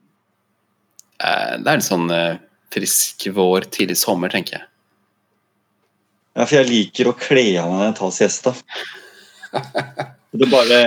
Det 1.22 1.70
er 1.70 1.78
en 1.78 1.86
sånn 1.86 2.10
frisk 2.74 3.28
vår, 3.36 3.68
tidlig 3.74 3.98
sommer, 4.00 4.32
tenker 4.34 4.58
jeg. 4.58 4.66
Ja, 6.32 6.46
for 6.46 6.58
jeg 6.62 6.70
liker 6.70 7.10
å 7.12 7.18
kle 7.20 7.44
av 7.60 7.70
meg 7.70 7.78
når 7.78 7.88
jeg 7.90 7.96
tar 8.00 8.14
siesta. 8.16 8.54
Det 10.32 10.48
bare, 10.48 10.78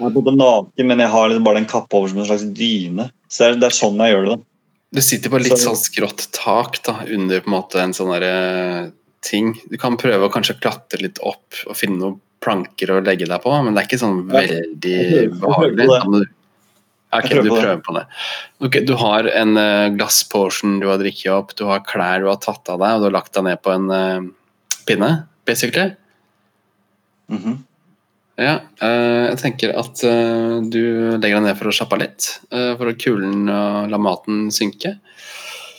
jeg 0.00 0.08
er 0.08 0.14
både 0.16 0.32
naken, 0.36 0.86
men 0.88 1.02
jeg 1.04 1.12
har 1.12 1.28
liksom 1.28 1.44
bare 1.46 1.60
den 1.60 1.68
kappa 1.70 1.98
over 1.98 2.08
som 2.12 2.22
en 2.22 2.28
slags 2.30 2.46
dyne. 2.56 3.10
Så 3.28 3.44
det 3.44 3.50
er, 3.50 3.58
det 3.60 3.68
er 3.68 3.76
sånn 3.76 4.00
jeg 4.00 4.14
gjør 4.14 4.24
det. 4.26 4.38
da. 4.38 4.46
Du 4.90 5.00
sitter 5.06 5.30
på 5.30 5.38
litt 5.38 5.52
Så- 5.54 5.68
sånn 5.68 5.78
skrått 5.78 6.26
tak 6.34 6.80
da, 6.82 6.96
under 7.06 7.40
på 7.44 7.52
en 7.52 7.54
måte 7.54 7.78
en 7.82 7.92
sånn 7.94 8.10
derre 8.10 8.92
ting. 9.22 9.52
Du 9.70 9.76
kan 9.78 9.96
prøve 10.00 10.26
å 10.26 10.32
kanskje 10.32 10.58
klatre 10.58 11.00
litt 11.04 11.20
opp 11.22 11.60
og 11.68 11.76
finne 11.76 12.00
noen 12.00 12.20
planker 12.40 12.88
å 12.90 13.04
legge 13.04 13.28
deg 13.28 13.42
på, 13.44 13.52
men 13.62 13.74
det 13.74 13.82
er 13.82 13.88
ikke 13.88 14.00
sånn 14.00 14.22
veldig 14.26 15.38
på 15.38 15.46
behagelig. 15.46 16.28
Ok, 17.12 17.28
du 17.42 17.50
prøver 17.50 17.80
på 17.82 17.94
det. 17.96 18.04
Ok, 18.62 18.76
du 18.86 18.94
har 18.94 19.26
en 19.26 19.56
uh, 19.58 19.88
glassportion 19.90 20.78
du 20.80 20.86
har 20.86 21.00
drikket 21.02 21.32
opp, 21.34 21.54
du 21.58 21.64
har 21.66 21.82
klær 21.82 22.22
du 22.22 22.28
har 22.30 22.38
tatt 22.38 22.70
av 22.70 22.78
deg, 22.78 22.94
og 22.94 23.00
du 23.02 23.08
har 23.08 23.16
lagt 23.18 23.34
deg 23.34 23.44
ned 23.48 23.60
på 23.62 23.72
en 23.74 23.90
eh, 23.90 24.20
pinne, 24.86 25.26
basically. 25.44 25.90
Mhm. 27.30 27.58
Ja, 28.40 28.54
eh, 28.80 29.26
jeg 29.28 29.38
tenker 29.42 29.74
at 29.76 30.00
eh, 30.06 30.60
du 30.64 30.80
legger 31.20 31.36
deg 31.36 31.42
ned 31.44 31.58
for 31.58 31.68
å 31.68 31.74
slappe 31.76 31.98
av 31.98 32.00
litt, 32.00 32.28
eh, 32.48 32.70
for 32.78 32.88
å 32.88 32.96
kulen 32.96 33.50
og 33.52 33.90
la 33.92 34.00
maten 34.00 34.46
synke. 34.54 34.94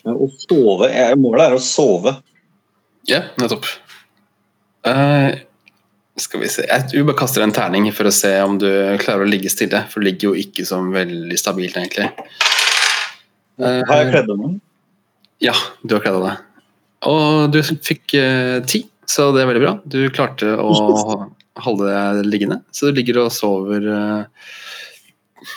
Ja, 0.06 0.14
Å 0.14 0.28
sove. 0.44 0.90
Målet 1.22 1.48
er 1.48 1.56
å 1.58 1.62
sove. 1.62 2.14
Ja, 3.10 3.24
nettopp. 3.42 3.66
Skal 6.22 6.42
vi 6.42 6.50
se 6.54 6.66
Jeg 6.68 7.06
bare 7.06 7.18
kaster 7.18 7.42
en 7.46 7.54
terning 7.54 7.88
for 7.94 8.10
å 8.10 8.14
se 8.14 8.32
om 8.42 8.60
du 8.62 8.68
klarer 9.02 9.26
å 9.26 9.30
ligge 9.30 9.50
stille, 9.54 9.84
for 9.90 10.02
det 10.02 10.12
ligger 10.12 10.30
jo 10.30 10.46
ikke 10.46 10.66
som 10.70 10.90
veldig 10.94 11.38
stabilt, 11.38 11.78
egentlig. 11.82 12.10
Har 13.62 14.02
jeg 14.04 14.14
kledd 14.14 14.34
av 14.34 14.42
meg? 14.42 14.58
Ja, 15.42 15.58
du 15.82 15.98
har 15.98 16.06
kledd 16.06 16.22
av 16.22 16.28
deg. 16.30 16.48
Og 17.10 17.54
du 17.54 17.62
fikk 17.66 18.18
ti, 18.70 18.86
så 19.10 19.30
det 19.34 19.46
er 19.46 19.54
veldig 19.54 19.66
bra. 19.66 19.78
Du 19.86 20.02
klarte 20.14 20.58
å 20.62 21.30
deg 21.56 22.26
liggende, 22.26 22.62
så 22.72 22.90
du 22.90 23.00
ligger 23.00 23.26
og 23.26 23.32
sover 23.36 23.88
eh, 23.92 24.52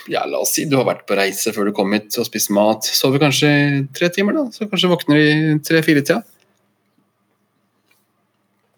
Ja, 0.08 0.24
la 0.26 0.40
oss 0.40 0.54
si 0.56 0.64
du 0.68 0.76
har 0.78 0.86
vært 0.88 1.04
på 1.06 1.16
reise 1.18 1.52
før 1.54 1.68
du 1.68 1.74
kom 1.76 1.92
hit 1.92 2.16
og 2.18 2.26
spist 2.26 2.50
mat. 2.54 2.86
Sover 2.88 3.20
kanskje 3.22 3.50
tre 3.94 4.08
timer, 4.12 4.36
da, 4.38 4.46
så 4.52 4.66
kanskje 4.70 4.90
våkner 4.90 5.20
i 5.20 5.58
tre-fire-tida. 5.64 6.22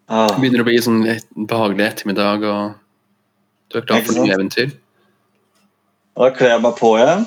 Ah, 0.06 0.28
Begynner 0.38 0.62
å 0.62 0.66
bli 0.66 0.76
sånn 0.82 1.00
behagelig 1.48 1.86
ettermiddag, 1.88 2.44
og 2.46 2.76
du 3.72 3.78
er 3.80 3.86
klar 3.86 4.04
for 4.06 4.18
nye 4.20 4.34
eventyr. 4.36 4.74
da 6.16 6.28
kler 6.34 6.52
jeg 6.54 6.62
meg 6.62 6.76
på 6.78 6.92
igjen. 7.00 7.26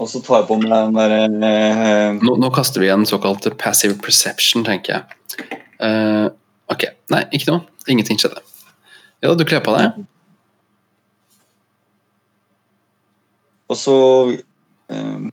Og 0.00 0.08
så 0.08 0.22
tar 0.24 0.40
jeg 0.40 0.48
på 0.48 0.56
meg 0.62 0.70
den 0.72 0.96
derre 0.96 1.18
eh, 1.28 2.18
Nå, 2.24 2.34
nå 2.40 2.48
kaster 2.54 2.80
vi 2.80 2.88
igjen 2.88 3.04
såkalt 3.08 3.46
passive 3.60 3.98
perception, 4.00 4.64
tenker 4.64 4.96
jeg. 4.96 5.58
Eh, 5.84 6.26
ok, 6.72 6.86
nei, 7.12 7.24
ikke 7.36 7.50
noe. 7.52 7.66
Ingenting 7.90 8.20
skjedde. 8.20 8.42
Ja, 9.20 9.34
du 9.36 9.44
kler 9.44 9.62
på 9.64 9.74
deg. 9.76 10.00
Og 13.70 13.78
så 13.78 13.96
um, 14.90 15.28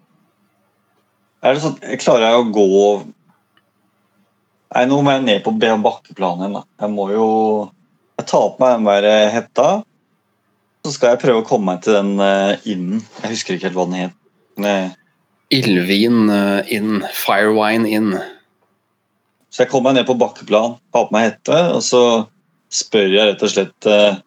er 1.41 1.55
det 1.55 1.63
sånn 1.63 1.77
jeg 1.81 2.01
Klarer 2.03 2.27
jeg 2.27 2.41
å 2.41 2.49
gå 2.53 2.67
Nei, 4.75 4.83
nå 4.89 4.99
må 5.01 5.13
jeg 5.15 5.23
ned 5.23 5.43
på 5.45 5.53
bakkeplanen 5.55 6.43
igjen. 6.43 6.57
da. 6.59 6.63
Jeg 6.83 6.93
må 6.93 7.07
jo 7.13 7.27
Jeg 8.19 8.27
tar 8.29 8.49
på 8.53 8.61
meg 8.61 8.75
den 8.75 8.88
der 8.89 9.07
eh, 9.07 9.31
hetta. 9.31 9.67
Så 10.83 10.91
skal 10.95 11.13
jeg 11.13 11.21
prøve 11.21 11.41
å 11.43 11.47
komme 11.47 11.71
meg 11.71 11.85
til 11.85 11.95
den 11.95 12.19
eh, 12.19 12.65
innen. 12.73 13.03
Jeg 13.21 13.31
husker 13.31 13.55
ikke 13.55 13.69
helt 13.69 13.77
hva 13.77 13.85
den 13.88 14.01
het. 14.01 14.17
Eh, 14.59 14.89
Ildvin 15.55 16.27
eh, 16.33 16.73
inn. 16.75 17.05
Firewine 17.15 17.88
inn. 17.88 18.11
Så 19.53 19.63
jeg 19.63 19.71
kommer 19.71 19.91
meg 19.91 20.01
ned 20.01 20.07
på 20.09 20.17
bakkeplan, 20.19 20.75
har 20.93 21.05
på 21.07 21.15
meg 21.15 21.29
hette, 21.29 21.59
og 21.73 21.83
så 21.85 22.01
spør 22.73 23.07
jeg 23.13 23.29
rett 23.31 23.45
og 23.45 23.51
slett 23.53 23.87
eh, 23.87 24.19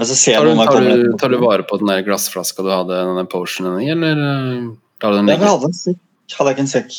Men 0.00 0.08
så 0.08 0.16
ser 0.16 0.38
Tar 0.38 0.48
du, 0.48 0.52
jeg 0.56 0.70
tar, 0.70 0.86
du, 0.88 1.16
tar 1.20 1.34
du 1.34 1.38
vare 1.42 1.66
på 1.68 1.78
den 1.82 1.92
der 1.92 2.04
glassflaska 2.06 2.64
du 2.64 2.70
hadde 2.72 3.02
denne 3.10 3.26
potionen 3.30 3.76
i, 3.84 3.90
eller 3.92 4.22
eh, 4.24 4.70
lar 5.04 5.14
du 5.14 5.20
den 5.20 5.28
Ja, 5.28 5.36
jeg 5.36 5.50
hadde 5.52 5.70
en 5.70 5.76
sekk. 5.76 6.00
Hadde 6.34 6.50
jeg 6.50 6.56
ikke 6.56 6.64
en 6.64 6.72
sekk? 6.72 6.98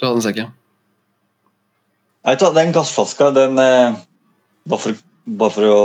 Du 0.00 0.06
hadde 0.08 0.22
en 0.22 0.24
sekk, 0.24 0.40
ja. 0.40 0.48
vet 2.30 2.40
du 2.40 2.48
den 2.56 2.74
glassflaska, 2.74 3.30
den 3.36 3.60
eh, 3.60 4.00
bare, 4.64 4.82
for, 4.86 5.06
bare 5.44 5.56
for 5.58 5.70
å 5.70 5.80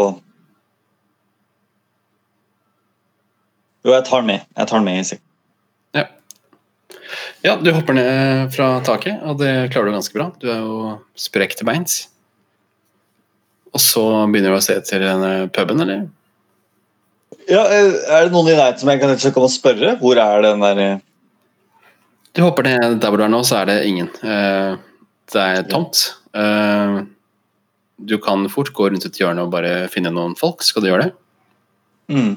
Jo, 3.80 3.94
jeg 3.94 4.04
tar 4.10 4.20
den 4.20 4.28
med. 4.28 4.48
Jeg 4.60 4.68
tar 4.68 4.82
den 4.82 4.88
med 4.90 4.98
i 5.00 5.04
sekk. 5.08 5.22
Ja, 7.46 7.56
du 7.58 7.72
hopper 7.74 7.96
ned 7.98 8.52
fra 8.54 8.80
taket, 8.86 9.20
og 9.26 9.40
det 9.42 9.70
klarer 9.74 9.90
du 9.90 9.96
ganske 9.98 10.16
bra. 10.18 10.30
Du 10.42 10.48
er 10.52 10.60
jo 10.62 10.96
sprek 11.18 11.56
til 11.58 11.68
beins. 11.70 12.04
Og 13.74 13.82
så 13.84 14.04
begynner 14.32 14.54
du 14.56 14.58
å 14.60 14.64
se 14.66 14.76
til 14.88 15.04
denne 15.06 15.34
puben, 15.54 15.82
eller? 15.84 16.08
Ja, 17.50 17.64
eh, 17.70 17.94
er 18.14 18.26
det 18.28 18.34
noen 18.34 18.50
i 18.52 18.56
nærheten 18.58 18.82
som 18.84 18.90
jeg 18.92 19.02
kan 19.02 19.16
komme 19.34 19.50
og 19.50 19.54
spørre? 19.54 19.96
Hvor 20.02 20.18
er 20.22 20.42
den 20.46 20.62
der 20.66 20.82
eh, 20.86 20.98
Du 22.38 22.44
hopper 22.46 22.66
ned 22.68 23.00
der 23.02 23.10
hvor 23.10 23.18
du 23.22 23.26
er 23.26 23.32
nå, 23.34 23.42
så 23.46 23.62
er 23.62 23.70
det 23.72 23.80
ingen. 23.90 24.10
Eh, 24.24 24.76
Det 25.30 25.42
er 25.46 25.64
tomt. 25.70 26.16
Eh, 26.34 27.00
Du 28.02 28.18
kan 28.24 28.48
fort 28.50 28.70
gå 28.74 28.90
rundt 28.90 29.06
et 29.06 29.18
hjørne 29.20 29.44
og 29.44 29.52
bare 29.52 29.88
finne 29.92 30.10
noen 30.14 30.36
folk. 30.40 30.62
Skal 30.64 30.82
du 30.86 30.88
gjøre 30.90 31.10
det? 31.10 31.14
mm. 32.10 32.36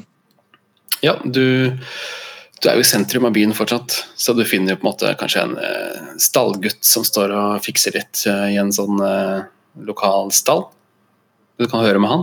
Ja, 1.03 1.17
du, 1.25 1.73
du 2.63 2.69
er 2.71 2.79
jo 2.79 2.85
i 2.85 2.87
sentrum 2.87 3.27
av 3.27 3.35
byen 3.35 3.55
fortsatt, 3.57 3.97
så 4.15 4.35
du 4.39 4.45
finner 4.47 4.75
jo 4.75 4.79
på 4.79 4.87
en 4.87 4.93
måte 4.93 5.15
kanskje 5.19 5.43
en 5.43 5.57
eh, 5.59 6.13
stallgutt 6.23 6.85
som 6.87 7.03
står 7.07 7.35
og 7.35 7.65
fikser 7.65 7.97
litt 7.97 8.23
eh, 8.31 8.53
i 8.55 8.59
en 8.63 8.71
sånn 8.75 9.03
eh, 9.03 9.43
lokal 9.83 10.31
stall. 10.35 10.69
Du 11.59 11.67
kan 11.67 11.83
høre 11.83 11.99
med 12.03 12.13
han. 12.13 12.23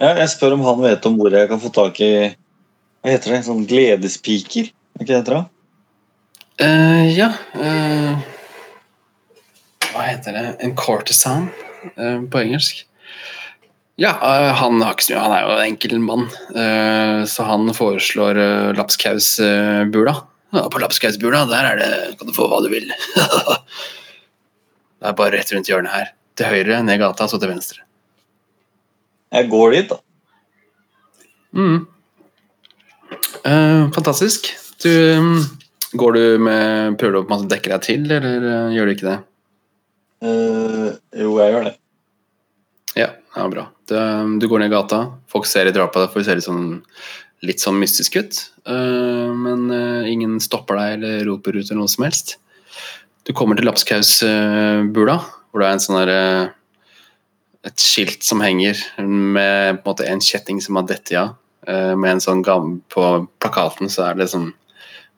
Ja, 0.00 0.14
jeg 0.22 0.30
spør 0.32 0.54
om 0.54 0.62
han 0.64 0.84
vet 0.84 1.06
om 1.08 1.18
hvor 1.18 1.34
jeg 1.34 1.50
kan 1.50 1.60
få 1.60 1.72
tak 1.74 1.98
i 2.00 2.12
Hva 3.00 3.10
heter 3.10 3.34
det? 3.34 3.40
Sånn 3.48 3.66
gledespiker? 3.68 4.70
Er 5.00 5.08
det 5.08 5.18
heter 5.18 5.36
det? 5.36 5.42
Eh, 6.60 7.04
ja 7.16 7.30
uh, 7.56 8.22
Hva 9.90 10.06
heter 10.06 10.36
det? 10.36 10.46
En 10.64 10.74
courtesan 10.76 11.50
uh, 11.98 12.22
på 12.30 12.42
engelsk. 12.44 12.84
Ja, 14.00 14.14
eh, 14.16 14.50
han 14.56 14.80
har 14.80 14.96
ikke 14.96 15.04
så 15.04 15.12
mye 15.12 15.22
Han 15.26 15.34
er 15.36 15.42
jo 15.44 15.54
en 15.54 15.66
enkel 15.66 15.98
mann, 16.00 16.22
eh, 16.56 17.18
så 17.28 17.44
han 17.44 17.68
foreslår 17.76 18.38
uh, 18.40 18.70
lapskausbula. 18.78 20.14
Ja, 20.56 20.62
på 20.72 20.80
lapskausbula, 20.80 21.44
der 21.50 21.68
er 21.68 21.82
det 21.82 21.90
kan 22.18 22.30
du 22.30 22.34
få 22.34 22.48
hva 22.48 22.62
du 22.64 22.70
vil. 22.72 22.88
det 25.00 25.12
er 25.12 25.18
bare 25.18 25.36
rett 25.36 25.52
rundt 25.52 25.68
hjørnet 25.68 25.92
her. 25.92 26.14
Til 26.38 26.48
høyre, 26.48 26.80
ned 26.86 27.02
gata, 27.02 27.28
så 27.28 27.38
til 27.42 27.52
venstre. 27.52 27.84
Jeg 29.30 29.50
går 29.52 29.76
dit, 29.76 29.92
da. 29.92 30.00
Mm. 31.54 31.86
Eh, 33.44 33.90
fantastisk. 33.94 34.56
Du, 34.82 35.20
mm, 35.20 35.42
går 35.92 36.12
du 36.12 36.38
med 36.38 36.98
Prøver 36.98 37.20
du 37.20 37.34
å 37.34 37.40
dekke 37.50 37.74
deg 37.74 37.84
til, 37.84 38.06
eller 38.10 38.46
eh, 38.52 38.72
gjør 38.74 38.88
du 38.88 38.94
ikke 38.94 39.10
det? 39.10 39.18
Eh, 40.24 40.88
jo, 41.22 41.34
jeg 41.40 41.54
gjør 41.54 41.68
det. 41.68 41.74
Ja, 42.98 43.12
ja 43.36 43.46
bra. 43.52 43.68
Du, 43.90 43.96
du 44.40 44.46
går 44.48 44.62
ned 44.62 44.72
gata, 44.72 45.02
folk 45.30 45.48
ser 45.50 45.66
litt 45.66 45.78
rart 45.78 45.92
på 45.94 46.02
deg, 46.02 46.12
for 46.12 46.22
du 46.22 46.28
ser 46.28 46.38
litt 46.38 46.46
sånn, 46.46 46.80
litt 47.46 47.62
sånn 47.62 47.80
mystisk 47.80 48.20
ut. 48.20 48.38
Eh, 48.70 49.32
men 49.34 49.66
eh, 49.74 50.12
ingen 50.12 50.38
stopper 50.42 50.78
deg 50.78 50.96
eller 50.98 51.26
roper 51.28 51.58
ut 51.58 51.66
eller 51.66 51.82
noe 51.82 51.90
som 51.90 52.06
helst. 52.06 52.36
Du 53.26 53.34
kommer 53.36 53.58
til 53.58 53.68
lapskausbula, 53.68 55.18
hvor 55.50 55.62
det 55.62 55.68
er 55.68 55.76
en 55.76 55.84
sånn 55.84 56.00
der, 56.00 56.14
eh, 56.14 56.56
et 57.68 57.82
skilt 57.82 58.24
som 58.24 58.40
henger 58.40 58.78
med 58.96 59.82
på 59.82 59.90
en 59.90 59.90
måte 59.90 60.08
en 60.08 60.22
kjetting 60.24 60.62
som 60.64 60.78
har 60.78 60.86
dette 60.88 61.18
av. 61.18 61.34
Eh, 61.68 61.92
med 61.92 62.14
en 62.14 62.22
sånn 62.24 62.40
gam 62.40 62.78
På 62.88 63.26
plakaten 63.36 63.90
så 63.92 64.06
er 64.06 64.14
det 64.16 64.30
sånn 64.32 64.46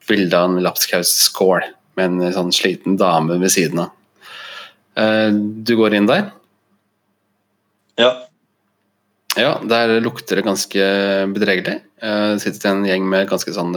bilde 0.08 0.34
av 0.34 0.50
en 0.50 0.64
lapskausskål 0.64 1.68
med 1.94 2.16
en 2.18 2.32
sånn 2.34 2.50
sliten 2.50 2.96
dame 2.98 3.36
ved 3.38 3.52
siden 3.54 3.84
av. 3.84 3.92
Eh, 4.98 5.30
du 5.30 5.76
går 5.78 5.94
inn 5.94 6.08
der. 6.10 6.32
Ja. 8.00 8.21
Ja, 9.38 9.54
der 9.64 10.00
lukter 10.04 10.36
det 10.36 10.44
ganske 10.44 10.82
bedregelig. 11.32 11.78
Eh, 12.02 12.34
Det 12.34 12.42
sitter 12.42 12.70
en 12.70 12.84
gjeng 12.84 13.08
med 13.08 13.28
ganske 13.30 13.52
sånn 13.54 13.72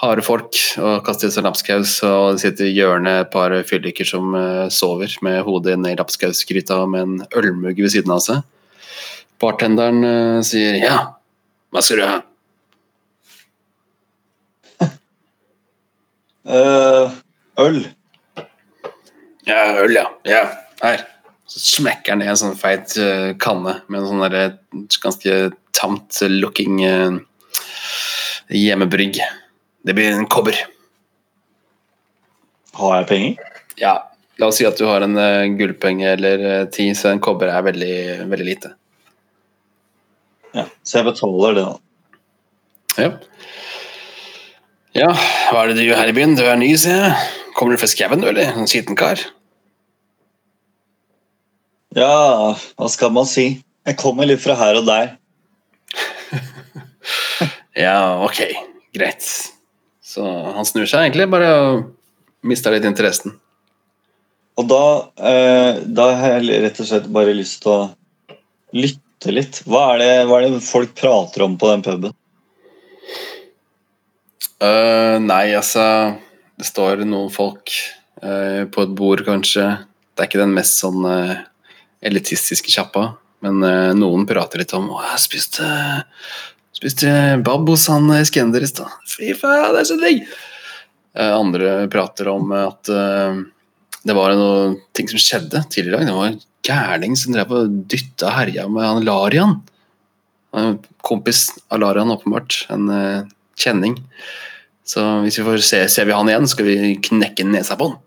harde 0.00 0.22
folk 0.24 0.56
og 0.80 1.04
kaster 1.06 1.30
seg 1.30 1.44
lapskaus, 1.46 1.98
og 2.06 2.34
det 2.34 2.42
sitter 2.42 2.66
i 2.66 2.74
hjørnet 2.74 3.26
et 3.26 3.30
par 3.34 3.54
fylliker 3.68 4.08
som 4.08 4.34
eh, 4.34 4.66
sover 4.72 5.12
med 5.22 5.42
hodet 5.46 5.78
ned 5.78 5.94
i 5.94 6.00
lapskausgryta 6.00 6.80
med 6.90 7.06
en 7.06 7.26
ølmugg 7.38 7.78
ved 7.78 7.92
siden 7.94 8.14
av 8.14 8.22
seg. 8.24 8.42
Bartenderen 9.42 10.42
sier 10.46 10.78
'ja, 10.78 10.98
hva 11.72 11.82
skal 11.82 11.98
du 11.98 12.04
ha'? 12.06 12.20
Uh, 16.46 17.10
øl. 17.64 17.86
Ja, 19.46 19.82
øl, 19.82 19.92
ja. 19.94 20.06
Ja, 20.26 20.44
her. 20.82 21.11
Så 21.52 21.60
smekker 21.60 22.14
han 22.14 22.22
ned 22.22 22.32
en 22.32 22.38
sånn 22.40 22.56
feit 22.56 22.94
uh, 22.96 23.32
kanne 23.40 23.80
med 23.92 24.00
en 24.00 24.08
sånn 24.08 24.22
derre 24.24 24.44
ganske 25.02 25.34
tamt 25.76 26.22
looking 26.32 26.80
uh, 26.86 27.18
hjemmebrygg. 28.48 29.20
Det 29.84 29.96
blir 29.98 30.14
en 30.14 30.30
kobber. 30.32 30.56
Har 32.78 33.02
jeg 33.02 33.10
penger? 33.10 33.52
Ja, 33.80 33.98
La 34.40 34.48
oss 34.48 34.56
si 34.58 34.64
at 34.66 34.78
du 34.80 34.86
har 34.88 35.04
en 35.04 35.18
uh, 35.18 35.44
gullpenge 35.58 36.14
eller 36.16 36.40
uh, 36.42 36.64
ti, 36.72 36.88
så 36.96 37.12
en 37.12 37.20
kobber 37.22 37.52
er 37.52 37.66
veldig, 37.66 37.96
veldig 38.32 38.46
lite. 38.48 38.72
Ja, 40.56 40.64
Så 40.82 40.98
jeg 40.98 41.08
betaler 41.10 41.58
det, 41.58 41.66
da. 41.68 43.02
Ja. 43.02 43.10
Ja, 44.92 45.12
hva 45.52 45.62
er 45.62 45.70
det 45.70 45.78
du 45.78 45.86
gjør 45.86 46.00
her 46.02 46.10
i 46.10 46.16
byen? 46.16 46.34
Du 46.36 46.42
er 46.44 46.58
ny, 46.60 46.72
sier 46.80 46.98
jeg. 47.06 47.44
Kommer 47.56 47.76
du 47.76 47.80
fra 47.80 47.88
skauen, 47.92 48.24
du, 48.24 48.28
eller? 48.32 48.50
En 48.56 48.68
skitten 48.68 48.98
kar? 48.98 49.20
Ja, 51.92 52.56
hva 52.78 52.88
skal 52.88 53.12
man 53.12 53.26
si? 53.28 53.62
Jeg 53.84 53.98
kommer 54.00 54.28
litt 54.28 54.40
fra 54.40 54.54
her 54.56 54.78
og 54.80 54.86
der. 54.88 55.16
ja, 57.84 57.96
ok. 58.24 58.40
Greit. 58.96 59.26
Så 60.00 60.24
han 60.24 60.68
snur 60.68 60.88
seg 60.88 61.06
egentlig, 61.08 61.28
bare 61.32 61.52
mister 62.48 62.72
litt 62.74 62.86
interessen. 62.88 63.36
Og 64.60 64.68
da, 64.68 64.84
eh, 65.16 65.82
da 65.84 66.08
har 66.16 66.38
jeg 66.38 66.64
rett 66.64 66.80
og 66.80 66.88
slett 66.88 67.12
bare 67.12 67.36
lyst 67.36 67.62
til 67.64 67.72
å 67.72 67.82
lytte 68.76 69.32
litt. 69.32 69.62
Hva 69.68 69.94
er, 69.94 70.02
det, 70.02 70.10
hva 70.28 70.40
er 70.40 70.48
det 70.48 70.64
folk 70.64 70.92
prater 70.98 71.44
om 71.44 71.56
på 71.60 71.70
den 71.72 71.84
puben? 71.84 72.18
Uh, 74.62 75.18
nei, 75.18 75.56
altså 75.58 75.82
Det 76.54 76.68
står 76.68 77.00
noen 77.02 77.32
folk 77.34 77.72
uh, 78.22 78.62
på 78.70 78.84
et 78.84 78.92
bord, 78.94 79.24
kanskje. 79.26 79.64
Det 80.12 80.22
er 80.22 80.30
ikke 80.30 80.44
den 80.44 80.54
mest 80.54 80.78
sånn 80.78 81.02
uh, 81.02 81.40
elitistiske 82.02 82.72
kjappa, 82.72 83.12
men 83.42 83.62
noen 83.98 84.26
prater 84.28 84.62
litt 84.62 84.74
om 84.76 84.88
Å, 84.94 85.00
jeg 85.12 85.22
spiste, 85.24 85.66
spiste 86.76 87.10
bab 87.42 87.66
hos 87.70 87.88
han 87.90 88.06
Eskender 88.14 88.62
i 88.62 88.70
stad. 88.70 88.92
Fy 89.10 89.32
faen, 89.38 89.72
det 89.74 89.82
er 89.82 89.88
så 89.90 89.98
digg! 90.00 90.24
andre 91.12 91.72
prater 91.92 92.30
om 92.32 92.54
at 92.56 92.88
det 92.88 94.14
var 94.16 94.32
noe 94.32 94.70
ting 94.96 95.10
som 95.10 95.20
skjedde 95.20 95.60
tidligere 95.68 96.06
i 96.06 96.06
dag. 96.06 96.08
Det 96.08 96.14
var 96.16 96.30
en 96.30 96.38
gærning 96.64 97.18
som 97.20 97.34
drev 97.34 97.52
og 97.52 97.74
dytta 97.92 98.30
og 98.30 98.36
herja 98.38 98.64
med 98.70 98.86
han 98.86 99.04
Larian. 99.04 99.52
En 100.56 100.78
kompis 101.04 101.50
av 101.68 101.82
Larian, 101.82 102.14
åpenbart. 102.14 102.62
En 102.72 102.88
kjenning. 103.58 103.98
Så 104.84 105.04
hvis 105.22 105.38
vi 105.38 105.46
får 105.46 105.62
se, 105.66 105.82
ser 105.88 106.08
vi 106.08 106.16
han 106.16 106.28
igjen, 106.30 106.48
skal 106.50 106.66
vi 106.66 106.94
knekke 107.04 107.46
nesa 107.48 107.76
på 107.78 107.92
han. 107.92 108.00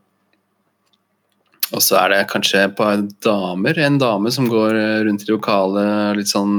Og 1.76 1.84
så 1.84 1.98
er 2.00 2.14
det 2.14 2.26
kanskje 2.32 2.64
et 2.66 2.76
par 2.78 3.02
damer, 3.26 3.80
en 3.84 4.00
dame 4.00 4.32
som 4.32 4.48
går 4.52 4.78
eh, 4.80 5.00
rundt 5.08 5.26
i 5.26 5.32
lokalet 5.32 6.16
litt 6.20 6.32
sånn 6.32 6.56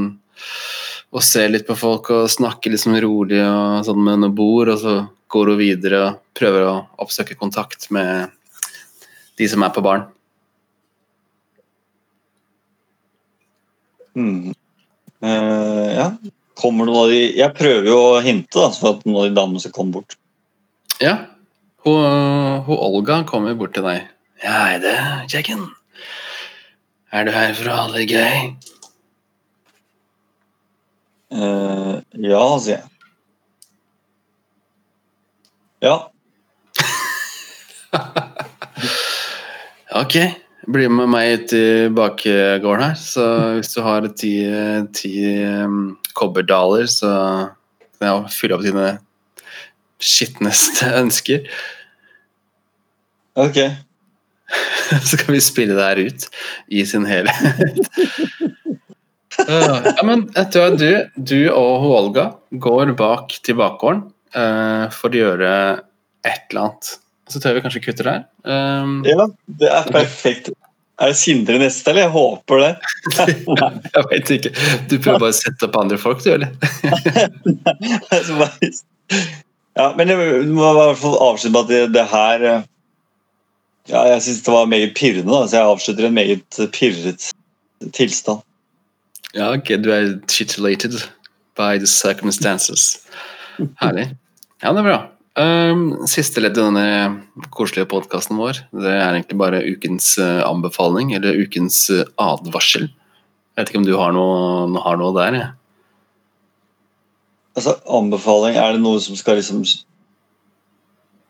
og 1.17 1.23
ser 1.25 1.49
litt 1.49 1.65
på 1.65 1.77
folk 1.79 2.11
og 2.13 2.27
snakker 2.29 2.73
litt 2.73 2.83
sånn 2.83 2.99
rolig 3.01 3.39
og 3.41 3.87
sånn 3.87 4.03
med 4.05 4.21
noen 4.21 4.35
bord, 4.37 4.69
og 4.75 4.81
så 4.83 4.97
går 5.33 5.53
hun 5.53 5.61
videre 5.61 6.01
og 6.03 6.19
prøver 6.37 6.67
å 6.67 6.75
oppsøke 7.01 7.39
kontakt 7.39 7.89
med 7.95 8.35
de 9.41 9.49
som 9.49 9.65
er 9.65 9.73
på 9.73 9.85
baren. 9.87 10.05
Mm. 14.17 14.53
Uh, 15.25 15.89
ja, 15.93 16.07
kommer 16.57 16.89
noen 16.89 16.99
av 17.03 17.11
de 17.13 17.19
Jeg 17.37 17.53
prøver 17.57 17.89
jo 17.89 17.97
å 18.01 18.21
hinte 18.25 18.61
da, 18.61 18.69
for 18.73 18.97
at 18.97 19.07
noen 19.09 19.23
av 19.23 19.27
de 19.29 19.39
damene 19.39 19.63
skal 19.63 19.75
komme 19.77 19.97
bort. 19.97 20.19
Ja. 21.01 21.17
Hun, 21.87 22.05
hun 22.67 22.85
Olga 22.91 23.23
kommer 23.29 23.57
bort 23.57 23.77
til 23.77 23.85
deg. 23.87 24.05
Ja, 24.45 24.67
hei 24.67 24.81
det, 24.83 24.97
kjekken. 25.33 25.63
Er 27.09 27.25
du 27.25 27.31
her 27.33 27.55
for 27.57 27.71
å 27.73 27.77
ha 27.79 27.85
det 27.95 28.03
gøy? 28.11 28.51
Uh, 31.33 32.05
ja, 32.21 32.43
sier 32.61 32.77
jeg. 32.77 32.85
Ja. 35.87 35.95
ok. 40.03 40.15
Bli 40.67 40.87
med 40.91 41.09
meg 41.15 41.33
ut 41.33 41.51
i 41.57 41.89
bakgården 41.97 42.85
her. 42.91 42.99
Så 43.01 43.25
hvis 43.57 43.73
du 43.73 43.81
har 43.89 44.05
ti, 44.21 44.35
ti 44.93 45.15
um, 45.65 45.97
kobberdaler, 46.13 46.85
så 46.93 47.09
kan 47.97 48.05
jeg 48.11 48.37
fylle 48.37 48.61
opp 48.61 48.69
dine 48.69 49.01
skitneste 49.97 50.93
ønsker. 51.01 51.49
Ok. 53.41 53.86
så 55.09 55.17
kan 55.17 55.35
vi 55.35 55.41
spille 55.43 55.75
det 55.77 55.87
her 55.87 56.03
ut 56.09 56.29
i 56.69 56.85
sin 56.87 57.07
helhet. 57.09 57.89
ja, 59.49 60.05
men 60.05 60.27
vet 60.35 60.53
du, 60.53 60.77
du, 60.77 60.93
du 61.17 61.41
og 61.51 61.89
Olga 61.91 62.29
går 62.51 62.95
bak 62.99 63.35
til 63.45 63.59
bakgården 63.59 64.07
uh, 64.37 64.87
for 64.95 65.11
å 65.11 65.25
gjøre 65.25 65.51
et 66.27 66.47
eller 66.51 66.63
annet. 66.67 66.95
Så 67.27 67.41
tror 67.41 67.51
jeg 67.51 67.59
vi 67.59 67.65
kanskje 67.67 67.83
kutter 67.89 68.11
der. 68.11 68.23
Um, 68.47 69.01
ja, 69.07 69.27
det 69.59 69.71
er 69.73 69.91
perfekt. 69.91 70.53
Er 70.97 71.13
det 71.13 71.19
Sindre 71.21 71.59
neste, 71.61 71.91
eller? 71.91 72.07
Jeg 72.07 72.15
håper 72.15 72.63
det. 72.63 72.71
jeg 73.97 74.07
veit 74.13 74.31
ikke. 74.39 74.53
Du 74.89 74.95
prøver 74.97 75.27
bare 75.27 75.35
å 75.35 75.37
sette 75.37 75.69
opp 75.69 75.77
andre 75.81 75.99
folk, 76.01 76.23
du, 76.25 76.31
eller? 76.33 76.55
ja, 79.77 79.91
men 79.99 80.09
jeg 80.09 80.47
må 80.55 80.71
i 80.71 80.79
hvert 80.79 81.03
fall 81.03 81.19
avslutte 81.27 81.53
med 81.53 81.61
at 81.61 81.73
det, 81.75 81.83
det 81.99 82.07
her 82.15 82.47
eh, 82.49 82.65
ja, 83.89 84.03
Jeg 84.13 84.23
syns 84.23 84.43
det 84.47 84.53
var 84.55 84.71
meget 84.71 84.95
pirrende, 84.99 85.33
da, 85.33 85.47
så 85.47 85.57
jeg 85.59 85.73
avslutter 85.73 86.07
en 86.07 86.15
meget 86.15 86.61
pirret 86.75 87.31
tilstand. 87.93 88.43
Ja, 89.35 89.53
ok. 89.53 89.75
Du 89.85 89.91
er 89.93 90.17
titillated 90.29 91.03
by 91.57 91.77
the 91.79 91.87
circumstances. 91.87 92.99
Herlig. 93.83 94.11
Ja, 94.63 94.73
det 94.73 94.81
er 94.81 94.89
bra. 94.89 95.01
Um, 95.37 96.07
siste 96.09 96.41
ledd 96.41 96.57
i 96.57 96.63
denne 96.63 97.49
koselige 97.53 97.91
podkasten 97.91 98.39
vår, 98.41 98.63
det 98.73 98.89
er 98.89 99.11
egentlig 99.11 99.37
bare 99.37 99.59
ukens 99.69 100.15
uh, 100.17 100.41
anbefaling, 100.47 101.13
eller 101.13 101.37
ukens 101.45 101.83
uh, 101.93 102.07
advarsel. 102.17 102.87
Jeg 102.89 103.61
vet 103.61 103.73
ikke 103.73 103.83
om 103.83 103.89
du 103.89 103.99
har 104.01 104.15
noe, 104.17 104.81
har 104.81 104.97
noe 105.01 105.13
der? 105.19 105.37
Ja. 105.37 105.51
Altså, 107.57 107.77
anbefaling, 107.85 108.57
er 108.57 108.77
det 108.77 108.81
noe 108.85 109.03
som 109.05 109.17
skal 109.17 109.37
liksom 109.41 109.61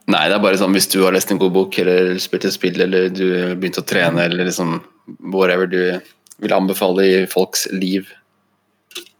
Nei, 0.07 0.29
det 0.31 0.37
er 0.37 0.43
bare 0.43 0.59
sånn 0.61 0.75
hvis 0.77 0.87
du 0.93 1.01
har 1.03 1.15
lest 1.15 1.33
en 1.35 1.41
god 1.43 1.55
bok, 1.55 1.79
eller 1.83 2.15
spilt 2.23 2.47
et 2.47 2.55
spill, 2.55 2.79
eller 2.85 3.09
du 3.11 3.25
har 3.33 3.57
begynt 3.59 3.81
å 3.81 3.87
trene, 3.87 4.29
eller 4.29 4.47
liksom 4.47 4.79
whatever 5.33 5.67
du 5.71 5.81
vil 6.43 6.55
anbefale 6.55 7.07
i 7.07 7.15
folks 7.31 7.67
liv. 7.75 8.07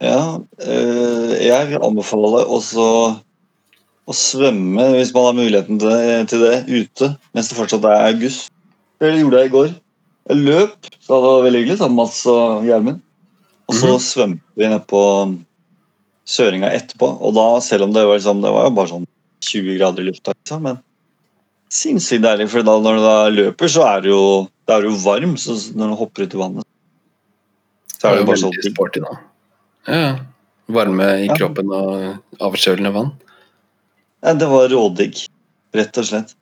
Ja, 0.01 0.37
øh, 0.63 1.33
jeg 1.41 1.71
vil 1.71 1.83
anbefale 1.83 2.43
også 2.45 2.85
å 4.07 4.15
svømme 4.15 4.85
hvis 4.93 5.11
man 5.15 5.27
har 5.27 5.35
muligheten 5.35 5.81
til 5.81 6.43
det 6.45 6.61
ute 6.69 7.09
mens 7.35 7.49
det 7.49 7.57
fortsatt 7.57 7.85
er 7.89 8.05
august. 8.13 8.47
Det 9.01 9.11
gjorde 9.17 9.41
jeg 9.41 9.49
i 9.49 9.53
går. 9.53 9.73
Jeg 10.27 10.43
løp, 10.43 10.87
så 11.03 11.17
det 11.17 11.25
var 11.25 11.43
veldig 11.45 11.61
hyggelig 11.63 11.77
sammen 11.81 11.97
med 11.97 12.03
Mats 12.05 12.21
og 12.31 12.65
Gjermund. 12.67 13.03
Og 13.67 13.75
så 13.75 13.85
mm 13.85 13.93
-hmm. 13.93 14.07
svømte 14.07 14.43
vi 14.55 14.67
ned 14.67 14.87
på 14.87 15.03
Søringa 16.25 16.71
etterpå. 16.71 17.07
Og 17.21 17.35
da, 17.35 17.59
selv 17.61 17.83
om 17.83 17.93
det 17.93 18.05
var, 18.05 18.15
liksom, 18.15 18.41
det 18.41 18.51
var 18.51 18.69
bare 18.69 18.87
sånn 18.87 19.07
20 19.47 19.79
grader 19.79 20.03
i 20.03 20.09
lufta, 20.11 20.35
liksom, 20.35 20.63
men 20.67 20.79
sinnssykt 21.73 22.23
deilig. 22.25 22.49
For 22.53 22.65
da, 22.67 22.77
når 22.83 22.99
du 22.99 23.05
da 23.05 23.17
løper, 23.33 23.71
så 23.71 23.85
er 23.89 24.05
det 24.05 24.11
jo, 24.13 24.23
det 24.67 24.77
er 24.77 24.87
jo 24.87 24.95
varm 25.03 25.35
så 25.41 25.57
når 25.77 25.93
du 25.93 25.99
hopper 26.01 26.27
ut 26.27 26.35
i 26.35 26.41
vannet. 26.41 26.67
Så 27.97 28.09
er 28.09 28.17
det 28.17 28.25
jo 28.25 28.29
bare 28.31 28.41
sånn 28.43 28.57
sporty, 28.67 29.03
da. 29.03 29.15
Ja. 29.87 30.09
Varme 30.75 31.07
i 31.23 31.29
kroppen 31.31 31.71
og 31.71 32.43
avkjølende 32.43 32.91
vann. 32.95 33.13
Ja, 34.25 34.33
det 34.35 34.49
var 34.51 34.67
rådigg, 34.73 35.23
rett 35.77 35.99
og 36.01 36.07
slett. 36.09 36.33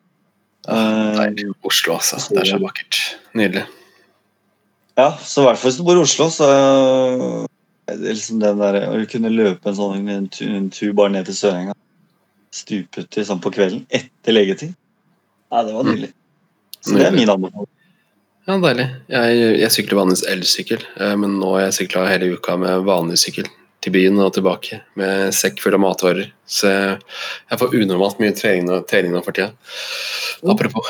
Nei, 0.66 1.30
Oslo, 1.68 2.00
altså. 2.00 2.18
Det 2.34 2.42
er 2.42 2.56
så 2.56 2.62
vakkert. 2.62 3.02
Nydelig. 3.38 3.66
Ja, 4.98 5.12
så 5.20 5.44
i 5.44 5.46
hvert 5.50 5.60
fall 5.60 5.70
hvis 5.70 5.78
du 5.78 5.86
bor 5.86 6.00
i 6.00 6.04
Oslo, 6.06 6.30
så 6.32 6.48
er 7.86 7.98
det 8.00 8.16
liksom 8.16 8.40
den 8.42 8.62
der 8.62 8.78
Å 8.88 9.02
kunne 9.12 9.32
løpe 9.34 9.70
en 9.70 9.78
sånn 9.78 10.08
en 10.10 10.30
tur, 10.32 10.50
en 10.56 10.70
tur 10.74 10.94
bare 10.98 11.12
ned 11.14 11.28
til 11.28 11.38
Sørenga, 11.38 11.76
stupet 12.56 13.20
sånn 13.28 13.42
på 13.44 13.52
kvelden 13.54 13.84
etter 13.94 14.36
legetid 14.36 14.74
Ja, 15.52 15.64
det 15.64 15.76
var 15.76 15.88
nydelig. 15.88 16.12
Så 16.82 16.96
det 16.96 17.08
er 17.08 17.16
min 17.16 17.30
anbefaling. 17.32 17.72
Ja, 18.46 18.56
deilig. 18.62 18.86
Jeg, 19.10 19.38
jeg 19.58 19.74
sykler 19.74 20.00
vanligvis 20.04 20.26
elsykkel, 20.30 20.84
eh, 21.02 21.14
men 21.18 21.40
nå 21.42 21.52
har 21.56 21.68
jeg 21.68 21.78
sykla 21.80 22.06
hele 22.10 22.30
uka 22.38 22.58
med 22.62 22.86
vanlig 22.86 23.18
sykkel 23.22 23.48
til 23.86 23.94
byen 23.94 24.22
og 24.22 24.34
tilbake 24.36 24.80
med 25.00 25.34
sekk 25.34 25.62
full 25.64 25.78
av 25.78 25.82
matvarer. 25.82 26.30
Så 26.46 26.70
jeg 26.70 27.60
får 27.62 27.76
unormalt 27.82 28.22
mye 28.22 28.36
trening, 28.38 28.70
trening 28.90 29.14
nå 29.14 29.22
for 29.26 29.38
tida. 29.38 29.52
Apropos. 30.46 30.90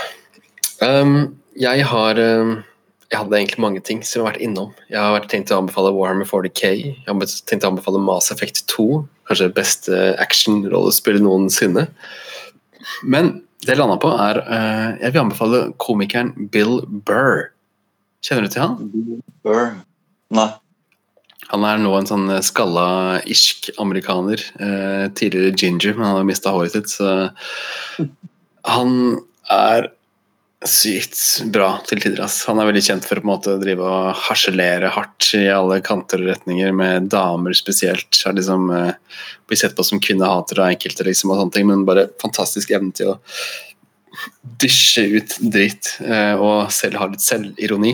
Um, 0.83 1.35
jeg 1.55 1.87
har 1.87 2.19
um, 2.19 2.57
Jeg 3.11 3.21
hadde 3.21 3.37
egentlig 3.37 3.61
mange 3.61 3.81
ting 3.85 4.01
som 4.01 4.19
jeg 4.19 4.23
har 4.23 4.31
vært 4.33 4.43
innom. 4.43 4.71
Jeg 4.89 5.01
har 5.01 5.27
tenkt 5.29 5.51
å 5.53 5.59
anbefale 5.61 5.93
Warhammer 5.93 6.25
40K. 6.25 6.71
Jeg 6.81 7.05
har 7.05 7.35
tenkt 7.49 7.67
å 7.67 7.71
anbefale 7.73 8.01
Mass 8.01 8.31
Effect 8.33 8.63
2. 8.73 8.87
Kanskje 9.29 9.49
det 9.49 9.57
beste 9.57 9.99
action-rollespillet 10.23 11.23
noensinne. 11.25 11.85
Men 13.05 13.31
det 13.65 13.73
jeg 13.73 13.79
landa 13.79 13.97
på, 14.01 14.09
er 14.09 14.41
uh, 14.45 14.89
Jeg 15.01 15.13
vil 15.13 15.23
anbefale 15.23 15.61
komikeren 15.81 16.33
Bill 16.53 16.79
Burr. 17.07 17.49
Kjenner 18.25 18.45
du 18.45 18.53
til 18.53 18.65
han? 18.65 18.77
Bill 18.93 19.23
Burr? 19.45 19.73
Nei. 20.33 20.49
Han 21.51 21.65
er 21.67 21.77
nå 21.77 21.91
en 21.93 22.09
sånn 22.09 22.29
skalla 22.45 23.21
irsk 23.29 23.69
amerikaner. 23.81 24.41
Eh, 24.57 25.03
tidligere 25.13 25.53
ginger, 25.53 25.93
men 25.93 26.07
han 26.07 26.17
har 26.17 26.25
mista 26.25 26.53
håret 26.55 26.73
sitt. 26.73 26.89
Så 26.89 27.29
han 28.75 28.95
er 29.53 29.91
sykt 30.69 31.43
bra 31.53 31.69
til 31.87 32.01
tider. 32.01 32.23
ass. 32.25 32.43
Han 32.49 32.59
er 32.59 32.69
veldig 32.69 32.83
kjent 32.87 33.05
for 33.05 33.19
å 33.19 33.23
på 33.23 33.27
en 33.27 33.31
måte 33.31 33.55
drive 33.61 33.85
og 33.85 34.17
harselere 34.27 34.89
hardt 34.93 35.29
i 35.37 35.45
alle 35.53 35.79
kanter 35.85 36.23
og 36.23 36.31
retninger, 36.31 36.73
med 36.75 37.09
damer 37.13 37.55
spesielt. 37.57 38.09
Har 38.25 38.35
liksom 38.37 38.69
eh, 38.73 39.21
Blir 39.45 39.59
sett 39.61 39.75
på 39.77 39.85
som 39.85 40.01
kvinnehater 40.01 40.63
av 40.63 40.71
enkelte, 40.73 41.05
liksom, 41.05 41.31
og 41.31 41.41
sånne 41.41 41.53
ting, 41.53 41.67
men 41.69 41.85
bare 41.85 42.07
fantastisk 42.21 42.73
evne 42.73 42.95
til 42.97 43.13
å 43.13 43.17
dysje 44.63 45.03
ut 45.19 45.37
dritt 45.53 45.91
eh, 46.01 46.33
og 46.33 46.71
selv 46.73 47.01
ha 47.01 47.09
litt 47.11 47.21
selvironi. 47.21 47.93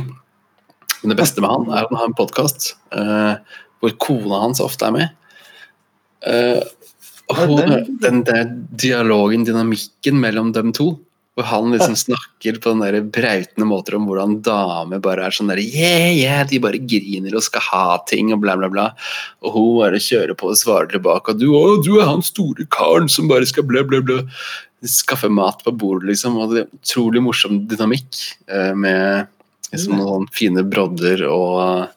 Men 1.02 1.14
det 1.14 1.20
beste 1.20 1.44
med 1.44 1.52
han 1.52 1.70
er 1.72 1.84
at 1.84 1.92
han 1.92 2.00
har 2.00 2.12
en 2.12 2.18
podkast 2.18 2.76
eh, 2.96 3.36
hvor 3.82 3.98
kona 4.00 4.44
hans 4.46 4.62
ofte 4.64 4.88
er 4.88 4.96
med. 4.96 5.18
Eh, 6.30 6.62
og 7.32 7.40
hun, 7.48 7.98
den 8.04 8.24
der 8.28 8.50
dialogen, 8.80 9.46
dynamikken 9.48 10.20
mellom 10.22 10.52
dem 10.56 10.72
to 10.76 10.94
hvor 11.36 11.48
han 11.48 11.72
liksom 11.72 11.96
snakker 11.96 12.58
på 12.60 12.74
den 12.74 12.82
der 12.84 12.98
brautende 13.08 13.68
måter 13.68 13.96
om 13.96 14.08
hvordan 14.10 14.40
damer 14.44 15.00
bare 15.04 15.28
er 15.28 15.36
sånn 15.36 15.52
der 15.52 15.62
yeah, 15.64 16.10
yeah, 16.12 16.42
de 16.48 16.60
bare 16.60 16.82
griner 16.84 17.38
og 17.38 17.46
skal 17.46 17.64
ha 17.70 17.86
ting 18.10 18.34
og 18.36 18.42
bla, 18.44 18.58
bla, 18.60 18.68
bla. 18.72 18.90
Og 19.46 19.56
hun 19.56 19.70
bare 19.80 20.02
kjører 20.04 20.36
på 20.36 20.52
og 20.52 20.60
svarer 20.60 20.92
tilbake. 20.92 21.32
Og 21.32 21.40
du, 21.40 21.48
å, 21.56 21.78
du 21.84 21.94
er 22.02 22.10
han 22.10 22.26
store 22.26 22.68
karen 22.74 23.08
som 23.12 23.32
bare 23.32 23.48
skal 23.48 23.68
bla, 23.70 23.86
bla, 23.88 24.02
bla. 24.04 24.26
Skaffe 24.84 25.30
mat 25.32 25.64
på 25.64 25.72
bordet, 25.72 26.10
liksom. 26.10 26.36
Og 26.42 26.52
det 26.52 26.66
er 26.66 26.82
utrolig 26.82 27.24
morsom 27.24 27.62
dynamikk 27.70 28.12
eh, 28.52 28.74
med 28.76 29.32
liksom, 29.72 30.02
noen 30.02 30.28
fine 30.36 30.66
brodder 30.68 31.24
og 31.30 31.88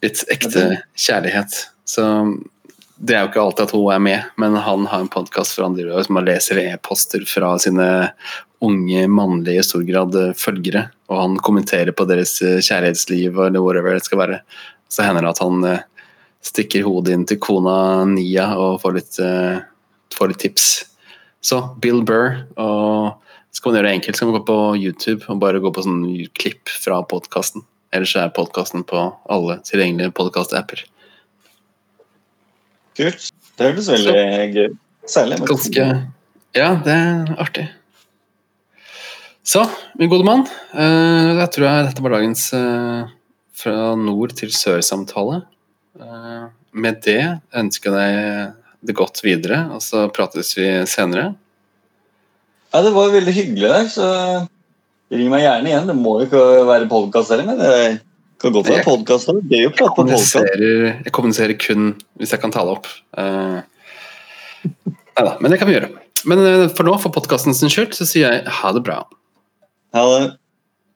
litt 0.00 0.24
ekte 0.32 0.64
kjærlighet. 0.96 1.60
Så 1.84 2.06
det 3.00 3.16
er 3.16 3.22
jo 3.24 3.30
ikke 3.30 3.42
alltid 3.42 3.64
at 3.64 3.72
hun 3.72 3.86
er 3.94 4.02
med, 4.04 4.32
men 4.40 4.56
han 4.60 4.84
har 4.90 5.00
en 5.00 5.12
podkast 5.12 5.58
andre 5.64 5.88
han 5.88 6.04
som 6.04 6.18
han 6.18 6.26
leser 6.28 6.60
e-poster 6.60 7.24
fra 7.28 7.54
sine 7.62 7.86
unge, 8.60 9.06
mannlige, 9.08 9.62
i 9.62 9.64
stor 9.64 9.86
grad 9.88 10.16
eh, 10.20 10.34
følgere. 10.36 10.82
Og 11.08 11.16
han 11.16 11.38
kommenterer 11.40 11.96
på 11.96 12.04
deres 12.10 12.36
eh, 12.44 12.58
kjærlighetsliv 12.60 13.38
eller 13.46 13.64
whatever 13.64 13.96
det 13.96 14.04
skal 14.04 14.20
være. 14.20 14.42
Så 14.92 15.06
hender 15.06 15.24
det 15.24 15.32
at 15.32 15.40
han 15.40 15.64
eh, 15.64 15.86
stikker 16.44 16.84
hodet 16.84 17.16
inn 17.16 17.24
til 17.28 17.40
kona 17.40 18.04
Nia 18.10 18.50
og 18.60 18.82
får 18.84 18.96
litt, 18.96 19.16
får 20.16 20.30
litt 20.30 20.40
tips. 20.40 20.68
Så 21.44 21.58
Bill 21.80 22.00
Burr, 22.04 22.42
og 22.60 23.20
skal 23.52 23.70
man 23.72 23.80
gjøre 23.80 23.88
det 23.88 23.96
enkelt, 23.98 24.16
så 24.16 24.24
kan 24.24 24.32
man 24.32 24.40
gå 24.40 24.46
på 24.48 24.60
YouTube 24.80 25.28
og 25.28 25.40
bare 25.42 25.60
gå 25.60 25.72
på 25.72 25.84
sånn 25.84 26.00
klipp 26.36 26.72
fra 26.84 27.00
podkasten. 27.08 27.64
Ellers 27.96 28.16
er 28.16 28.32
podkasten 28.36 28.84
på 28.88 29.08
alle 29.28 29.60
tilgjengelige 29.68 30.16
podkast-apper. 30.16 30.84
Kult. 33.00 33.30
Det 33.56 33.68
høres 33.70 33.88
veldig 33.88 34.14
gøy 34.54 34.72
Særlig 35.08 35.40
Ganske 35.48 35.84
Ja, 36.56 36.74
det 36.84 36.94
er 36.94 37.30
artig. 37.40 37.66
Så, 39.46 39.62
min 39.98 40.10
gode 40.10 40.26
mann. 40.26 40.42
Uh, 40.74 41.38
jeg 41.40 41.50
tror 41.54 41.66
jeg 41.66 41.86
dette 41.86 42.04
var 42.04 42.14
dagens 42.16 42.42
uh, 42.54 43.08
fra 43.56 43.94
nord 43.98 44.34
til 44.38 44.52
sør-samtale. 44.54 45.40
Uh, 45.98 46.50
med 46.74 47.00
det 47.06 47.22
ønsker 47.56 47.96
jeg 47.96 48.18
deg 48.18 48.58
det 48.90 48.96
godt 48.98 49.22
videre, 49.24 49.62
og 49.74 49.82
så 49.84 50.06
prates 50.14 50.52
vi 50.58 50.68
senere. 50.90 51.32
Ja, 52.70 52.82
det 52.84 52.92
var 52.94 53.14
veldig 53.14 53.34
hyggelig 53.34 53.72
der, 53.72 53.88
så 53.90 54.06
ring 55.10 55.30
meg 55.32 55.44
gjerne 55.44 55.72
igjen. 55.72 55.90
Det 55.90 55.98
må 55.98 56.18
jo 56.20 56.28
ikke 56.28 56.44
være 56.68 56.90
podkast 56.90 57.34
heller, 57.34 57.48
men 57.50 57.60
det 57.60 57.74
kan 58.40 58.54
godt 58.56 58.70
være 58.70 58.84
podkast 58.86 59.30
òg. 59.32 59.40
Gøy 59.50 59.68
å 59.68 59.72
prate 59.74 59.94
på 59.96 60.04
podkast. 60.08 60.38
Jeg 60.60 61.14
kommuniserer 61.16 61.56
kun 61.60 61.94
hvis 62.20 62.34
jeg 62.34 62.42
kan 62.42 62.54
ta 62.54 62.64
det 62.66 62.76
opp. 62.78 62.88
Uh, 63.16 63.60
Nei 64.64 65.24
da, 65.26 65.34
men 65.40 65.52
det 65.52 65.60
kan 65.60 65.68
vi 65.68 65.76
gjøre. 65.76 65.90
Men 66.30 66.42
uh, 66.44 66.66
for 66.72 66.88
nå, 66.88 66.96
for 67.02 67.12
podkasten 67.14 67.56
sin 67.56 67.72
skyld, 67.72 67.92
så 67.96 68.08
sier 68.08 68.28
jeg 68.28 68.56
ha 68.60 68.72
det 68.76 68.84
bra. 68.86 69.02
Ha 69.96 70.04
det. 70.14 70.22